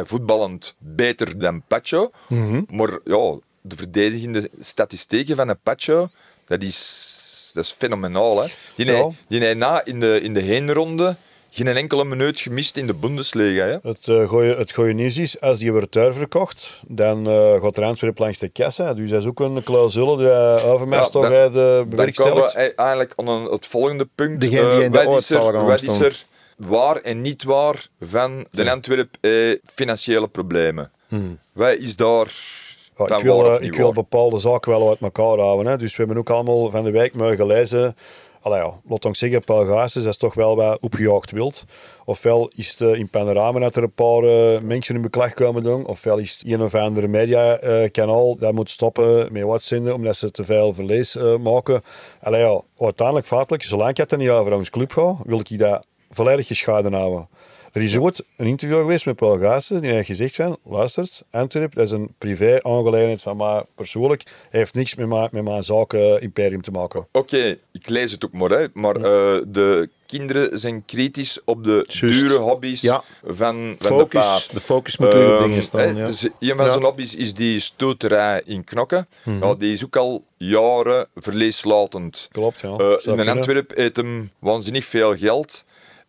voetballend 0.04 0.76
beter 0.78 1.40
dan 1.40 1.64
Pacho. 1.68 2.12
Mm 2.28 2.50
-hmm. 2.50 2.66
Maar 2.70 3.00
ja, 3.04 3.38
de 3.62 3.76
verdedigende 3.76 4.50
statistieken 4.60 5.36
van 5.36 5.50
een 5.50 5.60
Pacho, 5.64 6.10
dat 6.48 6.62
is, 6.62 7.52
dat 7.54 7.64
is 7.64 7.72
fenomenaal. 7.72 8.42
Hè? 8.42 8.48
Die, 8.76 8.86
ja. 8.86 9.10
die, 9.28 9.40
die 9.40 9.56
na 9.56 9.86
in 9.86 10.00
de, 10.00 10.22
in 10.22 10.34
de 10.34 10.42
heenronde 10.42 11.16
geen 11.54 11.68
enkele 11.68 12.06
minuut 12.06 12.40
gemist 12.40 12.78
in 12.78 12.88
de 12.88 12.94
Bundesliga. 12.94 13.66
Hè? 13.66 13.78
Het, 13.90 14.08
uh, 14.08 14.28
goeie, 14.28 14.56
het 14.56 14.72
goede 14.72 14.94
nieuws 14.94 15.18
is, 15.18 15.42
als 15.42 15.60
die 15.60 15.72
wordt 15.72 15.96
verkocht, 15.96 16.84
dan 16.88 17.30
uh, 17.30 17.62
gaat 17.62 17.78
er 17.78 17.96
weer 18.00 18.12
langs 18.16 18.40
de 18.40 18.50
kassa. 18.50 18.94
Dus 18.94 19.10
dat 19.10 19.22
is 19.22 19.28
ook 19.28 19.40
een 19.40 19.64
clausule 19.64 20.18
die 20.18 20.26
uh, 20.26 20.72
Overmars 20.72 21.10
toch 21.10 21.30
ja, 21.30 21.50
de 21.50 21.86
Dan 21.90 22.12
komen 22.12 22.44
we 22.44 22.74
eigenlijk 22.76 23.14
aan 23.16 23.28
een, 23.28 23.44
het 23.44 23.66
volgende 23.66 24.08
punt. 24.16 24.42
Degene 24.42 24.76
die 24.76 24.84
in 24.84 24.92
de 24.92 25.04
wat 25.04 25.18
is 25.18 25.30
er, 25.30 25.66
wat 25.66 25.82
is 25.82 26.00
er 26.00 26.26
waar 26.58 26.96
en 26.96 27.22
niet 27.22 27.44
waar 27.44 27.88
van 28.00 28.46
de 28.52 28.72
Antwerp 28.72 29.18
eh, 29.22 29.32
financiële 29.74 30.28
problemen? 30.28 30.92
Hmm. 31.08 31.40
Wat 31.52 31.76
is 31.76 31.96
daar... 31.96 32.62
Ja, 32.98 33.18
ik, 33.18 33.24
wil, 33.24 33.62
ik 33.62 33.76
wil 33.76 33.94
bepaalde 33.94 34.40
zaken 34.40 34.72
wel 34.72 34.90
uit 34.90 35.02
elkaar 35.02 35.38
houden. 35.38 35.72
Hè. 35.72 35.78
Dus 35.78 35.92
we 35.92 35.98
hebben 35.98 36.18
ook 36.18 36.30
allemaal 36.30 36.72
van 36.72 36.84
de 36.84 36.92
wijk 36.92 37.16
mogen 37.16 37.46
lezen 37.46 37.96
Allee, 38.44 38.60
ja, 38.60 38.80
laat 38.88 39.06
ons 39.06 39.20
zeggen, 39.20 39.44
Pelgasus 39.44 40.06
is 40.06 40.18
toch 40.18 40.34
wel 40.34 40.56
wat 40.56 40.80
opgejaagd 40.82 41.32
wild. 41.32 41.66
Ofwel 42.06 42.52
is 42.56 42.80
het 42.80 42.98
in 42.98 43.10
panorama 43.10 43.60
dat 43.60 43.76
er 43.76 43.84
een 43.84 43.94
paar 43.94 44.24
uh, 44.24 44.60
mensen 44.60 44.96
in 44.96 45.02
beklag 45.02 45.34
komen 45.34 45.64
doen, 45.64 45.86
ofwel 45.86 46.18
is 46.18 46.32
het 46.32 46.52
een 46.52 46.62
of 46.62 46.76
andere 46.76 47.08
mediakanaal 47.08 48.36
dat 48.36 48.54
moet 48.54 48.70
stoppen 48.70 49.34
met 49.34 49.44
wat 49.44 49.62
zenden 49.62 49.94
omdat 49.94 50.18
ze 50.18 50.32
te 50.32 50.44
veel 50.44 50.74
verlees 50.74 51.16
uh, 51.16 51.38
maken. 51.38 51.84
Allee, 52.22 52.62
uiteindelijk, 52.78 53.28
feitelijk, 53.28 53.64
zolang 53.64 53.98
het 53.98 54.18
niet 54.18 54.30
over 54.30 54.54
ons 54.54 54.70
club 54.70 54.92
ga, 54.92 55.16
wil 55.26 55.40
ik 55.40 55.60
dat 55.60 55.86
volledig 56.16 56.48
gescheiden 56.48 56.94
houden. 56.94 57.28
Er 57.74 57.82
is 57.82 57.98
ooit 57.98 58.24
een 58.38 58.46
interview 58.46 58.80
geweest 58.80 59.06
met 59.06 59.16
Paul 59.16 59.40
Gaassen, 59.40 59.82
die 59.82 59.92
heeft 59.92 60.08
gezegd 60.08 60.36
van, 60.36 60.58
luistert, 60.64 61.24
Antwerp, 61.32 61.76
dat 61.76 61.86
is 61.86 61.92
een 61.92 62.14
privé-aangelegenheid 62.18 63.22
van 63.22 63.38
mij 63.38 63.64
persoonlijk, 63.76 64.24
heeft 64.50 64.74
niks 64.74 64.96
met 64.96 65.08
mijn, 65.08 65.30
met 65.32 65.44
mijn 65.44 65.64
zaken-imperium 65.64 66.62
te 66.62 66.72
maken. 66.72 67.08
Oké, 67.12 67.58
ik 67.72 67.90
lees 67.90 68.12
het 68.12 68.26
ook 68.26 68.32
maar, 68.32 68.50
hè, 68.50 68.66
maar 68.74 68.98
uh, 68.98 69.04
de 69.48 69.90
kinderen 70.06 70.60
zijn 70.60 70.86
kritisch 70.86 71.40
op 71.46 71.64
de 71.64 71.86
Just. 71.88 72.20
dure 72.20 72.38
hobby's 72.38 72.82
ja. 72.82 73.04
van, 73.24 73.76
van 73.80 73.98
focus, 73.98 74.10
de 74.12 74.18
paap. 74.20 74.50
De 74.52 74.60
focus 74.60 74.98
moet 74.98 75.14
um, 75.14 75.34
op 75.34 75.40
dingen 75.40 75.64
staan. 75.64 75.96
Ja. 75.96 76.06
een 76.40 76.58
van 76.58 76.70
zijn 76.70 76.84
hobby's 76.84 77.16
is 77.16 77.34
die 77.34 77.60
stoterij 77.60 78.42
in 78.46 78.64
Knokken. 78.64 79.08
Mm 79.24 79.34
-hmm. 79.34 79.48
ja, 79.48 79.56
die 79.56 79.74
is 79.74 79.86
ook 79.86 79.96
al 79.96 80.24
jaren 80.38 81.08
verleeslatend. 81.16 82.28
Klopt, 82.32 82.60
ja. 82.60 82.78
Uh, 82.78 83.18
in 83.18 83.30
Antwerp 83.30 83.72
eet 83.76 83.96
hem 83.96 84.32
waanzinnig 84.40 84.86
veel 84.86 85.18
geld. 85.18 85.64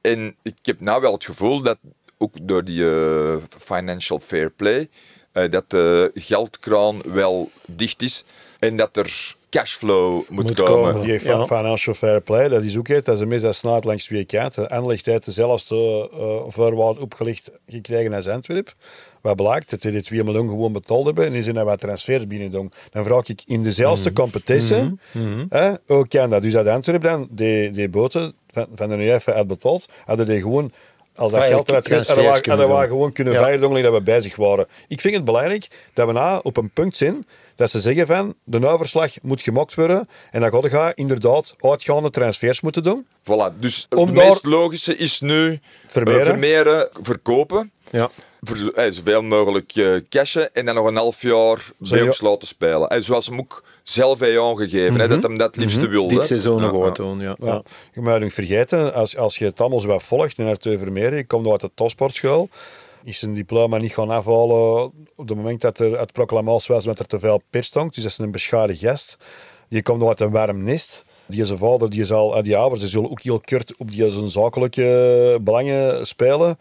En 0.04 0.36
ik 0.42 0.54
heb 0.62 0.80
nou 0.80 1.00
wel 1.00 1.12
het 1.12 1.24
gevoel 1.24 1.62
dat, 1.62 1.78
ook 2.18 2.32
door 2.42 2.64
die 2.64 2.80
uh, 2.80 3.36
financial 3.58 4.18
fair 4.18 4.50
play, 4.50 4.88
uh, 5.32 5.50
dat 5.50 5.70
de 5.70 6.10
geldkraan 6.14 7.02
wel 7.04 7.50
dicht 7.66 8.02
is 8.02 8.24
en 8.58 8.76
dat 8.76 8.96
er 8.96 9.34
cashflow 9.50 10.22
moet, 10.28 10.44
moet 10.44 10.62
komen. 10.62 10.92
komen. 10.92 11.06
Die 11.06 11.24
ja. 11.24 11.46
financial 11.46 11.94
fair 11.94 12.20
play, 12.20 12.48
dat 12.48 12.62
is 12.62 12.76
ook 12.76 12.88
het. 12.88 13.04
Dat 13.04 13.14
is 13.14 13.20
een 13.20 13.28
mis 13.28 13.42
dat 13.42 13.54
snaart 13.54 13.84
langs 13.84 14.04
twee 14.04 14.24
kanten. 14.24 14.70
En 14.70 14.86
ligt 14.86 15.06
hij 15.06 15.18
dezelfde 15.24 16.10
uh, 16.12 16.42
voorwaarden 16.48 17.02
opgelicht 17.02 17.50
gekregen 17.66 18.12
als 18.12 18.28
Antwerp. 18.28 18.74
Wat 19.24 19.36
blijkt, 19.36 19.70
dat 19.70 19.82
hij 19.82 19.92
die 19.92 20.02
2 20.02 20.24
miljoen 20.24 20.48
gewoon 20.48 20.72
betaald 20.72 21.06
hebben 21.06 21.26
en 21.26 21.34
is 21.34 21.46
er 21.46 21.64
wat 21.64 21.80
transfers 21.80 22.26
binnen 22.26 22.50
doen. 22.50 22.72
Dan 22.90 23.04
vraag 23.04 23.28
ik, 23.28 23.42
in 23.46 23.62
dezelfde 23.62 24.10
mm 24.10 24.16
-hmm. 24.16 24.24
competitie, 24.24 24.82
mm 24.82 24.98
-hmm. 25.12 25.46
eh, 25.48 25.72
ook 25.86 26.08
kan 26.08 26.30
dat. 26.30 26.42
Dus 26.42 26.52
dat 26.52 26.66
Antwerp 26.66 27.02
dan, 27.02 27.28
die, 27.30 27.70
die 27.70 27.88
boten 27.88 28.34
van, 28.50 28.66
van 28.74 28.88
de 28.88 28.96
UEFA 28.96 29.32
had 29.32 29.46
betaald, 29.46 29.88
hadden 30.04 30.26
die 30.26 30.40
gewoon 30.40 30.72
als 31.16 31.32
dat 31.32 31.42
geld 31.42 31.68
eruit 31.68 31.88
gaat, 31.88 32.06
hadden 32.06 32.24
we, 32.24 32.50
hadden 32.50 32.80
we 32.80 32.86
gewoon 32.86 33.12
kunnen 33.12 33.34
ja. 33.34 33.42
veilig 33.42 33.82
dat 33.82 33.92
we 33.92 34.02
bij 34.02 34.20
zich 34.20 34.36
waren. 34.36 34.66
Ik 34.88 35.00
vind 35.00 35.14
het 35.14 35.24
belangrijk 35.24 35.68
dat 35.92 36.06
we 36.06 36.12
na 36.12 36.38
op 36.38 36.56
een 36.56 36.70
punt 36.70 36.96
zijn 36.96 37.26
dat 37.54 37.70
ze 37.70 37.80
zeggen 37.80 38.06
van 38.06 38.34
de 38.44 38.66
overslag 38.66 39.12
moet 39.22 39.42
gemokt 39.42 39.74
worden 39.74 40.06
en 40.30 40.40
dan 40.40 40.50
gaat 40.50 40.70
je 40.70 40.92
inderdaad 40.94 41.54
uitgaande 41.58 42.10
transfers 42.10 42.60
moeten 42.60 42.82
doen. 42.82 43.06
Voilà, 43.22 43.56
dus 43.58 43.86
het 43.88 44.12
meest 44.12 44.44
logische 44.44 44.96
is 44.96 45.20
nu 45.20 45.60
vermeren, 45.86 46.20
uh, 46.20 46.26
vermeren 46.26 46.88
verkopen. 47.02 47.72
Ja. 47.90 48.10
Voor, 48.44 48.72
eh, 48.74 48.90
zoveel 48.90 49.22
mogelijk 49.22 49.76
uh, 49.76 50.00
cashen 50.08 50.54
en 50.54 50.64
dan 50.64 50.74
nog 50.74 50.86
een 50.86 50.96
half 50.96 51.22
jaar 51.22 51.70
bij 51.78 52.02
ons 52.02 52.20
laten 52.20 52.48
spelen. 52.48 52.88
Eh, 52.88 53.02
zoals 53.02 53.26
hem 53.26 53.38
ook 53.38 53.62
zelf 53.82 54.20
heeft 54.20 54.38
aangegeven, 54.38 54.84
mm 54.84 54.90
-hmm. 54.90 55.00
hè, 55.00 55.08
dat 55.08 55.22
hem 55.22 55.38
dat 55.38 55.56
liefste 55.56 55.78
mm 55.78 55.84
-hmm. 55.84 55.94
wilde. 55.94 56.14
Dit 56.14 56.24
seizoen 56.24 56.60
nog 56.60 56.70
wat 56.70 56.96
doen, 56.96 57.20
ja. 57.20 57.36
ja. 57.40 57.62
Je 57.94 58.00
moet 58.00 58.20
niet 58.20 58.32
vergeten, 58.32 58.94
als, 58.94 59.16
als 59.16 59.38
je 59.38 59.44
het 59.44 59.60
allemaal 59.60 59.80
zo 59.80 59.88
wat 59.88 60.02
volgt 60.02 60.38
en 60.38 60.46
Arthur 60.46 60.78
Vermeer, 60.78 61.16
je 61.16 61.26
komt 61.26 61.46
uit 61.46 61.60
de 61.60 61.70
topsportschool, 61.74 62.48
is 63.04 63.18
zijn 63.18 63.34
diploma 63.34 63.76
niet 63.76 63.94
gaan 63.94 64.10
afhalen 64.10 64.84
op 65.16 65.28
het 65.28 65.36
moment 65.36 65.60
dat 65.60 65.78
er 65.78 65.98
het 65.98 66.12
proclamatie 66.12 66.74
was 66.74 66.86
met 66.86 66.98
er 66.98 67.06
te 67.06 67.18
veel 67.18 67.42
pers 67.50 67.66
stond. 67.66 67.94
Dus 67.94 68.02
dat 68.02 68.12
is 68.12 68.18
een 68.18 68.30
beschadigd 68.30 68.80
gast. 68.80 69.18
Je 69.68 69.82
komt 69.82 70.02
uit 70.02 70.20
een 70.20 70.30
warm 70.30 70.62
nest. 70.62 71.04
Die 71.26 71.44
zijn 71.44 71.58
vader, 71.58 71.90
die 71.90 72.04
zal, 72.04 72.42
die 72.42 72.56
ouders, 72.56 72.80
die 72.80 72.90
zullen 72.90 73.10
ook 73.10 73.22
heel 73.22 73.40
kort 73.40 73.76
op 73.76 73.90
die 73.90 74.10
zijn 74.10 74.30
zakelijke 74.30 75.38
belangen 75.40 76.06
spelen. 76.06 76.58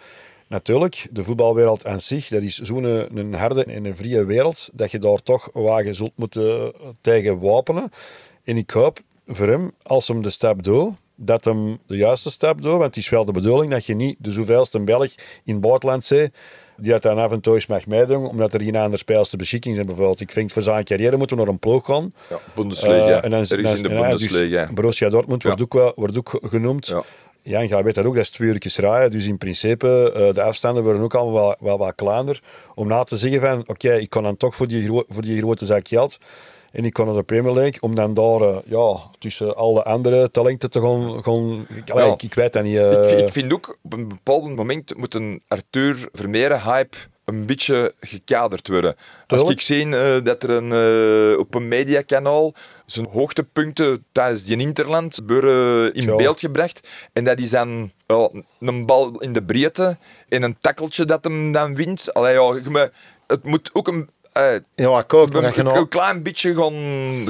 Natuurlijk, 0.53 1.07
de 1.11 1.23
voetbalwereld 1.23 1.85
aan 1.85 2.01
zich, 2.01 2.27
dat 2.27 2.41
is 2.41 2.57
zo'n 2.57 2.83
een, 2.83 3.17
een 3.17 3.33
harde 3.33 3.63
en 3.63 3.85
een 3.85 3.95
vrije 3.95 4.25
wereld, 4.25 4.69
dat 4.73 4.91
je 4.91 4.99
daar 4.99 5.23
toch 5.23 5.49
wagen 5.53 5.95
zult 5.95 6.11
moeten 6.15 6.73
tegen 7.01 7.39
wapenen. 7.39 7.91
En 8.43 8.57
ik 8.57 8.69
hoop 8.69 8.99
voor 9.27 9.47
hem, 9.47 9.71
als 9.83 10.07
hem 10.07 10.21
de 10.21 10.29
stap 10.29 10.63
doet, 10.63 10.93
dat 11.15 11.45
hem 11.45 11.79
de 11.85 11.95
juiste 11.95 12.31
stap 12.31 12.61
doet. 12.61 12.71
Want 12.71 12.83
het 12.83 12.97
is 12.97 13.09
wel 13.09 13.25
de 13.25 13.31
bedoeling 13.31 13.71
dat 13.71 13.85
je 13.85 13.95
niet 13.95 14.15
de 14.19 14.31
zoveelste 14.31 14.79
Belg 14.79 15.11
in 15.43 15.53
het 15.53 15.61
buitenland 15.61 16.05
zit, 16.05 16.33
die 16.77 16.91
dat 16.91 17.01
dan 17.01 17.17
af 17.17 17.31
en 17.31 17.41
toe 17.41 17.53
eens 17.53 17.67
mag 17.67 17.85
meedoen, 17.85 18.27
omdat 18.27 18.53
er 18.53 18.61
geen 18.61 18.75
andere 18.75 18.97
spelers 18.97 19.29
te 19.29 19.37
beschikking 19.37 19.75
zijn. 19.75 19.87
Bijvoorbeeld. 19.87 20.19
Ik 20.19 20.31
vind 20.31 20.53
voor 20.53 20.61
zijn 20.61 20.83
carrière 20.83 21.17
moeten 21.17 21.37
we 21.37 21.43
naar 21.43 21.51
een 21.51 21.59
ploeg 21.59 21.85
gaan. 21.85 22.13
Ja, 22.29 22.39
Bundesliga. 22.55 23.07
Uh, 23.07 23.23
en 23.23 23.29
dan, 23.29 23.39
er 23.39 23.59
is 23.59 23.73
in 23.73 23.83
de 23.83 23.89
Bundesliga. 23.89 24.65
Dus 24.65 24.73
Borussia 24.73 25.09
Dortmund 25.09 25.41
ja. 25.41 25.47
wordt, 25.47 25.63
ook, 25.63 25.73
wel, 25.73 25.91
wordt 25.95 26.17
ook 26.17 26.39
genoemd. 26.43 26.87
Ja. 26.87 27.03
Ja, 27.43 27.59
en 27.59 27.67
je 27.67 27.83
weet 27.83 27.95
dat 27.95 28.05
ook, 28.05 28.15
dat 28.15 28.23
is 28.23 28.29
twee 28.29 28.49
uurtjes 28.49 28.77
rijden. 28.77 29.11
Dus 29.11 29.25
in 29.25 29.37
principe, 29.37 30.13
uh, 30.15 30.33
de 30.33 30.41
afstanden 30.41 30.83
worden 30.83 31.01
ook 31.01 31.15
allemaal 31.15 31.33
wel, 31.33 31.55
wel 31.59 31.77
wat 31.77 31.95
kleiner. 31.95 32.41
Om 32.75 32.87
na 32.87 33.03
te 33.03 33.17
zeggen 33.17 33.39
van, 33.41 33.59
oké, 33.59 33.71
okay, 33.71 33.99
ik 33.99 34.09
kan 34.09 34.23
dan 34.23 34.37
toch 34.37 34.55
voor 34.55 34.67
die, 34.67 34.87
voor 34.87 35.21
die 35.21 35.37
grote 35.37 35.65
zak 35.65 35.87
geld 35.87 36.17
en 36.73 36.85
ik 36.85 36.93
kon 36.93 37.05
naar 37.05 37.15
de 37.15 37.23
Premier 37.23 37.53
League 37.53 37.81
om 37.81 37.95
dan 37.95 38.13
daar 38.13 38.41
uh, 38.41 38.57
ja, 38.65 38.97
tussen 39.19 39.55
alle 39.55 39.83
andere 39.83 40.31
talenten 40.31 40.69
te 40.69 40.81
gaan. 40.81 41.23
gaan 41.23 41.67
ja. 41.85 42.13
ik, 42.13 42.23
ik, 42.23 42.33
weet 42.33 42.53
dat 42.53 42.63
niet. 42.63 42.75
Uh... 42.75 43.11
Ik, 43.11 43.19
ik, 43.19 43.31
vind 43.31 43.53
ook 43.53 43.77
op 43.81 43.93
een 43.93 44.07
bepaald 44.07 44.55
moment 44.55 44.97
moet 44.97 45.13
een 45.13 45.41
Arthur 45.47 46.09
Vermeeren 46.11 46.61
hype 46.61 46.97
een 47.25 47.45
beetje 47.45 47.93
gekaderd 47.99 48.67
worden. 48.67 48.95
Als 49.27 49.49
ik 49.49 49.61
zie 49.61 49.85
uh, 49.85 49.95
dat 50.23 50.43
er 50.43 50.49
een, 50.49 51.37
op 51.37 51.55
een 51.55 51.67
mediakanaal 51.67 52.53
zijn 52.85 53.07
hoogtepunten 53.11 54.05
tijdens 54.11 54.43
die 54.43 54.57
Interland 54.57 55.19
worden 55.27 55.93
in 55.93 56.17
beeld 56.17 56.39
gebracht 56.39 56.87
en 57.13 57.23
dat 57.23 57.39
is 57.39 57.49
dan 57.49 57.91
een 58.59 58.85
bal 58.85 59.21
in 59.21 59.33
de 59.33 59.43
breedte 59.43 59.97
en 60.29 60.43
een 60.43 60.57
takkeltje 60.59 61.05
dat 61.05 61.23
hem 61.23 61.51
dan 61.51 61.75
wint. 61.75 62.13
Allee, 62.13 62.33
ja, 62.33 62.89
het 63.27 63.43
moet 63.43 63.69
ook 63.73 63.87
een 63.87 64.09
uh, 64.37 64.43
ja, 64.75 64.99
ik 64.99 65.13
ook. 65.13 65.33
een, 65.33 65.59
een, 65.59 65.75
een 65.75 65.87
klein 65.87 66.23
beetje 66.23 66.55
gaan, 66.55 66.73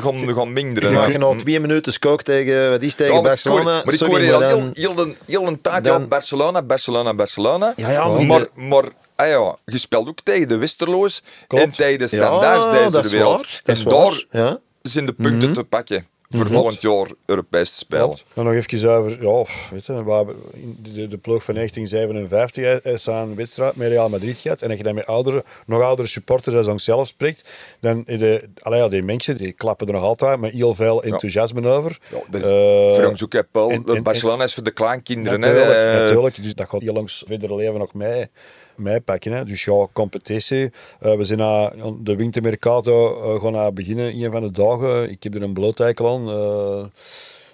gaan, 0.02 0.36
gaan 0.36 0.54
minderen. 0.54 0.92
Je 0.92 0.98
gaat 0.98 1.18
nou 1.18 1.38
twee 1.38 1.60
minuten 1.60 2.00
kook 2.00 2.22
tegen, 2.22 2.70
wat 2.70 2.82
is 2.82 2.96
tegen 2.96 3.14
ja, 3.14 3.22
Barcelona. 3.22 3.82
Maar 3.86 3.94
ik 3.94 4.00
hoor 4.00 4.20
hier 4.20 4.34
al 4.34 4.42
heel, 4.42 4.70
heel, 4.74 4.96
heel, 4.96 5.16
heel 5.26 5.48
een 5.48 5.62
tijd, 5.62 5.84
dan, 5.84 6.02
ja, 6.02 6.08
Barcelona, 6.08 6.62
Barcelona, 6.62 7.14
Barcelona. 7.14 7.74
Ja, 7.76 7.92
ja, 7.92 8.08
maar, 8.08 8.26
maar, 8.26 8.48
maar 8.54 8.84
ah 9.16 9.28
ja, 9.28 9.56
je 9.66 9.78
speelt 9.78 10.08
ook 10.08 10.20
tegen 10.24 10.48
de 10.48 10.58
Westerloos 10.58 11.24
en 11.48 11.72
tegen 11.72 12.00
de 12.00 12.08
standaards 12.08 12.66
ja, 12.66 13.02
deze 13.02 13.16
wereld. 13.16 13.62
en 13.64 13.84
daar 13.84 14.26
ja. 14.32 14.60
zijn 14.82 15.06
de 15.06 15.14
punten 15.14 15.34
mm 15.38 15.42
-hmm. 15.42 15.54
te 15.54 15.64
pakken 15.64 16.08
voor 16.38 16.48
volgend 16.48 16.82
jaar 16.82 17.08
Europees 17.26 17.72
te 17.72 17.78
spelen. 17.78 18.18
En 18.36 18.44
nog 18.44 18.54
even 18.54 18.90
over, 18.90 19.24
ja, 19.24 19.44
weet 19.72 19.86
je, 19.86 20.36
de, 20.82 21.08
de 21.08 21.18
ploeg 21.18 21.44
van 21.44 21.56
1957 21.56 22.84
is 22.84 23.10
aan 23.10 23.36
wedstrijd 23.36 23.76
met 23.76 23.88
Real 23.88 24.10
Madrid 24.10 24.38
gehad. 24.38 24.62
En 24.62 24.70
als 24.70 24.78
je 24.78 24.84
dan 24.84 24.96
met 24.96 25.06
oudere, 25.06 25.44
nog 25.66 25.82
oudere 25.82 26.08
supporters 26.08 26.68
als 26.68 26.84
zelf 26.84 27.08
spreekt, 27.08 27.50
dan 27.80 28.04
de, 28.06 28.50
allee, 28.62 28.90
die 28.90 29.04
mensen 29.04 29.38
die 29.38 29.52
klappen 29.52 29.88
er 29.88 29.94
nog 29.94 30.04
altijd 30.04 30.40
met 30.40 30.52
heel 30.52 30.76
veel 30.76 31.04
enthousiasme 31.04 31.62
ja. 31.62 31.68
over. 31.68 32.00
Ja, 32.12 32.18
dat 32.30 32.42
is, 32.42 32.48
uh, 32.48 32.94
voor 32.94 33.06
ons 33.06 33.24
ook, 33.24 33.44
Paul. 33.52 33.70
En, 33.70 33.84
en, 33.86 34.04
Barcelona 34.04 34.44
is 34.44 34.54
voor 34.54 34.64
de 34.64 34.72
kleinkinderen. 34.72 35.40
Natuurlijk, 35.40 35.76
hè, 35.76 36.04
natuurlijk, 36.04 36.44
dus 36.44 36.56
dat 36.56 36.70
gaat 36.70 36.82
heel 36.82 36.94
langs 36.94 37.24
verder 37.28 37.56
leven 37.56 37.80
nog 37.80 37.94
mee. 37.94 38.30
Mij 38.76 39.02
pakken. 39.02 39.32
Hè. 39.32 39.46
Dus 39.46 39.64
ja, 39.64 39.88
competitie. 39.94 40.72
Eh, 41.00 41.16
we 41.16 41.26
zijn 41.26 41.40
na 41.40 41.74
de 42.00 42.16
wintermercato 42.16 43.36
uh, 43.36 43.42
gaan 43.42 43.52
naar 43.52 43.74
beginnen 43.74 44.24
een 44.24 44.32
van 44.32 44.42
de 44.42 44.52
dagen. 44.52 45.10
Ik 45.10 45.24
heb 45.24 45.36
er 45.36 45.44
een 45.44 45.54
blooteikel 45.54 46.14
aan. 46.14 46.30
Uh, 46.30 46.86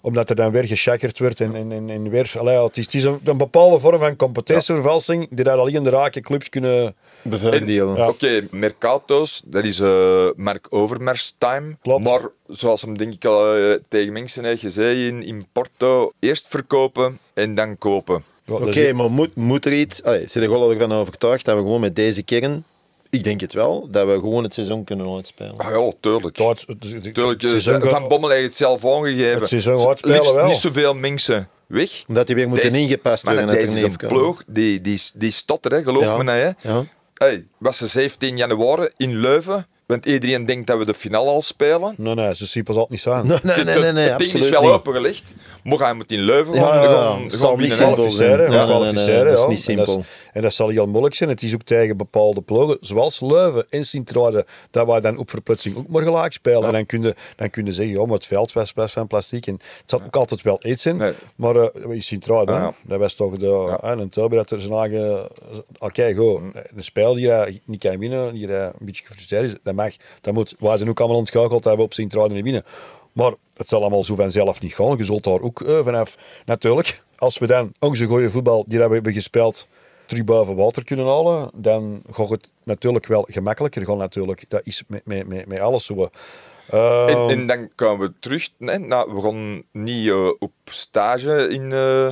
omdat 0.01 0.29
er 0.29 0.35
dan 0.35 0.51
weer 0.51 0.65
geschakkerd 0.65 1.19
werd 1.19 1.41
en, 1.41 1.55
en, 1.55 1.71
en, 1.71 1.89
en 1.89 2.09
weer... 2.09 2.31
Allee, 2.37 2.63
het 2.63 2.77
is, 2.77 2.85
het 2.85 2.93
is 2.93 3.03
een, 3.03 3.19
een, 3.23 3.37
bepaalde 3.37 3.79
vorm 3.79 3.99
van 3.99 4.15
competitievervalsing 4.15 5.27
die 5.29 5.43
daar 5.43 5.57
alleen 5.57 5.83
de 5.83 5.89
rake 5.89 6.21
clubs 6.21 6.49
kunnen... 6.49 6.95
Bevoordelen. 7.21 7.95
Ja. 7.95 8.07
Oké, 8.07 8.25
okay, 8.25 8.47
Mercato's, 8.51 9.41
dat 9.45 9.63
is 9.63 9.79
uh, 9.79 10.29
Mark 10.35 10.67
Overmars 10.69 11.35
time. 11.37 11.75
Klopt. 11.81 12.03
Maar 12.03 12.21
zoals 12.47 12.81
hem 12.81 12.97
denk 12.97 13.13
ik 13.13 13.25
al 13.25 13.57
uh, 13.57 13.73
tegen 13.87 14.13
mensen 14.13 14.45
heeft 14.45 14.61
gezegd 14.61 14.97
in, 14.97 15.23
in 15.23 15.47
Porto, 15.51 16.11
eerst 16.19 16.47
verkopen 16.47 17.19
en 17.33 17.55
dan 17.55 17.77
kopen. 17.77 18.23
Oké, 18.49 18.63
okay, 18.63 18.91
maar 18.91 19.11
moet, 19.11 19.35
moet 19.35 19.65
er 19.65 19.73
iets... 19.73 20.03
Allee, 20.03 20.27
zit 20.27 20.43
er 20.43 20.49
wel 20.49 20.71
ervan 20.71 20.93
overtuigd 20.93 21.45
dat 21.45 21.55
we 21.55 21.61
gewoon 21.61 21.81
met 21.81 21.95
deze 21.95 22.23
kern 22.23 22.63
ik 23.11 23.23
denk 23.23 23.41
het 23.41 23.53
wel, 23.53 23.87
dat 23.91 24.07
we 24.07 24.13
gewoon 24.13 24.43
het 24.43 24.53
seizoen 24.53 24.83
kunnen 24.83 25.15
uitspelen. 25.15 25.57
Ah 25.57 25.69
ja, 25.69 25.91
tuurlijk. 25.99 26.37
Dat, 26.37 26.65
tuurlijk 27.13 27.41
het 27.41 27.89
Van 27.89 28.07
Bommel 28.07 28.29
heeft 28.29 28.43
het 28.43 28.55
zelf 28.55 28.85
aangegeven. 28.85 29.39
Het 29.39 29.49
seizoen 29.49 29.87
uitspelen 29.87 30.35
wel. 30.35 30.45
Niet 30.45 30.55
zoveel 30.55 30.95
mensen 30.95 31.49
weg. 31.67 32.03
Omdat 32.07 32.27
die 32.27 32.35
weer 32.35 32.47
moeten 32.47 32.69
deze, 32.69 32.81
ingepast 32.81 33.23
worden. 33.23 33.47
Deze 33.47 33.87
is 33.87 33.95
ploeg, 33.95 34.43
die, 34.47 34.81
die, 34.81 35.01
die 35.13 35.31
stotter, 35.31 35.71
hè, 35.71 35.83
geloof 35.83 36.03
ja. 36.03 36.23
me. 36.23 36.31
Hè. 36.31 36.51
Ja. 36.69 36.83
Hey, 37.13 37.45
was 37.57 37.77
ze 37.77 37.87
17 37.87 38.37
januari 38.37 38.89
in 38.97 39.15
Leuven. 39.15 39.67
Want 39.89 40.05
iedereen 40.05 40.45
denkt 40.45 40.67
dat 40.67 40.77
we 40.77 40.85
de 40.85 40.93
finale 40.93 41.29
al 41.29 41.41
spelen. 41.41 41.93
Nee, 41.97 42.15
nee, 42.15 42.35
zo 42.35 42.45
simpel 42.45 42.73
zal 42.73 42.81
het 42.83 42.91
niet 42.91 43.01
zijn. 43.01 43.27
Nee, 43.27 43.39
nee, 43.43 43.63
nee, 43.63 43.77
nee, 43.79 43.91
nee 43.91 44.09
het 44.09 44.19
ding 44.19 44.33
is 44.33 44.49
wel 44.49 44.73
opengelegd. 44.73 45.33
Maar 45.63 45.77
hij 45.77 45.93
moet 45.93 46.11
in 46.11 46.19
Leuven 46.19 46.53
gaan. 46.53 46.81
ja, 46.81 46.95
gaan 46.95 47.31
zal 47.31 47.57
niet 47.57 47.73
simpel 47.73 48.09
zijn. 48.09 48.37
dat 48.37 48.95
is 48.95 49.05
niet 49.07 49.07
En 49.07 49.45
dat, 49.45 49.57
simpel. 49.59 49.99
is, 49.99 50.05
en 50.33 50.41
dat 50.41 50.53
zal 50.53 50.69
heel 50.69 50.87
moeilijk 50.87 51.15
zijn. 51.15 51.29
Het 51.29 51.43
is 51.43 51.53
ook 51.53 51.61
tegen 51.61 51.97
bepaalde 51.97 52.41
ploegen, 52.41 52.77
zoals 52.81 53.19
Leuven 53.19 53.65
en 53.69 53.85
Sint-Truiden, 53.85 54.45
dat 54.71 54.87
wij 54.87 54.99
dan 54.99 55.17
op 55.17 55.29
verplaatsing 55.29 55.77
ook 55.77 55.87
maar 55.87 56.03
gelijk 56.03 56.33
spelen. 56.33 56.63
En 56.63 56.71
dan 56.71 56.85
kun 56.85 57.01
je, 57.01 57.15
dan 57.35 57.49
kun 57.49 57.65
je 57.65 57.73
zeggen, 57.73 57.93
ja, 57.99 58.05
maar 58.05 58.15
het 58.15 58.27
veld 58.27 58.53
was 58.53 58.73
best 58.73 58.93
van 58.93 59.07
plastic. 59.07 59.47
En 59.47 59.53
het 59.53 59.83
zal 59.85 60.01
ook 60.05 60.15
altijd 60.15 60.41
wel 60.41 60.59
iets 60.61 60.81
zijn. 60.81 60.97
Nee. 60.97 61.13
Maar 61.35 61.55
uh, 61.55 61.65
in 61.89 62.03
Sint-Truiden, 62.03 62.55
Ja, 62.55 62.61
ja. 62.61 62.73
dat 62.81 62.99
was 62.99 63.13
toch 63.13 63.37
de, 63.37 63.77
ja. 63.81 63.91
een 63.91 64.09
Toby 64.09 64.35
dat 64.35 64.51
er 64.51 64.61
zijn 64.61 64.73
eigen... 64.73 65.27
Oké, 65.79 66.13
goed. 66.13 66.41
Een 66.75 66.83
spel 66.83 67.13
die 67.13 67.27
je 67.27 67.59
niet 67.65 67.79
kan 67.79 67.99
winnen, 67.99 68.33
die 68.33 68.47
je 68.47 68.53
een 68.53 68.85
beetje 68.85 69.05
gefrustreerd 69.05 69.43
is, 69.43 69.55
dat 69.63 69.77
mag. 69.79 69.95
Dat 70.21 70.33
moet. 70.33 70.55
Wij 70.59 70.77
zijn 70.77 70.89
ook 70.89 70.99
allemaal 70.99 71.17
ontschakeld 71.17 71.63
we 71.63 71.81
op 71.81 71.93
Sint-Truiden 71.93 72.35
niet 72.35 72.43
winnen. 72.43 72.63
Maar 73.13 73.33
het 73.53 73.69
zal 73.69 73.81
allemaal 73.81 74.03
zo 74.03 74.15
vanzelf 74.15 74.61
niet 74.61 74.73
gaan. 74.73 74.97
Je 74.97 75.03
zult 75.03 75.23
daar 75.23 75.41
ook 75.41 75.59
uh, 75.59 75.79
vanaf... 75.83 76.17
Natuurlijk, 76.45 77.03
als 77.17 77.37
we 77.37 77.47
dan 77.47 77.71
onze 77.79 78.05
goede 78.05 78.29
voetbal 78.29 78.63
die 78.67 78.79
we 78.79 78.93
hebben 78.93 79.13
gespeeld 79.13 79.67
terug 80.05 80.23
boven 80.23 80.55
water 80.55 80.83
kunnen 80.83 81.05
halen, 81.05 81.49
dan 81.53 82.01
gaat 82.11 82.29
het 82.29 82.51
natuurlijk 82.63 83.05
wel 83.05 83.27
gemakkelijker 83.29 83.85
gaan 83.85 83.97
natuurlijk. 83.97 84.45
Dat 84.47 84.61
is 84.63 84.83
met, 84.87 85.05
met, 85.05 85.27
met, 85.27 85.45
met 85.47 85.59
alles 85.59 85.85
zo. 85.85 86.09
Uh, 86.73 87.09
En, 87.09 87.29
en 87.29 87.47
dan 87.47 87.69
komen 87.75 88.07
we 88.07 88.13
terug. 88.19 88.49
Nee, 88.57 88.77
nou, 88.77 89.13
we 89.13 89.21
gaan 89.21 89.63
niet 89.71 90.05
uh, 90.05 90.29
op 90.39 90.51
stage 90.65 91.47
in. 91.47 91.71
Uh, 91.71 92.09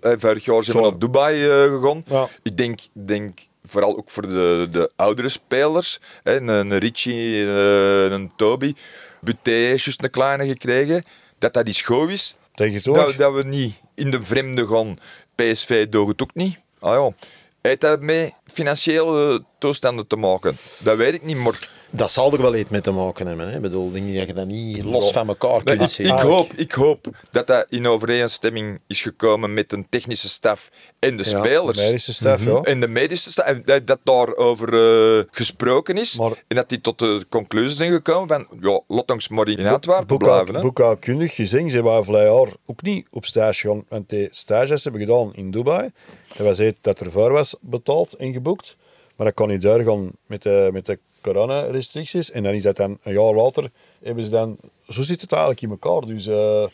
vorig 0.00 0.44
jaar 0.44 0.64
zijn 0.64 0.76
we 0.76 0.82
naar 0.82 0.98
Dubai 0.98 1.40
gegaan. 1.42 2.04
Ja. 2.06 2.28
Ik 2.42 2.56
denk, 2.56 2.80
denk 2.92 3.40
vooral 3.64 3.96
ook 3.96 4.10
voor 4.10 4.22
de, 4.22 4.68
de 4.70 4.90
oudere 4.96 5.28
spelers. 5.28 6.00
Hè, 6.22 6.40
een, 6.40 6.78
Richie, 6.78 7.40
een, 7.40 8.12
een 8.12 8.32
Toby. 8.36 8.74
Buté 9.20 9.50
juist 9.50 10.02
een 10.02 10.10
kleine 10.10 10.46
gekregen. 10.46 11.04
Dat 11.38 11.52
dat 11.52 11.68
is 11.68 11.82
goed 11.82 12.10
is. 12.10 12.38
Tegen 12.54 12.74
het 12.74 12.84
Dat, 12.84 13.16
dat 13.16 13.34
we 13.34 13.42
niet 13.42 13.80
in 13.94 14.10
de 14.10 14.22
vreemde 14.22 14.66
gaan. 14.66 14.98
PSV 15.34 15.88
doet 15.88 16.08
het 16.08 16.22
ook 16.22 16.34
niet. 16.34 16.58
Ah 16.78 16.94
ja. 16.94 17.26
Heeft 17.60 17.80
dat 17.80 18.00
met 18.00 18.32
financiële 18.46 19.44
toestanden 19.58 20.06
te 20.06 20.16
maken? 20.16 20.56
Dat 20.78 20.96
weet 20.96 21.14
ik 21.14 21.22
niet, 21.22 21.36
maar... 21.36 21.68
Dat 21.92 22.12
zal 22.12 22.32
er 22.32 22.42
wel 22.42 22.54
iets 22.56 22.70
mee 22.70 22.80
te 22.80 22.90
maken 22.90 23.26
hebben. 23.26 23.48
Hè. 23.48 23.54
Ik 23.56 23.60
bedoel, 23.62 23.90
denk 23.90 24.06
je 24.08 24.18
dat 24.18 24.26
je 24.26 24.34
dat 24.34 24.46
niet 24.46 24.84
los 24.84 25.12
van 25.12 25.28
elkaar 25.28 25.62
kunt 25.62 25.90
zien. 25.90 26.06
ik, 26.06 26.12
hoop, 26.18 26.52
ik 26.56 26.72
hoop 26.72 27.06
dat 27.30 27.46
dat 27.46 27.70
in 27.70 27.86
overeenstemming 27.86 28.80
is 28.86 29.02
gekomen 29.02 29.54
met 29.54 29.72
een 29.72 29.86
technische 29.88 30.28
staf 30.28 30.70
en 30.98 31.16
de 31.16 31.22
Ja, 31.30 31.38
spelers. 31.38 31.76
de 31.78 31.84
medische 31.84 32.12
staf, 32.12 32.44
ja. 32.44 32.60
En 32.60 32.80
de 32.80 32.88
medische 32.88 33.30
staf, 33.30 33.46
en 33.46 33.62
dat, 33.64 33.86
dat 33.86 33.98
daarover 34.02 34.72
uh, 35.18 35.22
gesproken 35.30 35.96
is. 35.98 36.16
Maar- 36.18 36.42
en 36.48 36.56
dat 36.56 36.68
die 36.68 36.80
tot 36.80 36.98
de 36.98 37.26
conclusie 37.28 37.76
zijn 37.76 37.92
gekomen 37.92 38.28
van, 38.28 38.46
ja, 38.60 38.80
laat 38.88 39.10
ons 39.10 39.28
maar 39.28 39.48
in 39.48 39.66
Antwerpen 39.66 40.18
blijven. 40.18 40.54
Hè. 40.54 40.60
Boekhoudkundig 40.60 41.34
gezien 41.34 41.70
zijn 41.70 41.84
wij 41.84 42.02
vorig 42.02 42.22
jaar 42.22 42.52
ook 42.66 42.82
niet 42.82 43.06
op 43.10 43.24
stage 43.24 43.68
gaan. 43.68 43.84
Want 43.88 44.08
die 44.08 44.28
stages 44.30 44.82
hebben 44.84 45.00
gedaan 45.00 45.34
in 45.34 45.50
Dubai. 45.50 45.90
Dat 46.36 46.46
was 46.46 46.72
dat 46.80 47.00
ervoor 47.00 47.32
was 47.32 47.56
betaald 47.60 48.14
en 48.14 48.32
geboekt. 48.32 48.76
Maar 49.16 49.26
dat 49.26 49.34
kon 49.38 49.48
niet 49.48 49.62
doorgaan 49.62 50.10
met 50.26 50.42
de, 50.42 50.70
met 50.72 50.86
de 50.86 50.98
coronarestricties. 51.20 52.30
En 52.30 52.42
dan 52.42 52.54
is 52.54 52.62
dat 52.62 52.76
dan 52.76 52.98
een 53.02 53.12
jaar 53.12 53.34
later, 53.34 53.70
hebben 54.02 54.24
ze 54.24 54.30
dan... 54.30 54.56
Zo 54.88 55.02
zit 55.02 55.20
het 55.20 55.32
eigenlijk 55.32 55.62
in 55.62 55.70
elkaar. 55.70 56.06
Dus... 56.06 56.26
eh 56.26 56.64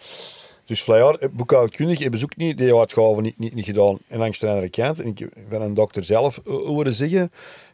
dus 0.67 0.83
vorig 0.83 1.21
jaar, 1.21 1.31
boekhoudkundig, 1.31 1.99
hebben 1.99 2.19
ze 2.19 2.25
ook 2.25 2.37
niet 2.37 2.59
die 2.59 2.77
uitgaven 2.77 3.23
niet, 3.23 3.39
niet, 3.39 3.55
niet 3.55 3.65
gedaan. 3.65 3.99
En 4.09 4.19
langs 4.19 4.39
de 4.39 4.49
andere 4.49 4.69
kant, 4.69 5.01
en 5.01 5.07
ik 5.07 5.29
van 5.49 5.63
een 5.63 5.75
dokter 5.75 6.05
zelf 6.05 6.39
eh, 6.39 6.53
horen 6.53 6.93
zeggen, 6.93 7.31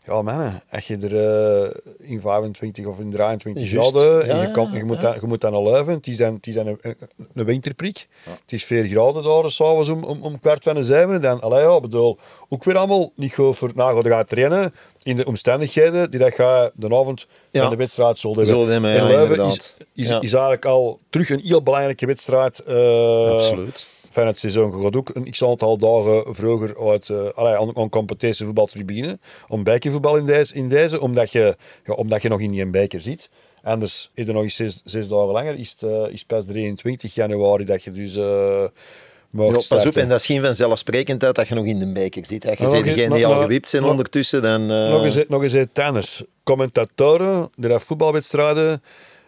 ja 0.06 0.22
man, 0.22 0.61
als 0.70 0.87
je 0.87 0.96
er 0.96 1.16
eh, 1.64 2.11
in 2.11 2.20
25 2.20 2.87
of 2.87 2.98
in 2.98 3.11
23 3.11 3.70
Juist. 3.70 3.90
graden, 3.90 4.28
en 4.28 4.37
je, 4.37 4.78
je, 4.78 4.85
moet 4.85 5.00
ja. 5.00 5.02
dan, 5.02 5.18
je 5.20 5.26
moet 5.26 5.40
dan 5.40 5.54
al 5.54 5.72
leven, 5.72 5.92
het 5.92 6.06
is 6.06 6.16
dan, 6.16 6.35
het 6.35 6.46
is 6.46 6.54
dan 6.54 6.66
een, 6.66 6.78
een, 7.35 7.44
winterprik. 7.44 8.06
Het 8.24 8.52
is 8.52 8.64
4 8.64 8.87
graden 8.87 9.22
daar, 9.22 9.50
s'avonds 9.50 9.88
om, 9.88 10.04
om, 10.04 10.22
om 10.22 10.40
kwart 10.40 10.62
van 10.62 10.74
de 10.74 10.85
zeven. 10.85 11.22
Dan, 11.22 11.40
allee, 11.40 11.62
ja, 11.62 11.80
bedoel, 11.80 12.18
ook 12.48 12.64
weer 12.64 12.76
allemaal 12.76 13.12
niet 13.14 13.35
goed 13.35 13.56
voor, 13.56 13.72
nou, 13.74 14.02
je 14.02 14.08
gaat 14.08 14.28
trainen 14.28 14.74
in 15.02 15.16
de 15.16 15.24
omstandigheden 15.26 16.10
die 16.10 16.20
dat 16.20 16.36
je 16.36 16.72
de 16.74 16.86
avond 16.86 17.26
Ja. 17.50 17.60
van 17.60 17.70
de 17.70 17.76
wedstrijd 17.76 18.18
zult 18.18 18.36
hebben. 18.36 18.54
Zullen 18.54 18.72
hebben, 18.72 18.90
ja, 18.94 19.06
Leuven 19.06 19.46
is, 19.46 19.74
is, 19.94 20.08
Ja. 20.08 20.20
is 20.20 20.32
eigenlijk 20.32 20.64
al 20.64 20.98
terug 21.10 21.30
een 21.30 21.40
heel 21.40 21.62
belangrijke 21.62 22.06
wedstrijd. 22.06 22.58
eh, 22.58 23.30
Absoluut. 23.30 23.86
van 24.10 24.26
het 24.26 24.38
seizoen. 24.38 24.82
Gaat 24.82 24.96
ook 24.96 25.10
een 25.14 25.30
x-aantal 25.30 25.76
dagen 25.78 26.34
vroeger 26.34 26.88
uit, 26.90 27.08
uh, 27.08 27.28
allee, 27.34 27.54
aan, 27.56 27.76
aan 27.76 27.88
competitievoetbal 27.88 28.66
terug 28.66 28.84
beginnen. 28.84 29.20
Om 29.48 29.62
bekervoetbal 29.64 30.16
in 30.16 30.26
deze, 30.26 30.54
in 30.54 30.68
deze 30.68 31.00
omdat, 31.00 31.30
je, 31.32 31.56
ja, 31.84 31.94
omdat 31.94 32.22
je 32.22 32.28
nog 32.28 32.40
in 32.40 32.50
die 32.50 32.66
beker 32.66 33.00
zit. 33.00 33.28
Anders 33.62 34.10
is 34.14 34.26
er 34.28 34.34
nog 34.34 34.42
eens 34.42 34.56
zes, 34.56 34.80
zes 34.84 35.08
dagen 35.08 35.26
langer. 35.32 35.58
Is 35.58 35.70
het 35.78 35.90
uh, 35.90 36.06
is 36.12 36.24
pas 36.24 36.44
23 36.46 37.14
januari 37.14 37.64
dat 37.64 37.82
je 37.82 37.92
dus 37.92 38.16
Ja, 39.33 39.51
pas 39.68 39.87
op, 39.87 39.97
en 39.97 40.09
dat 40.09 40.18
is 40.21 40.27
geen 40.27 40.42
vanzelfsprekendheid 40.42 41.35
dat 41.35 41.49
je 41.49 41.55
nog 41.55 41.64
in 41.64 41.79
de 41.79 41.92
beker 41.92 42.27
zit. 42.27 42.47
Als 42.49 42.59
je 42.59 42.66
zegt 42.66 42.85
nog- 42.85 42.95
degene 42.95 43.14
die 43.14 43.27
al 43.27 43.40
gewipt 43.40 43.71
zijn 43.71 43.85
ondertussen, 43.85 44.42
dan... 44.42 44.71
eh, 44.71 44.90
Nog 44.90 45.05
eens, 45.05 45.18
nog 45.29 45.42
eens 45.42 45.57
tennis. 45.73 46.23
Commentatoren 46.42 47.51
die 47.57 47.68
dat 47.68 47.83
voetbalwedstrijden 47.83 48.83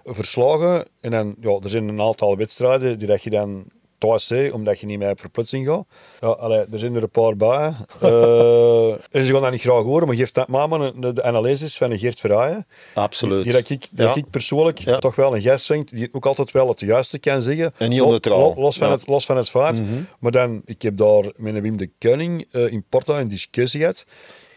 verslagen. 0.05 0.87
En 1.01 1.11
dan, 1.11 1.35
ja, 1.40 1.59
er 1.62 1.71
zijn 1.71 1.88
een 1.88 2.01
aantal 2.01 2.37
wedstrijden 2.37 2.99
die 2.99 3.09
dat 3.09 3.23
je 3.23 3.31
dan 3.31 3.64
thuis 4.07 4.53
omdat 4.53 4.81
je 4.81 4.87
niet 4.87 4.99
meer 4.99 5.11
op 5.11 5.21
verplaatsing 5.21 5.67
gaat. 5.67 5.85
Ja, 6.21 6.29
allee, 6.29 6.59
er 6.73 6.79
zijn 6.79 6.95
er 6.95 7.03
een 7.03 7.11
paar 7.11 7.37
bij. 7.37 7.73
Eh, 8.01 8.90
en 9.11 9.27
ze 9.27 9.33
gaan 9.33 9.43
dat 9.43 9.51
niet 9.51 9.61
graag 9.61 9.83
horen, 9.83 10.07
maar 10.07 10.17
geeft 10.17 10.35
dat 10.35 10.49
maar 10.49 11.01
de, 11.01 11.23
analyses 11.23 11.77
van 11.77 11.90
een 11.90 11.99
Geert 11.99 12.21
Verhaaien. 12.21 12.67
Absoluut. 12.95 13.45
Die, 13.45 13.53
dat 13.53 13.71
ik, 13.71 13.88
dat 13.90 14.07
Ja. 14.14 14.14
ik 14.14 14.31
persoonlijk 14.31 14.79
Ja. 14.79 14.99
toch 14.99 15.14
wel 15.14 15.35
een 15.35 15.43
gast 15.43 15.67
vind, 15.67 15.90
die 15.90 16.09
ook 16.12 16.27
altijd 16.27 16.51
wel 16.51 16.69
het 16.69 16.81
juiste 16.81 17.19
kan 17.19 17.43
zeggen. 17.43 17.73
En 17.79 17.88
niet 17.88 18.01
Lo- 18.01 18.55
Los 18.57 18.77
van. 18.77 18.87
Mhm. 18.88 18.97
het, 18.99 19.07
los 19.09 19.27
van 19.27 19.37
het 19.37 19.51
feit. 19.51 19.81
Maar 20.19 20.33
dan, 20.33 20.62
ik 20.64 20.83
heb 20.83 20.97
daar 20.97 21.25
met 21.37 21.55
een 21.55 21.62
Wim 21.62 21.77
de 21.77 21.90
Koning 21.99 22.47
eh, 22.51 22.73
in 22.73 22.85
Porto 22.88 23.14
een 23.14 23.29
discussie 23.29 23.81
gehad. 23.81 24.05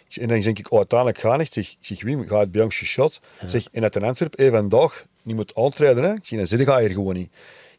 En 0.09 0.27
dan 0.27 0.39
denk 0.39 0.59
ik, 0.59 0.71
oh, 0.71 0.77
uiteindelijk 0.77 1.19
ga 1.19 1.37
ik. 1.39 1.47
Zeg, 1.53 1.75
zeg 1.79 2.03
Wim, 2.03 2.27
ga 2.27 2.39
het 2.39 2.51
bij 2.51 2.61
ons. 2.61 2.81
Ik 2.81 2.87
Zeg, 3.45 3.67
en 3.71 3.83
in 3.83 4.03
Antwerpen 4.03 4.39
even 4.45 4.57
een 4.57 4.69
dag 4.69 5.05
niet 5.23 5.35
moet 5.35 5.55
aantreden. 5.55 6.03
Hè? 6.03 6.13
Ik 6.13 6.25
zeg, 6.25 6.37
dan 6.37 6.47
zit 6.47 6.61
ga 6.61 6.79
hier 6.79 6.89
gewoon 6.89 7.15
niet. 7.15 7.29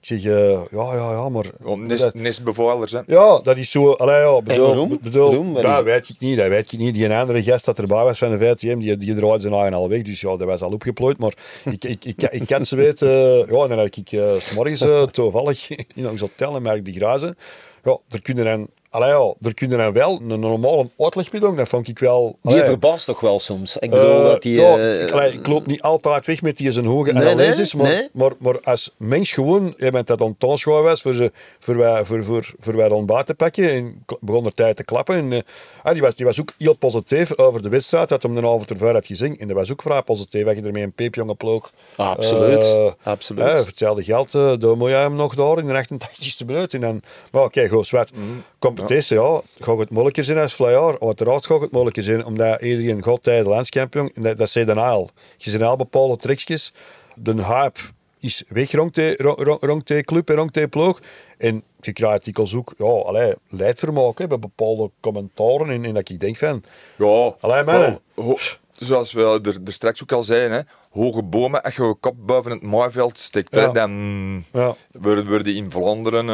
Ik 0.01 0.07
zeg, 0.07 0.25
eh, 0.25 0.51
ja, 0.51 0.95
ja, 0.95 1.11
ja, 1.13 1.29
maar... 1.29 1.45
Om 1.65 1.89
dat- 1.89 1.89
nest, 1.89 2.15
nestbevallers, 2.15 2.93
hè. 2.93 3.01
ja, 3.07 3.41
dat 3.41 3.57
is 3.57 3.71
zo. 3.71 3.93
Allee, 3.93 4.21
ja, 4.21 4.43
bedoel, 4.43 4.67
waarom? 4.67 4.99
bedoel, 5.03 5.27
Waarom? 5.29 5.55
Dat 5.55 5.77
is- 5.77 5.83
weet 5.83 6.09
ik 6.09 6.17
niet. 6.19 6.37
Dat 6.37 6.49
weet 6.49 6.73
ik 6.73 6.79
niet. 6.79 6.95
Die 6.95 7.15
andere 7.15 7.43
gast 7.43 7.65
dat 7.65 7.79
erbij 7.79 8.05
was 8.05 8.19
van 8.19 8.39
de 8.39 8.39
VTM, 8.39 8.79
die, 8.79 8.97
die 8.97 9.15
draaide 9.15 9.41
zijn 9.41 9.53
eigen 9.55 9.73
al 9.75 9.89
weg. 9.89 10.03
Dus 10.03 10.21
ja, 10.21 10.29
dat 10.37 10.47
was 10.47 10.63
al 10.63 10.73
opgeplooid. 10.73 11.19
Maar 11.19 11.33
ik, 11.71 11.85
ik, 11.85 12.05
ik, 12.05 12.23
ik, 12.23 12.47
kan 12.47 12.65
ze 12.67 12.77
weten. 12.77 13.09
eh, 13.09 13.51
ja, 13.51 13.63
en 13.63 13.69
dan 13.69 13.79
had 13.79 13.97
ik 13.97 14.13
uh, 14.13 14.29
s'morgens 14.39 14.83
uh, 14.83 15.03
toevallig 15.03 15.69
in 15.95 16.09
ons 16.09 16.21
hotel 16.21 16.57
en 16.57 16.63
merk 16.63 16.85
de 16.85 16.93
grazen. 16.93 17.37
Ja, 17.85 17.99
er 18.09 18.23
kunnen 18.23 18.45
dan. 18.45 18.69
Allee, 18.91 19.09
ja, 19.09 19.35
er 19.41 19.55
kunnen 19.55 19.79
dan 19.79 19.93
wel 19.93 20.21
een 20.29 20.41
normale 20.41 20.89
uitleg 20.99 21.31
bij 21.31 21.41
doen. 21.41 21.57
Dat 21.57 21.69
vond 21.69 21.89
ik 21.89 21.99
wel. 21.99 22.39
Die 22.43 22.65
verbaast 22.65 23.07
toch 23.07 23.21
wel 23.21 23.39
soms. 23.39 23.77
Ik 23.77 23.91
bedoel 23.91 24.19
eh, 24.19 24.25
dat 24.25 24.43
die... 24.43 24.61
ja, 24.61 24.77
eh, 24.77 25.03
ik, 25.03 25.11
allee, 25.11 25.33
ik 25.33 25.47
loop 25.47 25.67
niet 25.67 25.83
altijd 25.83 26.27
weg 26.27 26.43
met 26.43 26.57
die 26.57 26.73
zijn 26.73 26.87
hoge 26.87 27.13
Nee, 27.13 27.29
analyses, 27.29 27.73
nee, 27.73 27.83
maar, 27.83 27.93
nee. 27.93 28.09
Maar, 28.13 28.33
maar 28.39 28.61
als 28.61 28.95
mens 28.97 29.33
gewoon, 29.33 29.75
je 29.77 29.91
bent 29.91 30.07
dat 30.07 30.35
aanschouwen 30.39 30.85
was 30.85 31.03
voor, 31.03 31.15
ze, 31.15 31.33
voor, 31.59 31.77
wij, 31.77 32.05
voor, 32.05 32.25
voor, 32.25 32.55
voor 32.59 32.77
wij 32.77 32.91
ontbijt 32.91 33.27
te 33.27 33.35
pakken 33.35 33.71
en 33.71 34.05
begon 34.21 34.45
er 34.45 34.55
tijd 34.55 34.77
te 34.77 34.85
klappen. 34.85 35.17
En, 35.17 35.33
eh, 35.33 35.41
ah, 35.83 35.93
die, 35.93 36.03
was, 36.03 36.15
die 36.15 36.27
was 36.27 36.41
ook 36.41 36.53
heel 36.59 36.77
positief 36.77 37.39
over 37.39 37.63
de 37.63 37.69
wedstrijd, 37.69 38.09
dat 38.09 38.23
hem 38.23 38.35
de 38.35 38.41
avond 38.41 38.71
ervoor 38.71 38.93
had 38.93 39.07
gezien. 39.07 39.39
En 39.39 39.49
dat 39.49 39.57
was 39.57 39.73
ook 39.73 39.83
vrij 39.83 40.03
positief, 40.03 40.45
dat 40.45 40.57
je 40.57 40.63
ermee 40.63 40.83
een 40.83 40.93
peepjonge 40.93 41.35
ploeg... 41.35 41.71
Absoluut, 41.97 42.95
absoluut. 43.03 43.51
voor 43.51 43.67
hetzelfde 43.67 44.05
geld, 44.05 44.35
uh, 44.35 44.53
daar 44.59 44.77
moet 44.77 44.89
je 44.89 44.95
hem 44.95 45.15
nog 45.15 45.35
daar 45.35 45.59
in 45.59 45.67
de 45.67 45.85
88ste 45.85 46.47
minuut. 46.47 46.75
En 46.75 46.81
dan, 46.81 47.03
maar 47.31 47.45
oké. 47.45 47.69
Mhm. 47.69 48.39
Kom, 48.59 48.78
het 48.81 48.91
eerste 48.91 49.15
jaar 49.15 49.41
gaat 49.61 49.79
het 49.79 49.91
moeilijker 49.91 50.25
zijn 50.25 50.39
als 50.39 50.55
vorig 50.55 50.73
jaar. 50.73 51.01
Uiteraard 51.01 51.47
gaat 51.47 51.61
het 51.61 51.71
moeilijker 51.73 52.03
zijn, 52.03 52.25
omdat 52.25 52.61
iedereen 52.63 53.05
gaat 53.05 53.23
tijd 53.23 53.47
landskampioen. 53.47 54.11
En 54.15 54.23
dat, 54.23 54.39
dat 54.39 54.49
zei 54.49 54.65
dan 54.65 54.79
al. 54.79 55.11
Je 55.37 55.51
zijn 55.51 55.63
al 55.63 55.77
bepaalde 55.77 56.17
trekjes. 56.17 56.73
De 57.15 57.45
hype 57.45 57.81
is 58.21 58.43
weg 58.49 58.73
rond 58.73 58.95
de, 58.95 59.15
rond, 59.17 59.63
rond 59.63 59.87
de 59.87 60.03
club 60.03 60.31
en 60.31 60.37
rond 60.37 60.55
de 60.55 60.69
ploeg. 60.69 61.01
En 61.39 61.63
je 61.81 61.93
krijgt 61.93 62.25
dikwijls 62.25 62.55
ook 62.55 62.75
ja, 62.77 62.85
allee, 62.85 63.35
leidvermaak 63.49 64.19
hè, 64.19 64.27
bij 64.27 64.39
bepaalde 64.39 64.91
commentaren. 65.01 65.71
En, 65.71 65.85
en 65.85 65.95
dat 65.95 66.09
ik 66.09 66.21
denk 66.21 66.37
van... 66.37 66.63
Ja, 66.99 67.35
Allee, 67.41 67.99
ho- 68.15 68.37
zoals 68.79 69.13
we 69.13 69.41
er, 69.43 69.59
er 69.65 69.73
straks 69.73 70.03
ook 70.03 70.13
al 70.13 70.23
zeiden, 70.23 70.53
hè, 70.57 70.61
hoge 70.91 71.23
bomen, 71.23 71.63
als 71.63 71.77
je 71.77 71.83
je 71.85 71.95
kop 72.01 72.15
boven 72.19 72.51
het 72.51 72.63
maaiveld 72.63 73.19
steekt, 73.19 73.55
hè, 73.55 73.61
Ja. 73.61 73.69
dan 73.73 74.45
Ja. 74.53 74.75
worden, 74.93 75.29
worden 75.29 75.55
in 75.55 75.71
Vlaanderen 75.71 76.29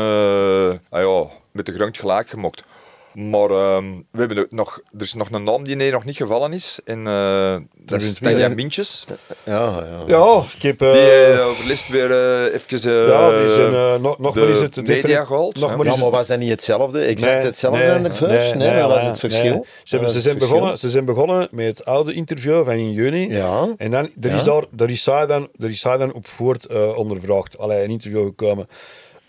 ah 0.89 1.01
ja, 1.01 1.27
met 1.55 1.67
de 1.67 1.73
grond 1.73 1.99
gelijk 1.99 2.29
gemokt. 2.29 2.65
Maar 3.13 3.51
ehm, 3.51 3.85
we 4.11 4.19
hebben 4.19 4.39
ook 4.39 4.51
nog, 4.51 4.81
er 4.97 5.01
is 5.03 5.15
nog 5.15 5.31
een 5.31 5.43
naam 5.45 5.65
die 5.65 5.77
nee, 5.77 5.91
nog 5.91 6.05
niet 6.05 6.17
gevallen 6.17 6.53
is. 6.53 6.79
En 6.85 7.07
eh, 7.07 7.57
dat 7.79 8.01
is 8.01 8.15
Tanja? 8.15 8.49
Mintjes. 8.49 9.05
Ja, 9.45 9.85
ja. 9.87 10.03
Ja, 10.07 10.43
ik 10.57 10.63
heb... 10.63 10.81
eh, 10.83 10.93
Die 10.93 11.01
eh, 11.11 11.47
overlist 11.47 11.89
weer 11.89 12.11
even 12.53 12.91
eh, 12.91 13.09
ja, 13.09 13.41
die 13.41 13.49
zijn... 13.49 13.75
eh, 13.75 13.95
nog 13.97 14.19
nog 14.19 14.35
de 14.35 14.41
maar 14.41 14.49
is 14.49 14.61
het... 14.61 14.87
media 14.87 15.25
gehaald. 15.25 15.57
Nog 15.59 15.71
ja. 15.71 15.77
maar 15.77 15.87
Ja, 15.87 15.93
is 15.93 15.97
maar 15.99 16.07
het- 16.07 16.15
was 16.17 16.27
dat 16.27 16.39
niet 16.39 16.51
hetzelfde? 16.51 17.01
Exact 17.01 17.35
Nee, 17.37 17.45
hetzelfde 17.45 17.79
nee, 17.81 17.91
aan 17.91 18.03
de 18.03 18.15
first? 18.15 18.55
Nee, 18.55 18.81
wat 18.81 18.89
was 18.89 18.99
nee, 19.01 19.11
het 19.11 19.19
verschil? 19.19 19.53
nee. 19.55 19.63
Ze, 19.83 19.95
hebben, 19.97 20.11
ze, 20.15 20.21
zijn 20.21 20.35
verschil? 20.35 20.55
begonnen, 20.57 20.79
ze 20.79 20.89
zijn 20.91 21.05
begonnen 21.05 21.49
met 21.51 21.67
het 21.67 21.85
oude 21.85 22.13
interview 22.13 22.65
van 22.65 22.75
in 22.75 22.93
juni. 22.93 23.29
Ja. 23.29 23.75
En 23.77 23.91
dan 23.91 24.11
er 24.21 24.33
is 24.33 24.39
Ja. 24.39 24.45
daar, 24.45 24.65
daar 24.71 24.91
is 24.91 25.03
zij 25.03 25.27
dan, 25.27 25.49
daar 25.57 25.71
is 25.71 25.81
zij 25.81 25.97
dan 25.97 26.13
op 26.13 26.27
voort 26.27 26.67
eh, 26.67 26.97
ondervraagd. 26.99 27.59
Allee, 27.59 27.85
een 27.85 27.91
interview 27.91 28.25
gekomen. 28.27 28.67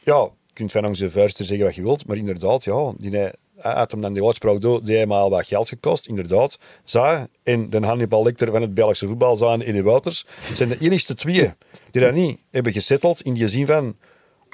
Ja, 0.04 0.28
kunt 0.56 0.72
van 0.72 0.88
onze 0.88 1.12
vuisten 1.12 1.46
zeggen 1.46 1.66
wat 1.66 1.76
je 1.76 1.82
wilt, 1.82 2.08
maar 2.08 2.18
inderdaad, 2.18 2.64
ja, 2.64 2.94
die 2.98 3.30
had 3.58 3.92
hem 3.92 4.02
dan 4.02 4.14
die 4.14 4.26
uitspraak 4.26 4.62
door, 4.62 4.84
die 4.84 5.08
al 5.08 5.30
wat 5.30 5.48
geld 5.48 5.70
gekost, 5.70 6.08
inderdaad. 6.08 6.60
Zij 6.84 7.28
en 7.44 7.70
de 7.70 7.80
Hannibal 7.80 8.24
Lecter 8.24 8.52
van 8.52 8.62
het 8.62 8.74
Belgische 8.74 9.08
voetbal, 9.08 9.38
zijn 9.38 9.62
en 9.62 9.68
Eddie 9.68 9.84
Wouters, 9.84 10.26
zijn 10.54 10.70
de 10.70 10.78
enigste 10.80 11.16
twee 11.16 11.54
die 11.92 12.02
dat 12.02 12.14
niet 12.14 12.40
hebben 12.52 12.74
gesetteld 12.74 13.22
in 13.22 13.34
die 13.34 13.48
zin 13.48 13.66
van 13.66 13.96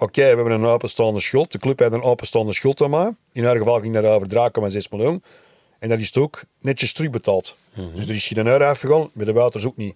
Oké, 0.01 0.21
we 0.21 0.27
hebben 0.27 0.51
een 0.51 0.65
openstaande 0.65 1.19
schuld. 1.19 1.51
De 1.51 1.57
club 1.57 1.79
heeft 1.79 1.93
een 1.93 2.01
openstaande 2.01 2.53
schuld 2.53 2.81
aan 2.81 2.89
mij. 2.89 3.15
In 3.31 3.43
haar 3.43 3.57
geval 3.57 3.79
ging 3.79 3.93
dat 3.93 4.05
over 4.05 4.27
3,6 4.73 4.77
miljoen. 4.89 5.23
En 5.79 5.89
dat 5.89 5.99
is 5.99 6.05
het 6.05 6.17
ook 6.17 6.43
netjes 6.59 6.93
terugbetaald. 6.93 7.55
Dus 7.95 8.05
er 8.05 8.15
is 8.15 8.27
geen 8.27 8.47
euro 8.47 8.65
afgegaan, 8.65 9.09
met 9.13 9.25
de 9.25 9.33
Wouters 9.33 9.65
ook 9.65 9.77
niet. 9.77 9.95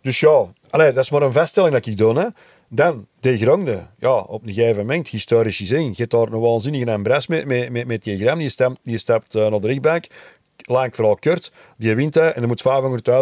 Dus 0.00 0.20
ja, 0.20 0.52
allee, 0.70 0.92
dat 0.92 1.04
is 1.04 1.10
maar 1.10 1.22
een 1.22 1.32
vaststelling 1.32 1.72
dat 1.72 1.86
ik 1.86 1.96
doe. 1.96 2.18
Hè. 2.18 2.26
Dan, 2.68 3.06
de 3.20 3.38
Gronde, 3.38 3.86
ja, 3.98 4.18
op 4.18 4.42
een 4.42 4.52
gegeven 4.52 4.76
moment, 4.76 5.08
historisch 5.08 5.56
gezien, 5.56 5.86
je 5.86 5.94
hebt 5.96 6.10
daar 6.10 6.32
een 6.32 6.40
waanzinnige 6.40 6.90
embres 6.90 7.26
met, 7.26 7.44
met, 7.44 7.70
met, 7.70 7.86
met 7.86 8.02
die 8.02 8.18
Gram, 8.18 8.38
die 8.38 8.48
stapt, 8.48 8.78
die 8.82 8.98
stapt 8.98 9.34
eh, 9.34 9.48
naar 9.48 9.60
de 9.60 9.66
rechtbank, 9.66 10.06
lang 10.56 10.94
vooral 10.94 11.16
kort, 11.16 11.52
die 11.76 11.94
wint 11.94 12.14
hij 12.14 12.32
en 12.32 12.42
er 12.42 12.48
moet 12.48 12.62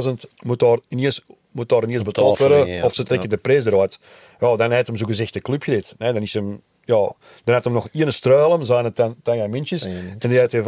500.000, 0.07 0.12
moet 0.45 0.59
daar 0.59 0.78
ineens, 0.88 1.24
moet 1.51 1.68
daar 1.68 1.82
ineens 1.82 2.03
betaald 2.03 2.38
worden, 2.38 2.66
ja. 2.66 2.84
of 2.84 2.95
ze 2.95 3.03
trekken 3.03 3.28
de 3.28 3.36
prijs 3.36 3.64
eruit. 3.64 3.99
Ja, 4.40 4.57
dan 4.57 4.70
heeft 4.70 4.86
hem 4.86 4.97
zo 4.97 5.07
gezegd 5.07 5.32
de 5.32 5.40
club 5.40 5.62
gered. 5.62 5.95
Nee, 5.99 6.12
dan 6.12 6.22
is 6.22 6.34
hem, 6.34 6.61
ja, 6.84 7.12
dan 7.45 7.55
had 7.55 7.64
hem 7.64 7.72
nog 7.72 7.88
één 7.92 8.12
struilen, 8.12 8.66
zijn 8.66 8.84
het 8.84 8.97
dan 8.97 9.14
Tanja 9.22 9.47
Mintjes, 9.47 9.84
en 9.84 10.18
die 10.18 10.38
hij 10.38 10.62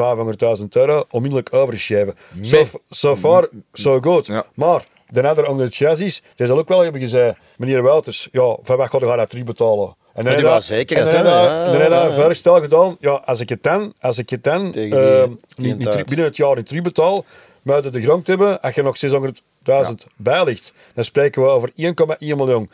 500.000 0.59 0.65
euro 0.71 1.05
onmiddellijk 1.11 1.53
overgeschreven. 1.55 2.15
So, 2.41 2.67
so 2.91 3.17
far, 3.17 3.49
so 3.73 4.01
good. 4.01 4.27
Ja. 4.27 4.47
Maar 4.55 4.87
de 5.09 5.29
andere 5.29 5.49
onder 5.49 5.65
het 5.65 5.75
gras 5.75 6.01
is, 6.01 6.23
die 6.35 6.47
zal 6.47 6.59
ook 6.59 6.69
wel 6.69 6.81
hebben 6.81 7.01
gezegd, 7.01 7.37
meneer 7.57 7.83
Wouters, 7.83 8.29
ja, 8.33 8.57
van 8.63 8.77
wat 8.77 8.91
gaat 8.91 9.01
hij 9.01 9.17
dat 9.17 9.31
terugbetalen? 9.31 9.95
En 10.15 10.25
dan 10.25 10.39
je- 10.39 10.61
zeker 10.61 10.97
en 10.97 11.03
het, 11.03 11.13
dan 11.13 11.25
heb 11.27 11.33
je- 11.35 11.41
Ja, 11.41 11.71
heb 11.71 11.83
je 11.89 11.95
ja, 11.95 12.05
een 12.05 12.15
ja. 12.15 12.23
voorstel 12.23 12.61
gedaan, 12.61 12.97
ja, 13.01 13.11
als 13.25 13.41
ik 13.41 13.49
het 13.49 13.63
dan, 13.63 13.93
als 14.01 14.19
ik 14.19 14.31
het 14.31 14.45
dan 14.45 14.71
die- 14.71 14.97
eh, 14.99 15.29
niet, 15.57 15.79
binnen 16.07 16.25
het 16.27 16.37
jaar 16.37 16.57
niet 16.57 16.67
terugbetaal, 16.69 17.25
uit 17.67 17.93
de 17.93 18.01
grond 18.03 18.27
hebben, 18.27 18.61
als 18.61 18.75
je 18.75 18.83
nog 18.83 18.97
600.000 18.97 20.07
bijligt, 20.17 20.73
dan 20.95 21.05
spreken 21.05 21.43
we 21.43 21.49
over 21.49 21.71
1,1 21.75 22.37
miljoen. 22.37 22.71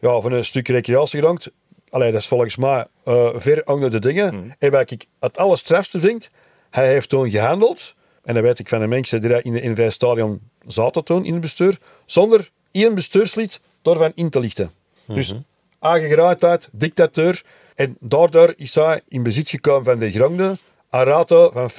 Ja, 0.00 0.20
van 0.20 0.32
een 0.32 0.44
stuk 0.44 0.68
recreatiegrond. 0.68 1.46
Allee, 1.90 2.12
dat 2.12 2.20
is 2.20 2.26
volgens 2.26 2.56
mij 2.56 2.86
eh, 3.04 3.28
ver 3.34 3.62
onder 3.66 3.90
de 3.90 3.98
dingen. 3.98 4.34
Mhm. 4.34 4.48
En 4.58 4.70
wat 4.70 4.90
ik 4.90 5.06
het 5.20 5.38
allerstrafste 5.38 6.00
vind, 6.00 6.30
hij 6.70 6.88
heeft 6.88 7.08
toen 7.08 7.30
gehandeld, 7.30 7.94
en 8.24 8.34
dat 8.34 8.42
weet 8.42 8.58
ik 8.58 8.68
van 8.68 8.80
de 8.80 8.86
mensen 8.86 9.20
die 9.20 9.42
in 9.42 9.52
de 9.52 9.68
NV 9.68 9.92
Stadion 9.92 10.40
zaten 10.66 11.04
toen 11.04 11.24
in 11.24 11.32
het 11.32 11.40
bestuur, 11.40 11.78
zonder 12.06 12.50
één 12.70 12.94
bestuurslid 12.94 13.60
daarvan 13.82 14.12
in 14.14 14.30
te 14.30 14.40
lichten. 14.40 14.70
Dus 15.06 15.34
aangegraadheid, 15.78 16.68
dictateur. 16.72 17.42
En 17.74 17.96
daardoor 18.00 18.54
is 18.56 18.74
hij 18.74 19.00
in 19.08 19.22
bezit 19.22 19.48
gekomen 19.50 19.84
van 19.84 19.98
de 19.98 20.10
gronden, 20.10 20.58
een 20.90 21.04
rato 21.04 21.50
van 21.52 21.70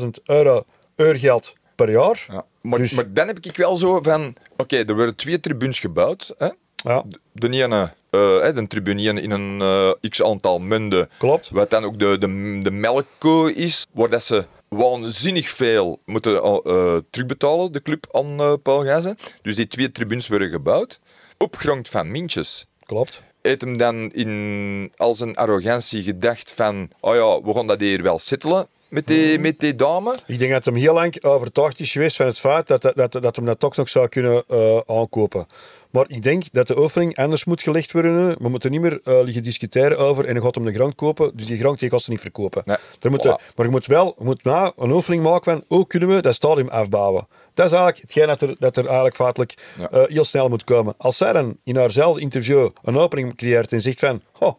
50.000 0.00 0.08
euro 0.24 0.62
eurgeld 0.96 1.52
per 1.74 1.90
jaar. 1.90 2.24
Ja. 2.28 2.44
Maar, 2.60 2.78
Dus- 2.78 2.92
maar 2.92 3.12
dan 3.12 3.26
heb 3.26 3.38
ik 3.38 3.56
wel 3.56 3.76
zo 3.76 3.98
van... 4.02 4.34
Oké, 4.56 4.76
er 4.76 4.94
worden 4.94 5.16
twee 5.16 5.40
tribunes 5.40 5.80
gebouwd. 5.80 6.34
Hè? 6.38 6.48
Ja, 6.74 7.04
De 7.32 7.48
ene, 7.50 7.92
eh, 8.10 8.54
de 8.54 8.66
tribune 8.68 9.02
in 9.22 9.30
een 9.30 9.60
eh, 9.60 10.10
x-aantal 10.10 10.58
munden. 10.58 11.08
klopt. 11.18 11.50
Wat 11.50 11.70
dan 11.70 11.84
ook 11.84 11.98
de, 11.98 12.16
de, 12.18 12.58
de 12.62 12.70
melkkoe 12.70 13.54
is, 13.54 13.86
waar 13.92 14.08
dat 14.10 14.24
ze 14.24 14.44
waanzinnig 14.72 15.48
veel 15.48 16.00
moeten 16.04 16.42
eh, 16.42 16.96
terugbetalen, 17.10 17.72
de 17.72 17.82
club 17.82 18.06
aan 18.12 18.40
eh 18.40 18.52
Paul 18.62 18.82
Gijzen. 18.82 19.16
Dus 19.42 19.56
die 19.56 19.66
twee 19.66 19.92
tribunes 19.92 20.28
worden 20.28 20.50
gebouwd. 20.50 21.00
Op 21.38 21.56
grond 21.56 21.88
van 21.88 22.10
mintjes. 22.10 22.66
Klopt. 22.84 23.22
Heeft 23.42 23.60
hem 23.60 23.76
dan 23.76 24.10
in 24.10 24.92
al 24.96 25.14
zijn 25.14 25.36
arrogantie 25.36 26.02
gedacht 26.02 26.52
van, 26.52 26.90
oh 27.00 27.14
ja, 27.14 27.42
we 27.42 27.54
gaan 27.54 27.66
dat 27.66 27.80
hier 27.80 28.02
wel 28.02 28.18
settelen 28.18 28.68
met 28.92 29.06
die, 29.06 29.38
met 29.38 29.60
die 29.60 29.76
dame. 29.76 30.16
Ik 30.26 30.38
denk 30.38 30.52
dat 30.52 30.64
hem 30.64 30.74
heel 30.74 30.94
lang 30.94 31.24
overtuigd 31.24 31.80
is 31.80 31.92
geweest 31.92 32.16
van 32.16 32.26
het 32.26 32.38
feit 32.38 32.66
dat, 32.66 32.82
dat, 32.82 32.94
dat, 32.96 33.12
dat 33.22 33.36
hem 33.36 33.44
dat 33.44 33.58
toch 33.60 33.76
nog 33.76 33.88
zou 33.88 34.08
kunnen 34.08 34.44
eh, 34.48 34.78
aankopen. 34.86 35.46
Maar 35.90 36.04
ik 36.08 36.22
denk 36.22 36.44
dat 36.52 36.66
de 36.66 36.78
oefening 36.78 37.16
anders 37.16 37.44
moet 37.44 37.62
gelegd 37.62 37.92
worden. 37.92 38.36
We 38.38 38.48
moeten 38.48 38.70
niet 38.70 38.80
meer 38.80 39.00
eh, 39.04 39.22
liggen 39.22 39.42
discussiëren 39.42 39.98
over 39.98 40.24
en 40.24 40.34
dan 40.34 40.42
gaat 40.42 40.54
hem 40.54 40.64
de 40.64 40.72
grond 40.72 40.94
kopen. 40.94 41.32
Dus 41.34 41.46
die 41.46 41.58
grond 41.58 41.78
die 41.78 41.90
gaat 41.90 42.02
ze 42.02 42.10
niet 42.10 42.20
verkopen. 42.20 42.62
Nee. 42.64 42.76
Er 43.00 43.10
moet, 43.10 43.26
Voilà. 43.26 43.54
Maar 43.56 43.66
je 43.66 43.72
moet 43.72 43.86
wel 43.86 44.14
je 44.18 44.24
moet 44.24 44.44
nou 44.44 44.72
een 44.76 44.90
oefening 44.90 45.22
maken 45.22 45.52
van 45.52 45.64
hoe 45.68 45.86
kunnen 45.86 46.08
we 46.08 46.22
dat 46.22 46.34
stadium 46.34 46.68
afbouwen. 46.68 47.26
Dat 47.54 47.66
is 47.66 47.72
eigenlijk 47.72 48.02
hetgeen 48.02 48.26
dat 48.26 48.42
er, 48.42 48.56
dat 48.58 48.76
er 48.76 48.84
eigenlijk 48.84 49.16
feitelijk 49.16 49.54
Ja. 49.78 49.88
eh, 49.90 50.02
heel 50.06 50.24
snel 50.24 50.48
moet 50.48 50.64
komen. 50.64 50.94
Als 50.98 51.16
zij 51.16 51.32
dan 51.32 51.56
in 51.64 51.76
haarzelfde 51.76 52.20
interview 52.20 52.68
een 52.82 52.98
opening 52.98 53.36
creëert 53.36 53.72
en 53.72 53.80
zegt 53.80 53.98
van 54.00 54.22
oh, 54.38 54.52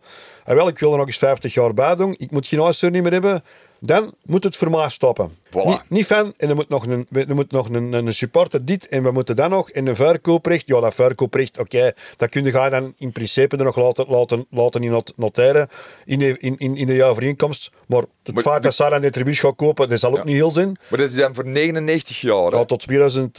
wel, 0.43 0.67
ik 0.67 0.79
wil 0.79 0.91
er 0.91 0.97
nog 0.97 1.07
eens 1.07 1.17
50 1.17 1.53
jaar 1.53 1.73
bij 1.73 1.95
doen, 1.95 2.15
ik 2.17 2.31
moet 2.31 2.47
geen 2.47 2.59
huisdeur 2.59 2.91
niet 2.91 3.03
meer 3.03 3.11
hebben, 3.11 3.43
dan 3.85 4.13
moet 4.25 4.43
het 4.43 4.55
voor 4.57 4.69
mij 4.69 4.89
stoppen. 4.89 5.37
Voilà. 5.49 5.63
Niet, 5.65 5.89
niet 5.89 6.05
van, 6.07 6.33
en 6.37 6.49
er 6.49 6.55
moet 6.55 6.69
nog, 6.69 6.85
een, 6.87 7.05
er 7.11 7.35
moet 7.35 7.51
nog 7.51 7.69
een, 7.69 7.93
een 7.93 8.13
supporter 8.13 8.65
dit, 8.65 8.87
en 8.87 9.03
we 9.03 9.11
moeten 9.11 9.35
dan 9.35 9.49
nog, 9.49 9.69
en 9.69 9.87
een 9.87 9.95
verkooprecht, 9.95 10.67
ja, 10.67 10.79
dat 10.79 10.93
verkooprecht, 10.95 11.59
oké, 11.59 11.91
dat 12.17 12.29
kun 12.29 12.43
je 12.45 12.51
dan 12.51 12.93
in 12.97 13.11
principe 13.11 13.57
er 13.57 13.63
nog 13.63 13.75
laten, 13.75 14.05
laten, 14.07 14.45
laten 14.49 14.83
in 14.83 14.89
not- 14.91 15.13
noteren 15.15 15.67
in 16.05 16.19
de, 16.19 16.37
in, 16.39 16.57
in, 16.57 16.75
in 16.77 16.87
de 16.87 17.03
overeenkomst. 17.03 17.71
Maar 17.85 18.03
het 18.23 18.33
Maar 18.33 18.43
feit 18.43 18.63
dat 18.63 18.77
dan 18.77 19.01
de 19.01 19.11
tribunes 19.11 19.39
gaat 19.39 19.55
kopen, 19.55 19.89
dat 19.89 19.99
zal 19.99 20.11
ook 20.11 20.17
Ja. 20.17 20.23
niet 20.23 20.35
heel 20.35 20.51
zijn. 20.51 20.77
Maar 20.89 20.99
dat 20.99 21.09
is 21.09 21.15
dan 21.15 21.33
voor 21.35 21.45
99 21.47 22.21
jaar. 22.21 22.51
hè. 22.51 22.57
Ja, 22.57 22.65
tot 22.65 22.79
2000 22.81 23.37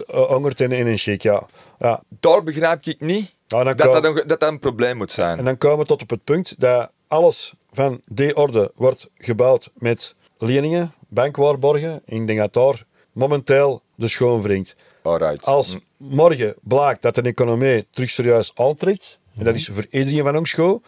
en 0.60 0.72
in 0.72 0.86
een 0.86 0.98
chic, 0.98 1.22
ja. 1.22 1.46
ja. 1.78 2.02
Daar 2.20 2.42
begrijp 2.42 2.86
ik 2.86 3.00
niet 3.00 3.34
Ja, 3.46 3.64
dat, 3.64 3.78
dat, 3.78 4.04
een, 4.04 4.14
dat 4.14 4.28
dat 4.40 4.42
een 4.42 4.58
probleem 4.58 4.96
moet 4.96 5.12
zijn. 5.12 5.38
En 5.38 5.44
dan 5.44 5.58
komen 5.58 5.78
we 5.78 5.84
tot 5.84 6.02
op 6.02 6.10
het 6.10 6.24
punt 6.24 6.54
dat 6.58 6.90
alles 7.08 7.52
van 7.72 8.00
die 8.06 8.36
orde 8.36 8.72
wordt 8.74 9.08
gebouwd 9.18 9.70
met 9.74 10.14
leningen, 10.44 10.92
bankwaarborgen. 11.08 12.02
En 12.06 12.16
ik 12.16 12.26
denk 12.26 12.38
dat 12.38 12.52
daar 12.52 12.84
momenteel 13.12 13.82
de 13.94 14.08
schoon 14.08 14.42
wringt. 14.42 14.76
Alright. 15.02 15.44
Als 15.44 15.78
morgen 15.96 16.54
blijkt 16.62 17.02
dat 17.02 17.14
de 17.14 17.22
economie 17.22 17.86
terug 17.90 18.10
serieus 18.10 18.52
aantrekt, 18.54 19.18
en 19.38 19.44
dat 19.44 19.54
is 19.54 19.68
voor 19.72 19.86
iedereen 19.90 20.22
van 20.22 20.36
ons 20.36 20.50
schoon, 20.50 20.82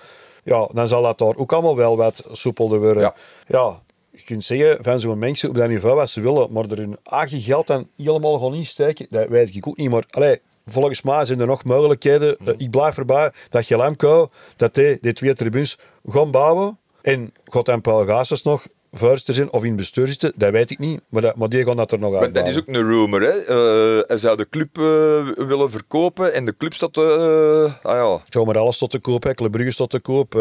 ja, 0.44 0.68
dan 0.72 0.88
zal 0.88 1.02
dat 1.02 1.18
daar 1.18 1.36
ook 1.36 1.52
allemaal 1.52 1.76
wel 1.76 1.96
wat 1.96 2.24
soepelder 2.32 2.80
worden. 2.80 3.02
Ja. 3.02 3.14
Ja, 3.46 3.82
je 4.10 4.22
kunt 4.22 4.44
zeggen 4.44 4.78
van 4.80 5.00
zo'n 5.00 5.18
mensen 5.18 5.48
op 5.48 5.54
dat 5.54 5.68
niveau 5.68 5.96
wat 5.96 6.10
ze 6.10 6.20
willen, 6.20 6.52
maar 6.52 6.64
er 6.64 6.78
hun 6.78 6.96
eigen 7.02 7.40
geld 7.40 7.66
dan 7.66 7.88
helemaal 7.96 8.38
gaan 8.38 8.54
insteken, 8.54 9.06
dat 9.10 9.28
weet 9.28 9.54
ik 9.54 9.66
ook 9.66 9.76
niet. 9.76 9.90
Maar 9.90 10.04
allee, 10.10 10.40
volgens 10.64 11.02
mij 11.02 11.24
zijn 11.24 11.40
er 11.40 11.46
nog 11.46 11.64
mogelijkheden. 11.64 12.36
Eh, 12.38 12.54
ik 12.56 12.70
blijf 12.70 12.98
erbij 12.98 13.32
dat 13.48 13.64
Gelamco, 13.64 14.30
dat 14.56 14.74
die, 14.74 14.98
die 15.00 15.12
twee 15.12 15.34
tribunes 15.34 15.78
gaan 16.06 16.30
bouwen. 16.30 16.78
En 17.02 17.32
gaat 17.44 17.66
dan 17.66 17.80
Paul 17.80 18.24
nog 18.42 18.66
voorzitter 18.98 19.34
zijn 19.34 19.52
of 19.52 19.64
in 19.64 19.76
bestuur 19.76 20.06
zitten, 20.06 20.32
dat 20.36 20.50
weet 20.50 20.70
ik 20.70 20.78
niet. 20.78 21.00
Maar, 21.08 21.22
dat, 21.22 21.36
maar 21.36 21.48
die 21.48 21.64
gaan 21.64 21.76
dat 21.76 21.92
er 21.92 21.98
nog 21.98 22.14
uit. 22.14 22.34
dat 22.34 22.46
is 22.46 22.56
ook 22.56 22.66
een 22.66 22.88
rumor, 22.88 23.20
hè. 23.20 23.28
Eh, 23.28 24.02
hij 24.06 24.16
zou 24.16 24.36
de 24.36 24.48
club 24.50 24.78
eh, 24.78 25.46
willen 25.46 25.70
verkopen 25.70 26.34
en 26.34 26.44
de 26.44 26.54
club 26.58 26.74
staat... 26.74 26.96
eh 26.96 27.04
ah 27.82 27.96
ja, 27.96 28.20
Zo 28.28 28.44
maar 28.44 28.58
alles 28.58 28.78
tot 28.78 28.90
te 28.90 28.98
koop, 28.98 29.22
hè. 29.22 29.34
Club 29.34 29.50
Brugge 29.52 29.74
tot 29.76 29.90
te 29.90 30.00
koop. 30.00 30.32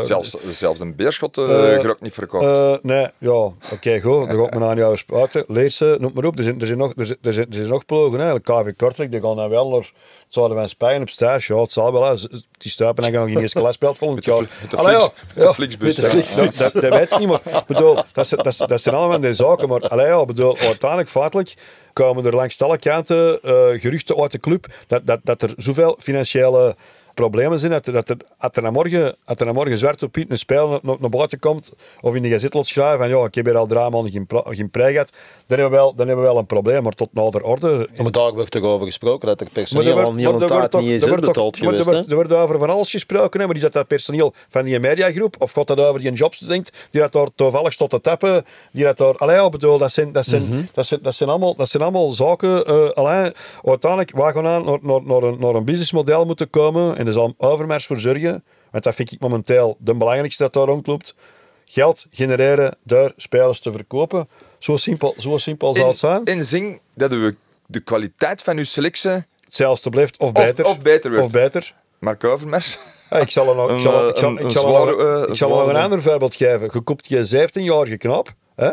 zelfs, 0.00 0.36
zelfs 0.50 0.80
een 0.80 0.96
beerschot 0.96 1.34
geraakt 1.34 2.00
niet 2.00 2.12
verkocht. 2.14 2.82
nee, 2.82 3.06
ja, 3.18 3.30
oké, 3.72 4.00
goed. 4.00 4.28
Dan 4.28 4.38
gaat 4.38 4.54
men 4.54 4.68
aan 4.68 4.76
jou 4.76 4.96
spuiten. 4.96 5.44
Lees 5.46 5.76
ze, 5.76 5.96
noem 6.00 6.10
maar 6.14 6.24
op. 6.24 6.38
Er 6.38 6.44
zijn, 6.44 6.60
er 6.60 6.66
zijn, 6.66 6.78
nog, 6.78 6.92
er 6.96 7.06
zijn, 7.06 7.18
er 7.22 7.32
zijn, 7.32 7.46
er 7.46 7.54
zijn 7.54 7.68
nog 7.68 7.84
ploegen, 7.84 8.20
hè. 8.20 8.40
KV 8.40 8.76
Kortrijk, 8.76 9.10
die 9.10 9.20
gaan 9.20 9.36
dan 9.36 9.48
wel 9.48 9.68
naar 9.68 9.92
zouden 10.30 10.56
van 10.56 10.68
Spanje 10.68 11.00
op 11.00 11.08
stage. 11.08 11.54
Ja, 11.54 11.60
het 11.60 11.72
zal 11.72 11.92
wel, 11.92 12.04
hè. 12.04 12.14
Die 12.58 12.70
stuipen 12.70 13.04
en 13.04 13.12
gaan 13.12 13.20
nog 13.20 13.30
in 13.30 13.38
eerste 13.40 13.58
klas 13.58 13.74
speelt 13.74 13.98
volgend 13.98 14.26
met 14.26 14.36
de, 14.36 14.40
jaar. 14.42 14.50
fl- 14.50 14.60
met 14.62 14.70
de, 14.70 14.76
Allee, 14.76 14.94
Flix, 15.00 15.12
ja, 15.14 15.22
met 15.26 15.34
de 15.36 15.42
ja. 15.42 15.52
Flixbus. 15.52 15.86
met 15.86 15.96
de 15.96 16.02
ja. 16.02 16.08
Flixbus. 16.08 16.56
Dat, 16.58 16.72
dat, 16.72 16.82
dat 16.82 16.92
weet 16.98 17.12
ik 17.12 17.18
niet, 17.18 17.28
maar 17.28 17.64
bedoel, 17.66 17.94
dat, 18.12 18.26
zijn- 18.26 18.42
dat, 18.42 18.64
dat 18.66 18.80
zijn 18.80 18.94
allemaal 18.94 19.20
die 19.20 19.34
zaken. 19.34 19.68
Maar 19.68 19.80
allee, 19.88 20.06
ja, 20.06 20.24
bedoel, 20.24 20.56
uiteindelijk, 20.58 21.10
feitelijk, 21.10 21.54
komen 21.92 22.26
er 22.26 22.34
langs 22.34 22.62
alle 22.62 22.78
kanten 22.78 23.42
eh, 23.42 23.52
geruchten 23.80 24.20
uit 24.22 24.32
de 24.32 24.38
club 24.40 24.66
dat, 24.86 25.06
dat, 25.06 25.20
dat 25.22 25.42
er 25.42 25.52
zoveel 25.56 25.96
financiële 26.00 26.76
problemen 27.14 27.58
zijn 27.58 27.72
dat, 27.72 27.84
dat 27.84 28.08
er, 28.08 28.16
als 28.38 28.50
er 28.54 28.72
morgen, 28.72 29.16
als 29.24 29.36
er 29.38 29.54
morgen 29.54 29.78
zwart 29.78 30.02
op 30.02 30.14
wit 30.14 30.30
een 30.30 30.38
speler 30.38 30.78
naar, 30.82 30.96
naar 31.00 31.10
buiten 31.10 31.38
komt 31.38 31.72
of 32.00 32.14
in 32.14 32.22
de 32.22 32.28
gazette 32.28 32.56
laat 32.56 32.66
schrijven 32.66 32.98
van 32.98 33.08
ja, 33.08 33.24
ik 33.24 33.34
heb 33.34 33.44
hier 33.44 33.56
al 33.56 33.66
drie 33.66 33.88
maanden 33.90 34.10
geen, 34.12 34.26
geen 34.44 34.70
prij 34.70 34.92
gehad, 34.92 35.10
dan 35.46 35.58
hebben, 35.58 35.70
we 35.70 35.76
wel, 35.84 35.94
dan 35.94 36.06
hebben 36.06 36.24
we 36.24 36.30
wel 36.30 36.40
een 36.40 36.46
probleem. 36.46 36.82
Maar 36.82 36.92
tot 36.92 37.08
nader 37.12 37.42
orde... 37.42 37.88
Maar 37.96 38.10
daar 38.12 38.32
wordt 38.32 38.50
toch 38.50 38.62
over 38.62 38.86
gesproken 38.86 39.28
dat 39.28 39.40
er 39.40 39.48
personeel 39.52 39.98
er 39.98 40.04
al 40.04 40.12
niet 40.12 40.26
aan 40.26 40.32
toch- 40.38 40.80
niet 40.80 40.92
er 40.92 41.00
toch- 41.00 41.10
uitbetaald 41.10 41.60
maar 41.60 41.68
er 41.74 41.78
geweest. 41.82 41.84
wordt-? 41.90 42.08
Er 42.10 42.14
wordt 42.14 42.32
over 42.32 42.58
van 42.58 42.70
alles 42.70 42.90
gesproken, 42.90 43.40
hè, 43.40 43.46
maar 43.46 43.54
is 43.56 43.62
dat 43.62 43.72
dat 43.72 43.86
personeel 43.86 44.32
van 44.48 44.64
die 44.64 44.80
mediagroep? 44.80 45.34
Of 45.38 45.52
gaat 45.52 45.66
dat 45.66 45.80
over 45.80 46.00
die 46.00 46.12
jobs 46.12 46.38
denkt, 46.38 46.86
die 46.90 47.00
dat 47.00 47.12
daar 47.12 47.28
toevallig 47.34 47.72
stond 47.72 47.90
te 47.90 48.00
tappen? 48.00 48.44
Die 48.72 48.84
dat 48.84 48.96
daar... 48.98 49.16
Allee, 49.16 49.36
ja, 49.36 49.44
ik 49.44 49.50
bedoel, 49.50 49.78
dat 49.78 49.92
zijn, 49.92 50.12
dat 50.12 50.24
zijn, 50.24 50.42
Mhm. 50.42 50.62
dat 50.72 50.86
zijn, 50.86 51.00
dat 51.02 51.14
zijn, 51.14 51.28
allemaal, 51.28 51.54
dat 51.56 51.68
zijn 51.68 51.82
allemaal 51.82 52.08
zaken... 52.08 52.66
eh 52.66 52.88
allee, 52.90 53.32
uiteindelijk, 53.64 54.10
waar 54.16 54.32
gaan 54.34 54.46
aan 54.46 54.64
naar, 54.64 54.78
naar, 54.82 55.02
naar, 55.02 55.22
een, 55.22 55.36
naar 55.38 55.54
een 55.54 55.64
businessmodel 55.64 56.24
moeten 56.26 56.50
komen 56.50 56.96
en 57.00 57.06
er 57.06 57.12
zal 57.12 57.34
overmars 57.38 57.86
voor 57.86 57.98
zorgen, 58.00 58.44
want 58.70 58.84
dat 58.84 58.94
vind 58.94 59.12
ik 59.12 59.20
momenteel 59.20 59.76
de 59.78 59.94
belangrijkste 59.94 60.42
dat 60.42 60.52
daar 60.52 60.64
rondloopt. 60.66 61.14
Geld 61.64 62.06
genereren 62.10 62.76
door 62.82 63.12
spelers 63.16 63.60
te 63.60 63.72
verkopen. 63.72 64.28
Zo 64.58 64.76
simpel, 64.76 65.14
zo 65.18 65.38
simpel 65.38 65.74
zal 65.74 65.88
het 65.88 65.98
zijn. 65.98 66.24
En 66.24 66.44
zing 66.44 66.80
dat 66.94 67.10
we 67.10 67.34
de 67.66 67.80
kwaliteit 67.80 68.42
van 68.42 68.56
uw 68.56 68.64
selectie 68.64 69.24
Hetzelfde 69.44 69.90
blijft, 69.90 70.16
of 70.18 70.32
beter. 70.32 70.64
of 70.66 70.78
beter 70.80 71.10
wordt. 71.10 71.24
Of 71.26 71.32
beter. 71.32 71.74
Mark 71.98 72.24
Overmars. 72.24 72.78
Ja, 73.10 73.18
ik 73.18 73.30
zal 73.30 73.54
nog, 73.54 73.64
ik 73.70 73.76
Een, 73.76 73.80
zal, 73.80 74.02
eh, 74.02 74.08
ik 74.08 74.16
zal, 74.18 74.28
een- 74.30 74.38
ik 74.38 74.44
een 74.44 74.52
zal 74.52 74.64
er 74.66 74.86
nog- 74.86 75.00
zware, 75.00 75.22
eh, 75.24 75.28
ik 75.30 75.36
zal 75.36 75.48
er 75.48 75.54
nog 75.54 75.62
zware 75.64 75.78
een 75.78 75.84
ander 75.84 76.02
voorbeeld 76.02 76.34
geven. 76.34 76.70
Je 76.72 76.80
koopt 76.80 77.08
je 77.08 77.24
17-jarige 77.24 77.96
knap, 77.96 78.34
hè, 78.54 78.70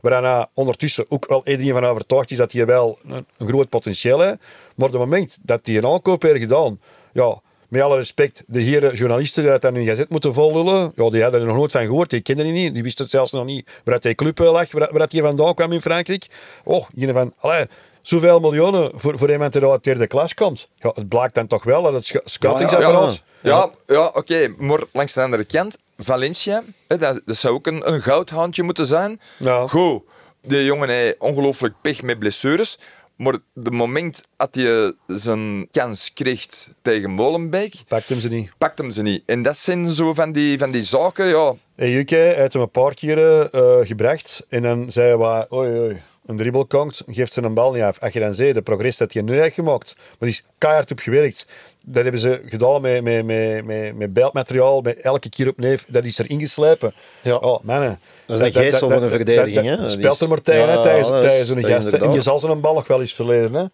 waaraan 0.00 0.24
hij 0.24 0.46
ondertussen 0.54 1.04
ook 1.08 1.26
wel 1.28 1.42
iedereen 1.44 1.72
van 1.72 1.84
overtuigd 1.84 2.30
is 2.30 2.36
dat 2.36 2.52
hij 2.52 2.66
wel 2.66 2.98
een, 3.04 3.26
een 3.38 3.48
groot 3.48 3.68
potentieel 3.68 4.20
heeft. 4.20 4.38
Maar 4.76 4.86
op 4.86 4.92
het 4.92 5.00
moment 5.02 5.38
dat 5.42 5.60
hij 5.66 5.76
een 5.76 5.86
aankoop 5.86 6.22
heeft 6.22 6.38
gedaan, 6.38 6.80
ja, 7.12 7.40
met 7.70 7.82
alle 7.82 7.96
respect, 7.96 8.42
de 8.46 8.60
heren 8.60 8.94
journalisten 8.94 9.42
die 9.42 9.50
dat 9.52 9.64
aan 9.64 9.74
hun 9.74 9.86
gazet 9.86 10.08
moeten 10.08 10.34
vollullen, 10.34 10.92
ja, 10.96 11.10
die 11.10 11.22
hadden 11.22 11.40
er 11.40 11.46
nog 11.46 11.56
nooit 11.56 11.72
van 11.72 11.84
gehoord, 11.84 12.10
die 12.10 12.20
kenden 12.20 12.44
die 12.44 12.54
niet, 12.54 12.74
die 12.74 12.82
wisten 12.82 13.08
zelfs 13.08 13.32
nog 13.32 13.44
niet 13.44 13.70
waar 13.84 13.94
dat 13.94 14.02
die 14.02 14.14
club 14.14 14.40
eh, 14.40 14.52
lag, 14.52 14.72
waar, 14.72 14.88
waar 14.92 15.08
hij 15.10 15.20
vandaan 15.20 15.54
kwam 15.54 15.72
in 15.72 15.80
Frankrijk. 15.80 16.26
Oh, 16.64 16.86
een 16.96 17.12
van, 17.12 17.32
allee, 17.38 17.66
zoveel 18.02 18.40
miljoenen 18.40 18.90
voor, 18.94 19.18
voor 19.18 19.30
iemand 19.30 19.52
die 19.52 19.66
uit 19.66 19.84
de 19.84 19.90
derde 19.90 20.06
klas 20.06 20.34
komt. 20.34 20.68
Ja, 20.74 20.92
het 20.94 21.08
blijkt 21.08 21.34
dan 21.34 21.46
toch 21.46 21.64
wel 21.64 21.82
dat 21.82 21.92
het 21.92 22.06
sc- 22.06 22.20
scoutingsapparaat... 22.24 23.22
Ja, 23.42 23.70
ja 23.86 24.06
oké. 24.14 24.54
Maar 24.58 24.80
langs 24.92 25.12
de 25.12 25.22
andere 25.22 25.44
kant, 25.44 25.78
Valencia, 25.98 26.62
hè, 26.88 26.98
dat, 26.98 27.20
dat 27.24 27.36
zou 27.36 27.54
ook 27.54 27.66
een, 27.66 27.92
een 27.92 28.02
goudhaantje 28.02 28.62
moeten 28.62 28.86
zijn. 28.86 29.20
Ja. 29.36 29.66
Goed, 29.66 30.02
die 30.42 30.64
jongen 30.64 30.88
heeft 30.88 31.14
ongelooflijk 31.18 31.74
pech 31.80 32.02
met 32.02 32.18
blessures. 32.18 32.78
Maar 33.20 33.38
de 33.52 33.70
moment 33.70 34.24
dat 34.36 34.54
hij 34.54 34.92
zijn 35.06 35.68
kans 35.70 36.12
kreeg 36.12 36.46
tegen 36.82 37.10
Molenbeek, 37.10 37.74
Pakt 37.88 38.08
hem 38.08 38.20
ze 38.20 38.28
niet. 38.28 38.52
pakt 38.58 38.78
hem 38.78 38.90
ze 38.90 39.02
niet. 39.02 39.22
En 39.26 39.42
dat 39.42 39.58
zijn 39.58 39.88
zo 39.88 40.14
van 40.14 40.32
die, 40.32 40.58
van 40.58 40.70
die 40.70 40.82
zaken, 40.82 41.26
ja. 41.26 41.54
UK 41.76 42.10
heeft 42.10 42.52
hem 42.52 42.62
een 42.62 42.70
paar 42.70 42.94
keer 42.94 43.46
eh, 43.50 43.86
gebracht. 43.86 44.44
En 44.48 44.62
dan 44.62 44.92
zei 44.92 45.06
hij, 45.06 45.16
wat, 45.16 45.52
oei, 45.52 45.78
oei, 45.78 46.02
een 46.26 46.36
dribbel 46.36 46.66
komt, 46.66 47.02
geeft 47.06 47.32
ze 47.32 47.42
een 47.42 47.54
bal 47.54 47.72
niet 47.72 47.82
af. 47.82 47.98
Als 47.98 48.12
je 48.12 48.20
dan 48.20 48.34
ziet, 48.34 48.54
de 48.54 48.62
progress 48.62 48.98
dat 48.98 49.12
hij 49.12 49.22
nu 49.22 49.40
heeft 49.40 49.54
gemaakt, 49.54 49.94
maar 49.96 50.16
die 50.18 50.28
is 50.28 50.44
keihard 50.58 50.90
op 50.90 50.98
gewerkt. 50.98 51.46
Dat 51.82 52.02
hebben 52.02 52.20
ze 52.20 52.42
gedaan 52.46 52.80
met, 52.80 53.02
met, 53.02 53.24
met, 53.24 53.64
met, 53.64 53.96
met 53.96 54.12
beeldmateriaal, 54.12 54.80
met 54.80 55.00
elke 55.00 55.28
keer 55.28 55.48
opnieuw. 55.48 55.76
Dat 55.86 56.04
is 56.04 56.18
er 56.18 56.30
ingeslepen. 56.30 56.94
Ja. 57.22 57.36
Oh, 57.36 57.62
mannen. 57.62 58.00
Dat 58.26 58.40
is 58.40 58.46
een 58.46 58.52
geestel 58.52 58.90
van 58.90 59.02
een 59.02 59.10
verdediging. 59.10 59.68
Dat, 59.70 59.78
Dat 59.80 59.92
speelt 59.92 60.20
er 60.20 60.28
maar 60.28 60.40
tegen, 60.42 60.66
Ja, 60.68 61.04
zo'n 61.04 61.12
dat 61.12 61.24
is 61.24 61.66
gast. 61.66 61.92
En 61.92 62.12
je 62.12 62.20
zal 62.20 62.38
ze 62.38 62.48
een 62.48 62.60
bal 62.60 62.74
nog 62.74 62.86
wel 62.86 63.00
eens 63.00 63.14
verleden. 63.14 63.54
Hè. 63.54 63.64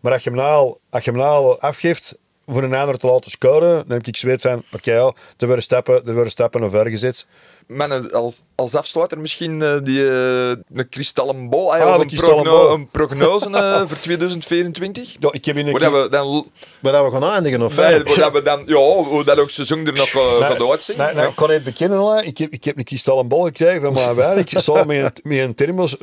Maar 0.00 0.12
als 0.12 0.24
je 0.24 0.30
hem 0.30 0.38
nou, 0.38 0.50
al- 0.52 0.80
als 0.90 1.04
je 1.04 1.10
hem 1.10 1.20
nou 1.20 1.60
afgeeft 1.60 2.16
voor 2.46 2.62
een 2.62 2.74
ander 2.74 2.98
te 2.98 3.06
laten 3.06 3.30
scoren, 3.30 3.84
dan 3.86 3.96
heb 3.96 4.06
ik 4.06 4.16
zweet 4.16 4.40
van, 4.40 4.62
oké, 4.72 4.92
ja, 4.92 5.12
er 5.38 5.46
worden 5.46 5.62
stappen, 5.62 6.06
er 6.06 6.12
worden 6.14 6.30
stappen 6.30 6.70
ver 6.70 6.86
gezet. 6.86 7.26
Men, 7.66 8.10
als, 8.12 8.42
als 8.54 8.74
afsluiter 8.74 9.18
misschien 9.18 9.62
eh, 9.62 9.76
die, 9.82 10.08
eh, 10.08 10.48
een 10.74 10.88
kristallen 10.90 11.48
bol, 11.48 11.74
ah, 11.74 11.80
Ah, 11.80 11.94
of 11.94 12.00
een, 12.00 12.06
kristallen 12.06 12.42
progno- 12.42 12.62
bol. 12.66 12.72
een 12.74 12.88
prognose 12.88 13.50
eh, 13.50 13.80
voor 13.88 13.96
2024. 14.00 15.16
Ja, 15.18 15.28
ik 15.32 15.44
heb 15.44 15.56
in 15.56 15.64
een 15.66 15.70
Hoe 15.70 15.80
keer- 15.80 15.90
dat 15.90 16.02
we 16.02 16.08
dan, 16.08 16.46
Maar 16.80 16.92
dat 16.92 17.04
we 17.04 17.10
gaan 17.18 17.32
eindigen, 17.32 17.62
of 17.62 17.76
nee, 17.76 18.02
dat 18.02 18.32
we 18.32 18.42
dan, 18.42 18.62
ja, 18.66 18.76
hoe 18.76 19.24
dat 19.24 19.38
ook 19.38 19.50
seizoen 19.50 19.86
er 19.86 19.92
nog 19.92 20.12
uh, 20.14 20.36
gaat 20.36 20.68
uitzien. 20.70 20.96
Nee, 20.96 21.06
nee, 21.06 21.22
Ja. 21.22 21.28
ik 21.28 21.34
kan 21.36 21.50
het 21.50 21.64
bekennen. 21.64 22.26
Ik, 22.26 22.38
heb, 22.38 22.52
ik 22.52 22.64
heb 22.64 22.78
een 22.78 22.84
kristallen 22.84 23.28
bol 23.28 23.42
gekregen 23.44 23.80
van 23.80 23.92
mijn 23.92 24.14
werk. 24.14 24.50
Samen 24.54 24.86
met 24.86 25.20
een, 25.22 25.30
met 25.30 25.38
een 25.38 25.54
thermos 25.54 25.96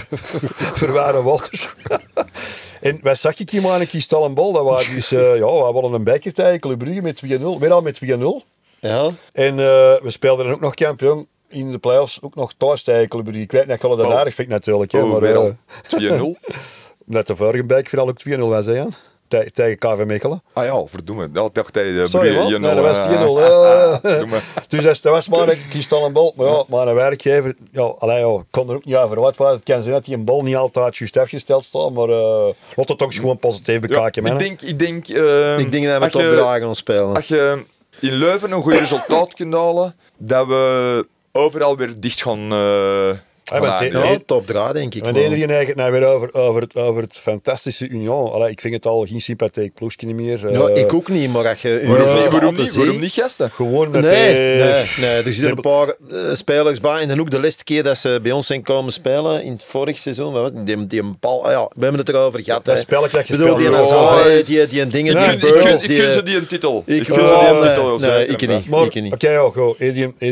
verwaren 0.80 1.24
water. 1.24 1.74
En 2.80 2.98
wij 3.02 3.14
zag 3.14 3.38
ik 3.38 3.50
hier 3.50 3.62
maar 3.62 3.80
een 3.80 3.86
kristallen 3.88 4.34
bol. 4.34 4.52
Dat 4.52 4.64
was 4.64 4.88
dus, 4.88 5.12
eh, 5.12 5.36
ja, 5.36 5.46
we 5.46 5.72
hadden 5.72 5.92
een 5.92 6.04
bijker 6.04 6.32
tegen 6.32 6.60
Club 6.60 6.78
Brugge 6.78 7.00
met 7.02 7.16
2-0. 7.16 7.58
Weer 7.58 7.72
al 7.72 7.82
met 7.82 7.94
2-0. 7.94 8.42
Ja. 8.80 9.10
En 9.32 9.50
eh, 9.58 9.64
we 10.02 10.10
speelden 10.10 10.44
dan 10.44 10.54
ook 10.54 10.60
nog 10.60 10.74
kampioen 10.74 11.26
in 11.48 11.68
de 11.68 11.78
playoffs. 11.78 12.22
Ook 12.22 12.34
nog 12.34 12.52
thuis 12.56 12.82
tegen 12.82 13.08
Club 13.08 13.24
Brugge. 13.24 13.42
Ik 13.42 13.52
weet 13.52 13.66
niet, 13.66 13.74
ik 13.74 13.82
dat 13.82 13.98
Oh. 14.00 14.14
aardig 14.14 14.34
vind 14.34 14.48
natuurlijk. 14.48 14.92
Hè, 14.92 15.02
Oh, 15.02 15.10
maar 15.10 15.20
weer 15.20 15.34
eh, 15.34 15.38
al 15.38 15.56
2-0. 15.82 16.36
net 17.04 17.26
de 17.26 17.36
vorige 17.36 17.64
bijker 17.64 18.00
ook 18.00 18.20
2-0 18.28 18.38
was, 18.38 18.66
hè, 18.66 18.72
Jan? 18.72 18.92
Tegen- 19.30 19.52
Tegen 19.52 19.78
KV 19.78 20.04
Mechelen. 20.04 20.42
Ah 20.52 20.64
ja, 20.64 20.84
verdomme. 20.86 21.30
Dat 21.30 21.54
dacht 21.54 21.74
hij 21.74 21.92
de 21.92 22.06
Sorry, 22.06 22.32
Brugge 22.32 22.58
man. 22.58 22.70
1-0, 22.70 22.74
Nee, 22.74 22.74
dat 22.74 22.84
was 22.84 23.06
eh, 23.06 23.22
2-0. 23.22 23.24
ah, 23.26 23.94
eh. 24.04 24.18
doe 24.18 24.26
maar. 24.32 24.42
Dus 24.68 24.82
dat, 24.82 25.12
was 25.12 25.28
maar 25.28 25.48
een 25.48 25.68
kristallen 25.70 26.12
bol. 26.12 26.32
Maar 26.36 26.46
ja, 26.46 26.64
maar 26.68 26.86
een 26.88 26.94
werkgever, 26.94 27.54
ja, 27.72 27.82
allee, 27.82 28.18
ja, 28.18 28.34
ik 28.38 28.44
kon 28.50 28.68
er 28.68 28.74
ook 28.74 28.84
niet 28.84 28.96
over 28.96 29.16
praten. 29.16 29.46
Het 29.46 29.62
kan 29.62 29.82
zijn 29.82 29.94
dat 29.94 30.04
die 30.04 30.14
een 30.14 30.24
bal 30.24 30.42
niet 30.42 30.56
altijd 30.56 30.96
juist 30.96 31.16
afgesteld 31.16 31.64
staat, 31.64 31.90
maar 31.92 32.08
uh, 32.08 32.46
laat 32.76 32.88
het 32.88 33.02
ook 33.02 33.14
gewoon 33.14 33.38
positief 33.38 33.74
Ja, 33.74 33.80
bekijken. 33.80 34.22
man, 34.22 34.32
ik 34.32 34.38
denk, 34.38 34.60
ik 34.60 34.78
denk, 34.78 35.08
eh, 35.08 35.58
Ik 35.58 35.72
denk 35.72 35.84
dat 35.86 36.12
we 36.12 36.18
je- 36.18 36.28
3 36.28 36.60
gaan 36.60 36.74
spelen. 36.76 37.14
Als 37.14 37.28
je 37.28 37.62
in 38.00 38.12
Leuven 38.12 38.52
een 38.52 38.62
goed 38.62 38.72
resultaat 38.74 39.34
kunt 39.34 39.54
halen, 39.54 39.96
dat 40.18 40.46
we 40.46 41.06
overal 41.32 41.76
weer 41.76 42.00
dicht 42.00 42.22
gaan. 42.22 42.52
eh 42.52 43.10
maar 43.50 43.80
eindigen. 43.80 44.08
Ja, 44.12 44.18
top 44.26 44.46
3 44.46 44.72
denk 44.72 44.94
ik. 44.94 45.04
En 45.06 45.12
man. 45.12 45.22
iedereen 45.22 45.48
eigenlijk 45.48 45.78
nou 45.78 45.92
weer 45.92 46.04
over, 46.06 46.34
over, 46.34 46.60
het, 46.62 46.76
over 46.76 47.02
het 47.02 47.16
fantastische 47.18 47.88
Union. 47.88 48.32
Allee, 48.32 48.50
ik 48.50 48.60
vind 48.60 48.74
het 48.74 48.86
al 48.86 49.06
geen 49.06 49.20
sympathiek 49.20 49.74
ploegje 49.74 50.14
meer. 50.14 50.46
eh, 50.46 50.52
Ja, 50.52 50.68
ik 50.68 50.92
ook 50.94 51.08
niet, 51.08 51.32
maar 51.32 51.48
als 51.48 51.62
je... 51.62 51.82
Waarom, 51.86 52.14
niet, 52.22 52.32
waarom, 52.32 52.54
niet, 52.54 52.74
waarom 52.74 52.98
niet, 52.98 53.12
gasten? 53.12 53.50
Gewoon 53.50 53.90
met 53.90 54.00
Nee, 54.00 54.34
nee, 54.34 54.84
nee, 55.00 55.22
er 55.22 55.32
zitten 55.32 55.50
een 55.50 55.60
paar 55.60 55.88
eh, 55.88 56.16
spelers 56.32 56.80
bij. 56.80 57.00
En 57.00 57.08
dan 57.08 57.20
ook 57.20 57.30
de 57.30 57.40
laatste 57.40 57.64
keer 57.64 57.82
dat 57.82 57.98
ze 57.98 58.18
bij 58.22 58.32
ons 58.32 58.46
zijn 58.46 58.62
komen 58.62 58.92
spelen, 58.92 59.42
in 59.42 59.52
het 59.52 59.64
vorig 59.64 59.98
seizoen, 59.98 60.32
wat 60.32 60.42
was 60.42 60.50
het? 60.54 60.66
die, 60.66 60.86
die 60.86 61.00
een 61.02 61.16
bal, 61.20 61.44
ah 61.44 61.50
ja, 61.50 61.64
we 61.74 61.80
hebben 61.82 62.00
het 62.00 62.08
erover 62.08 62.40
gehad. 62.42 62.64
Dat 62.64 62.78
spelletje 62.78 63.16
dat 63.16 63.26
je 63.26 63.32
Ik 63.34 63.38
bedoel, 63.40 63.56
die 63.56 63.68
Nazar, 63.68 64.26
eh, 64.26 64.46
die, 64.46 64.66
die 64.66 64.86
dingen, 64.86 65.14
Nee, 65.14 65.36
die 65.36 65.48
Ik 65.48 65.60
gun- 65.60 65.74
ik 65.74 65.98
ik 65.98 66.10
ze 66.10 66.22
die 66.22 66.36
een 66.36 66.46
titel. 66.46 66.82
Ik 66.86 67.00
Ik 67.00 67.06
gun 67.06 67.14
ze 67.28 67.34
die 67.40 67.48
een 67.48 67.60
nee, 67.60 67.68
titel. 67.68 67.98
nee, 67.98 68.26
ik 68.26 68.48
niet. 68.48 68.68
Maar, 68.68 68.80
Ik 68.80 68.86
oké, 68.86 69.00
niet. 69.00 69.22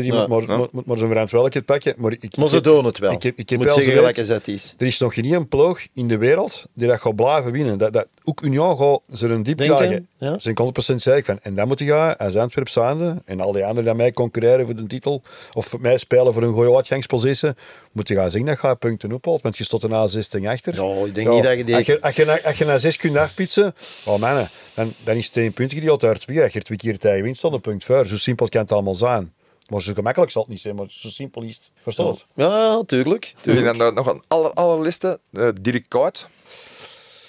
Ja, 0.05 0.27
moet, 0.27 0.47
maar, 0.47 0.57
maar 0.85 0.97
zijn 0.97 1.09
verantwoordelijkheid 1.09 1.65
pakken. 1.65 1.93
Maar, 1.97 2.11
ik, 2.11 2.37
Maar 2.37 2.49
ze 2.49 2.57
ik- 2.57 2.63
doen 2.63 2.85
het 2.85 2.99
wel. 2.99 3.08
Ik 3.11 3.23
heb, 3.23 3.37
ik 3.37 3.49
heb 3.49 3.59
moet 3.59 3.67
wel 3.67 3.77
zeggen, 3.83 4.17
als 4.17 4.27
dat 4.27 4.47
is. 4.47 4.73
Er 4.77 4.85
is 4.85 4.99
nog 4.99 5.13
geen 5.13 5.25
één 5.25 5.47
ploeg 5.47 5.79
in 5.93 6.07
de 6.07 6.17
wereld 6.17 6.65
die 6.73 6.87
dat 6.87 7.01
gaat 7.01 7.15
blijven 7.15 7.51
winnen. 7.51 7.77
Dat, 7.77 7.93
dat, 7.93 8.07
ook 8.23 8.41
Union 8.41 8.77
gaat 8.77 8.99
ze 9.19 9.27
een 9.27 9.43
diep 9.43 9.57
Denk 9.57 9.75
krijgen. 9.75 10.07
Ja. 10.17 10.29
Daar 10.29 10.53
ben 10.53 10.65
ik 10.67 10.91
100% 10.91 10.95
zeker 10.95 11.25
van. 11.25 11.39
En 11.41 11.55
dan 11.55 11.67
moet 11.67 11.79
je 11.79 11.85
gaan 11.85 12.17
als 12.17 12.35
Antwerp 12.35 12.69
zijnde 12.69 13.21
en 13.25 13.39
al 13.39 13.51
die 13.51 13.63
anderen 13.65 13.83
die 13.83 13.93
mij 13.93 14.11
concurreren 14.11 14.65
voor 14.65 14.75
de 14.75 14.87
titel 14.87 15.21
of 15.53 15.77
mij 15.77 15.97
spelen 15.97 16.33
voor 16.33 16.43
een 16.43 16.53
goede 16.53 16.75
uitgangspositie, 16.75 17.49
moet 17.91 18.07
je 18.07 18.15
gaan 18.15 18.31
zien 18.31 18.45
dat 18.45 18.61
je 18.61 18.75
punten 18.75 19.11
ophaalt. 19.11 19.41
Want 19.41 19.57
je 19.57 19.63
stond 19.63 19.83
er 19.83 19.89
na 19.89 20.07
16 20.07 20.47
achter. 20.47 20.75
Ja, 20.75 21.05
ik 21.05 21.15
denk 21.15 21.29
niet 21.29 21.43
dat 21.43 21.57
je 21.57 21.63
die- 21.63 21.75
Als 21.75 21.85
je, 21.85 22.01
als 22.01 22.15
je, 22.15 22.25
na- 22.25 22.41
als 22.43 22.57
je 22.57 22.65
na 22.65 22.77
6 22.77 22.97
kunt 22.97 23.17
afpitsen, 23.17 23.75
oh 24.05 24.19
man, 24.19 24.47
dan, 24.73 24.93
dan 25.03 25.15
is 25.15 25.25
het 25.25 25.35
een 25.35 25.53
puntje 25.53 25.79
die 25.81 25.91
uit 25.91 26.19
twee. 26.21 26.41
Als 26.41 26.53
je 26.53 26.61
twee 26.61 26.77
keer 26.77 26.97
tegen 26.97 27.23
wint, 27.23 27.37
stond 27.37 27.53
een 27.53 27.61
punt 27.61 27.83
voor. 27.83 28.05
Zo 28.05 28.17
simpel 28.17 28.47
kan 28.47 28.61
het 28.61 28.71
allemaal 28.71 28.95
zijn. 28.95 29.33
Maar 29.69 29.81
zo 29.81 29.93
gemakkelijk 29.93 30.31
zal 30.31 30.41
het 30.41 30.51
niet 30.51 30.61
zijn, 30.61 30.75
maar 30.75 30.85
zo 30.89 31.07
simpel 31.09 31.41
is 31.41 31.55
het. 31.55 31.71
Verstaat 31.81 32.07
het? 32.07 32.25
Ja, 32.33 32.83
tuurlijk. 32.85 33.33
En 33.45 33.63
dan 33.63 33.81
eh, 33.81 33.91
nog 33.91 34.07
een 34.07 34.23
aller, 34.27 34.53
allerliste, 34.53 35.19
eh, 35.33 35.49
Dirk 35.61 35.85
Kuyt. 35.87 36.27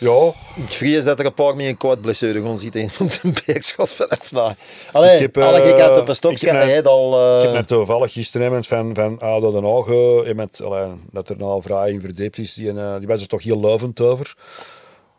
Ja, 0.00 0.32
Ik 0.56 0.72
vrees 0.72 1.04
dat 1.04 1.18
er 1.18 1.26
een 1.26 1.34
paar 1.34 1.56
met 1.56 1.82
een 1.82 2.00
blessure 2.00 2.42
gaan 2.42 2.58
zitten 2.58 2.80
in 2.80 2.90
de 2.98 3.42
beerschot 3.46 3.92
vanaf 3.92 4.32
na. 4.32 4.56
Allee, 4.92 5.14
Ik 5.14 5.20
heb, 5.20 5.36
eh, 5.36 5.46
alle 5.46 5.60
gekant 5.60 5.90
op 5.90 6.02
een 6.02 6.08
ik 6.08 6.14
stokje, 6.14 6.50
hij 6.50 6.82
al... 6.82 7.36
Ik 7.36 7.38
eh, 7.38 7.44
heb 7.44 7.52
net 7.52 7.68
toevallig 7.68 8.12
gisteren 8.12 8.46
iemand 8.46 8.66
van, 8.66 8.94
van 8.94 9.18
ADO 9.18 9.50
Den 9.50 9.64
Haag, 9.64 9.86
eh, 9.86 10.28
iemand, 10.28 10.62
allee, 10.62 10.88
dat 11.10 11.28
er 11.28 11.36
nou 11.36 11.62
vrij 11.62 11.90
in 11.90 12.00
verdiept 12.00 12.38
is, 12.38 12.54
die, 12.54 12.72
eh, 12.72 12.98
die 12.98 13.06
was 13.06 13.22
er 13.22 13.28
toch 13.28 13.42
heel 13.42 13.60
lovend 13.60 14.00
over. 14.00 14.34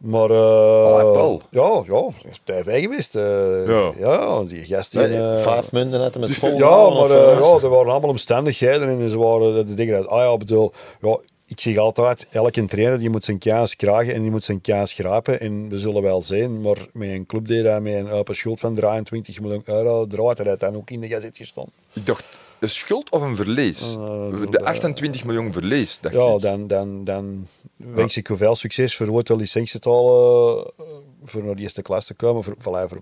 Maar 0.01 0.29
eh 0.29 1.11
Paul. 1.13 1.41
ja, 1.49 1.83
ja, 1.87 2.07
is 2.29 2.39
TV 2.43 2.81
geweest. 2.81 3.15
eh. 3.15 3.67
Ja. 3.67 3.91
ja, 3.97 4.43
die 4.43 4.63
gast 4.63 4.91
die... 4.91 5.01
nee, 5.01 5.17
eh, 5.35 5.41
vijf 5.41 5.71
munten 5.71 5.99
net 5.99 6.19
met 6.19 6.35
vol. 6.35 6.57
ja, 6.57 6.89
maar 6.89 7.09
ja, 7.09 7.57
er 7.61 7.69
waren 7.69 7.91
allemaal 7.91 8.09
omstandigheden 8.09 8.87
en 9.01 9.09
ze 9.09 9.17
waren 9.17 9.67
de 9.67 9.73
dingen 9.73 9.95
uit. 9.95 10.07
Ah 10.07 10.23
ja, 10.23 10.31
ik 10.33 10.39
bedoel, 10.39 10.71
ja, 11.01 11.17
ik 11.45 11.59
zeg 11.61 11.77
altijd, 11.77 12.27
elke 12.31 12.65
trainer 12.65 12.99
die 12.99 13.09
moet 13.09 13.23
zijn 13.25 13.37
kaas 13.37 13.75
krijgen 13.75 14.13
en 14.13 14.21
die 14.21 14.31
moet 14.31 14.43
zijn 14.43 14.61
kaas 14.61 14.89
schrapen. 14.91 15.39
En 15.39 15.69
we 15.69 15.79
zullen 15.79 16.01
wel 16.01 16.21
zien, 16.21 16.61
maar 16.61 16.77
met 16.93 17.09
een 17.09 17.25
club 17.25 17.47
die 17.47 17.63
daar 17.63 17.81
met 17.81 17.93
een 17.93 18.09
open 18.11 18.35
schuld 18.35 18.59
van 18.59 18.75
23 18.75 19.39
miljoen 19.41 19.63
euro 19.65 20.07
draait, 20.07 20.37
dat 20.37 20.45
hij 20.45 20.55
dan 20.57 20.75
ook 20.75 20.89
in 20.89 20.99
de 21.01 21.07
gazet 21.07 21.37
gestaan. 21.37 21.67
Ik 21.93 22.05
dacht, 22.05 22.39
een 22.61 22.69
schuld 22.69 23.09
of 23.09 23.21
een 23.21 23.35
verlies? 23.35 23.95
Eh, 23.95 24.49
de 24.49 24.63
28 24.63 25.23
miljoen 25.23 25.51
verlies, 25.51 25.99
dacht 25.99 26.15
Ja, 26.15 26.33
ik. 26.33 26.41
dan, 26.41 26.67
dan, 26.67 27.03
dan 27.03 27.47
wens 27.75 28.17
ik 28.17 28.29
u 28.29 28.37
veel 28.37 28.55
succes 28.55 28.95
voor 28.95 29.09
ooit 29.09 29.29
een 29.29 29.37
licentie 29.37 29.79
te 29.79 29.89
halen 29.89 30.71
eh, 30.77 30.85
voor 31.23 31.43
naar 31.43 31.55
de 31.55 31.61
eerste 31.61 31.81
klas 31.81 32.05
te 32.05 32.13
komen. 32.13 32.43
Voor, 32.43 32.55
voor, 32.57 32.87
voor, 32.89 33.01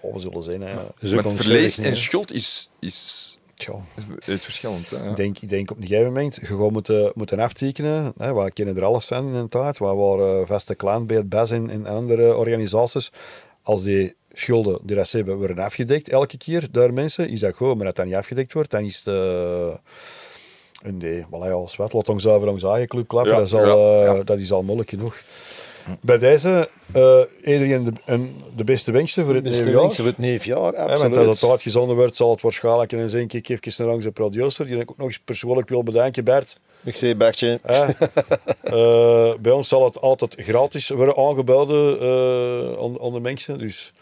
voor 0.00 0.12
we 0.12 0.18
zullen 0.18 0.42
zien. 0.42 0.60
Hè. 0.60 0.74
Dus 0.98 1.14
Maar 1.14 1.26
ons 1.26 1.40
verlies 1.40 1.78
en 1.78 1.96
schuld 1.96 2.32
is, 2.32 2.70
is 2.78 3.38
Tja, 3.54 3.74
het 4.24 4.44
verschillend. 4.44 4.90
Hè? 4.90 5.10
ik, 5.10 5.16
denk, 5.16 5.38
ik 5.38 5.48
denk 5.48 5.70
op 5.70 5.76
een 5.76 5.86
gegeven 5.86 6.06
moment, 6.06 6.34
je 6.34 6.46
gaat 6.46 6.70
moeten, 6.70 7.12
moeten 7.14 7.38
aftekenen. 7.38 8.12
Hè. 8.18 8.34
We 8.34 8.52
kennen 8.52 8.76
er 8.76 8.84
alles 8.84 9.04
van 9.04 9.26
in 9.28 9.34
een 9.34 9.48
tijd. 9.48 9.78
We 9.78 9.84
waren 9.84 10.46
vaste 10.46 10.74
klant 10.74 11.06
bij 11.06 11.16
het 11.16 11.28
BAS 11.28 11.50
en, 11.50 11.70
en 11.70 11.86
andere 11.86 12.36
organisaties. 12.36 13.12
Als 13.62 13.82
die 13.82 14.14
schulden 14.34 14.78
die 14.82 14.96
dat 14.96 15.08
ze 15.08 15.16
hebben 15.16 15.36
worden 15.36 15.58
afgedekt 15.58 16.08
elke 16.08 16.36
keer 16.36 16.66
door 16.70 16.92
mensen, 16.92 17.28
is 17.28 17.40
dat 17.40 17.54
goed. 17.54 17.76
Maar 17.76 17.86
als 17.86 17.94
dat 17.94 18.04
niet 18.04 18.14
afgedekt 18.14 18.52
wordt, 18.52 18.70
dan 18.70 18.84
is 18.84 19.02
het... 19.04 19.14
en 20.82 20.98
die, 20.98 21.24
voilà, 21.26 21.48
ja, 21.48 21.66
zwart, 21.66 21.92
laat 21.92 22.08
ons 22.08 22.26
over 22.26 22.48
ons 22.48 22.62
eigen 22.62 22.88
club 22.88 23.08
klappen. 23.08 23.32
Ja, 23.32 23.38
dat, 23.38 23.46
is 23.46 23.54
al, 23.54 23.66
ja, 23.66 24.00
eh, 24.00 24.16
ja. 24.16 24.22
dat 24.22 24.38
is 24.38 24.52
al 24.52 24.62
moeilijk 24.62 24.90
genoeg. 24.90 25.22
Bij 26.00 26.18
deze, 26.18 26.68
eh 26.92 27.20
iedereen 27.44 27.84
de, 27.84 27.92
een, 28.04 28.42
de 28.56 28.64
beste 28.64 28.92
wensen 28.92 29.24
voor 29.24 29.34
het 29.34 29.42
Beste 29.42 29.58
nieuwe 29.62 29.72
jaar. 29.72 29.82
wensen 29.82 30.04
voor 30.04 30.12
het 30.12 30.22
nieuwe 30.22 30.44
jaar, 30.44 30.72
Hè, 30.72 30.78
want 30.78 30.90
als 30.90 31.02
absoluut. 31.02 31.40
het 31.40 31.50
uitgezonden 31.50 31.96
wordt, 31.96 32.16
zal 32.16 32.30
het 32.30 32.40
waarschijnlijk 32.40 32.92
in 32.92 32.98
een 32.98 33.26
keer 33.26 33.58
even 33.60 33.84
naar 33.84 33.94
onze 33.94 34.12
producer, 34.12 34.66
die 34.66 34.78
ik 34.78 34.90
ook 34.90 34.96
nog 34.96 35.06
eens 35.06 35.18
persoonlijk 35.18 35.68
wil 35.68 35.82
bedanken, 35.82 36.24
Bert. 36.24 36.58
Ik 36.84 36.94
zeg 36.94 37.16
Bertje. 37.16 37.60
Eh, 38.64 39.34
bij 39.40 39.52
ons 39.52 39.68
zal 39.68 39.84
het 39.84 40.00
altijd 40.00 40.34
gratis 40.38 40.88
worden 40.88 41.16
aangeboden 41.16 42.00
eh, 42.00 42.82
aan, 42.84 43.00
aan 43.00 43.12
de 43.12 43.20
mensen. 43.20 43.58
Dus 43.58 43.92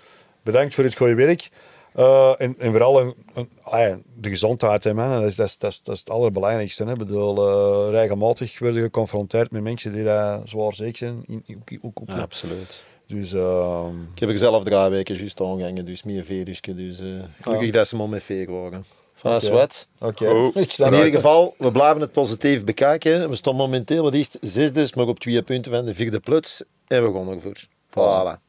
bedankt 0.43 0.74
voor 0.74 0.84
het 0.84 0.97
goede 0.97 1.14
werk. 1.14 1.51
Eh, 1.95 2.32
en, 2.38 2.55
en 2.59 2.70
vooral 2.70 3.01
een, 3.01 3.14
een, 3.34 3.49
ah 3.62 3.80
ja, 3.80 3.99
de 4.14 4.28
gezondheid, 4.28 4.84
hè, 4.84 4.95
man. 4.95 5.11
Dat, 5.20 5.22
is, 5.30 5.36
dat, 5.36 5.49
is, 5.49 5.59
dat, 5.59 5.70
is, 5.72 5.82
dat 5.82 5.95
is 5.95 6.01
het 6.01 6.11
allerbelangrijkste. 6.11 6.84
Hè. 6.84 6.93
Ik 6.93 6.99
bedoel, 6.99 7.49
eh, 7.86 7.90
regelmatig 7.90 8.59
worden 8.59 8.82
geconfronteerd 8.82 9.51
met 9.51 9.62
mensen 9.62 9.93
die 9.93 10.05
daar 10.05 10.40
zwaar 10.45 10.74
ziek 10.74 10.97
zijn. 10.97 11.24
In, 11.26 11.43
in- 11.47 11.62
ook, 11.82 12.01
ook, 12.01 12.11
ook- 12.11 12.18
absoluut. 12.18 12.86
Dus 13.07 13.32
eh, 13.32 13.86
Ik 14.14 14.20
heb 14.20 14.28
er 14.28 14.38
zelf 14.38 14.64
drie 14.64 14.78
weken 14.88 15.16
juist 15.16 15.40
aangehangen, 15.40 15.84
dus 15.84 16.03
meer 16.03 16.24
veerusje. 16.24 16.74
Dus 16.74 17.01
eh, 17.01 17.07
gelukkig 17.40 17.70
dat 17.70 17.88
ze 17.88 17.97
maar 17.97 18.09
met 18.09 18.22
veer 18.22 18.51
waren. 18.53 18.84
Van 19.14 19.34
Oké. 19.34 19.45
zwet. 19.45 19.88
oké. 20.01 20.28
In 20.55 20.93
ieder 20.95 21.05
geval, 21.11 21.55
we 21.59 21.70
blijven 21.70 22.01
het 22.01 22.12
positief 22.12 22.64
bekijken. 22.64 23.28
We 23.28 23.34
staan 23.36 23.57
momenteel 23.57 24.03
wat 24.03 24.14
is 24.14 24.32
het, 24.32 24.51
zesde, 24.51 24.90
maar 24.97 25.07
op 25.07 25.18
twee 25.20 25.43
punten 25.43 25.72
van 25.72 25.84
de 25.84 25.95
vierde 25.95 26.20
plots. 26.20 26.62
En 26.86 27.03
we 27.12 27.18
gaan 27.18 27.28
ervoor. 27.30 27.57
Voilà. 27.90 28.40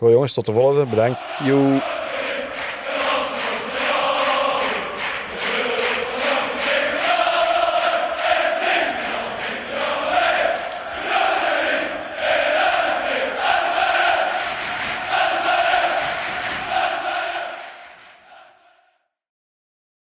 Goed 0.00 0.10
jongens, 0.10 0.32
tot 0.32 0.46
de 0.46 0.52
volgende. 0.52 0.86
Bedankt. 0.86 1.24
Joe. 1.44 1.82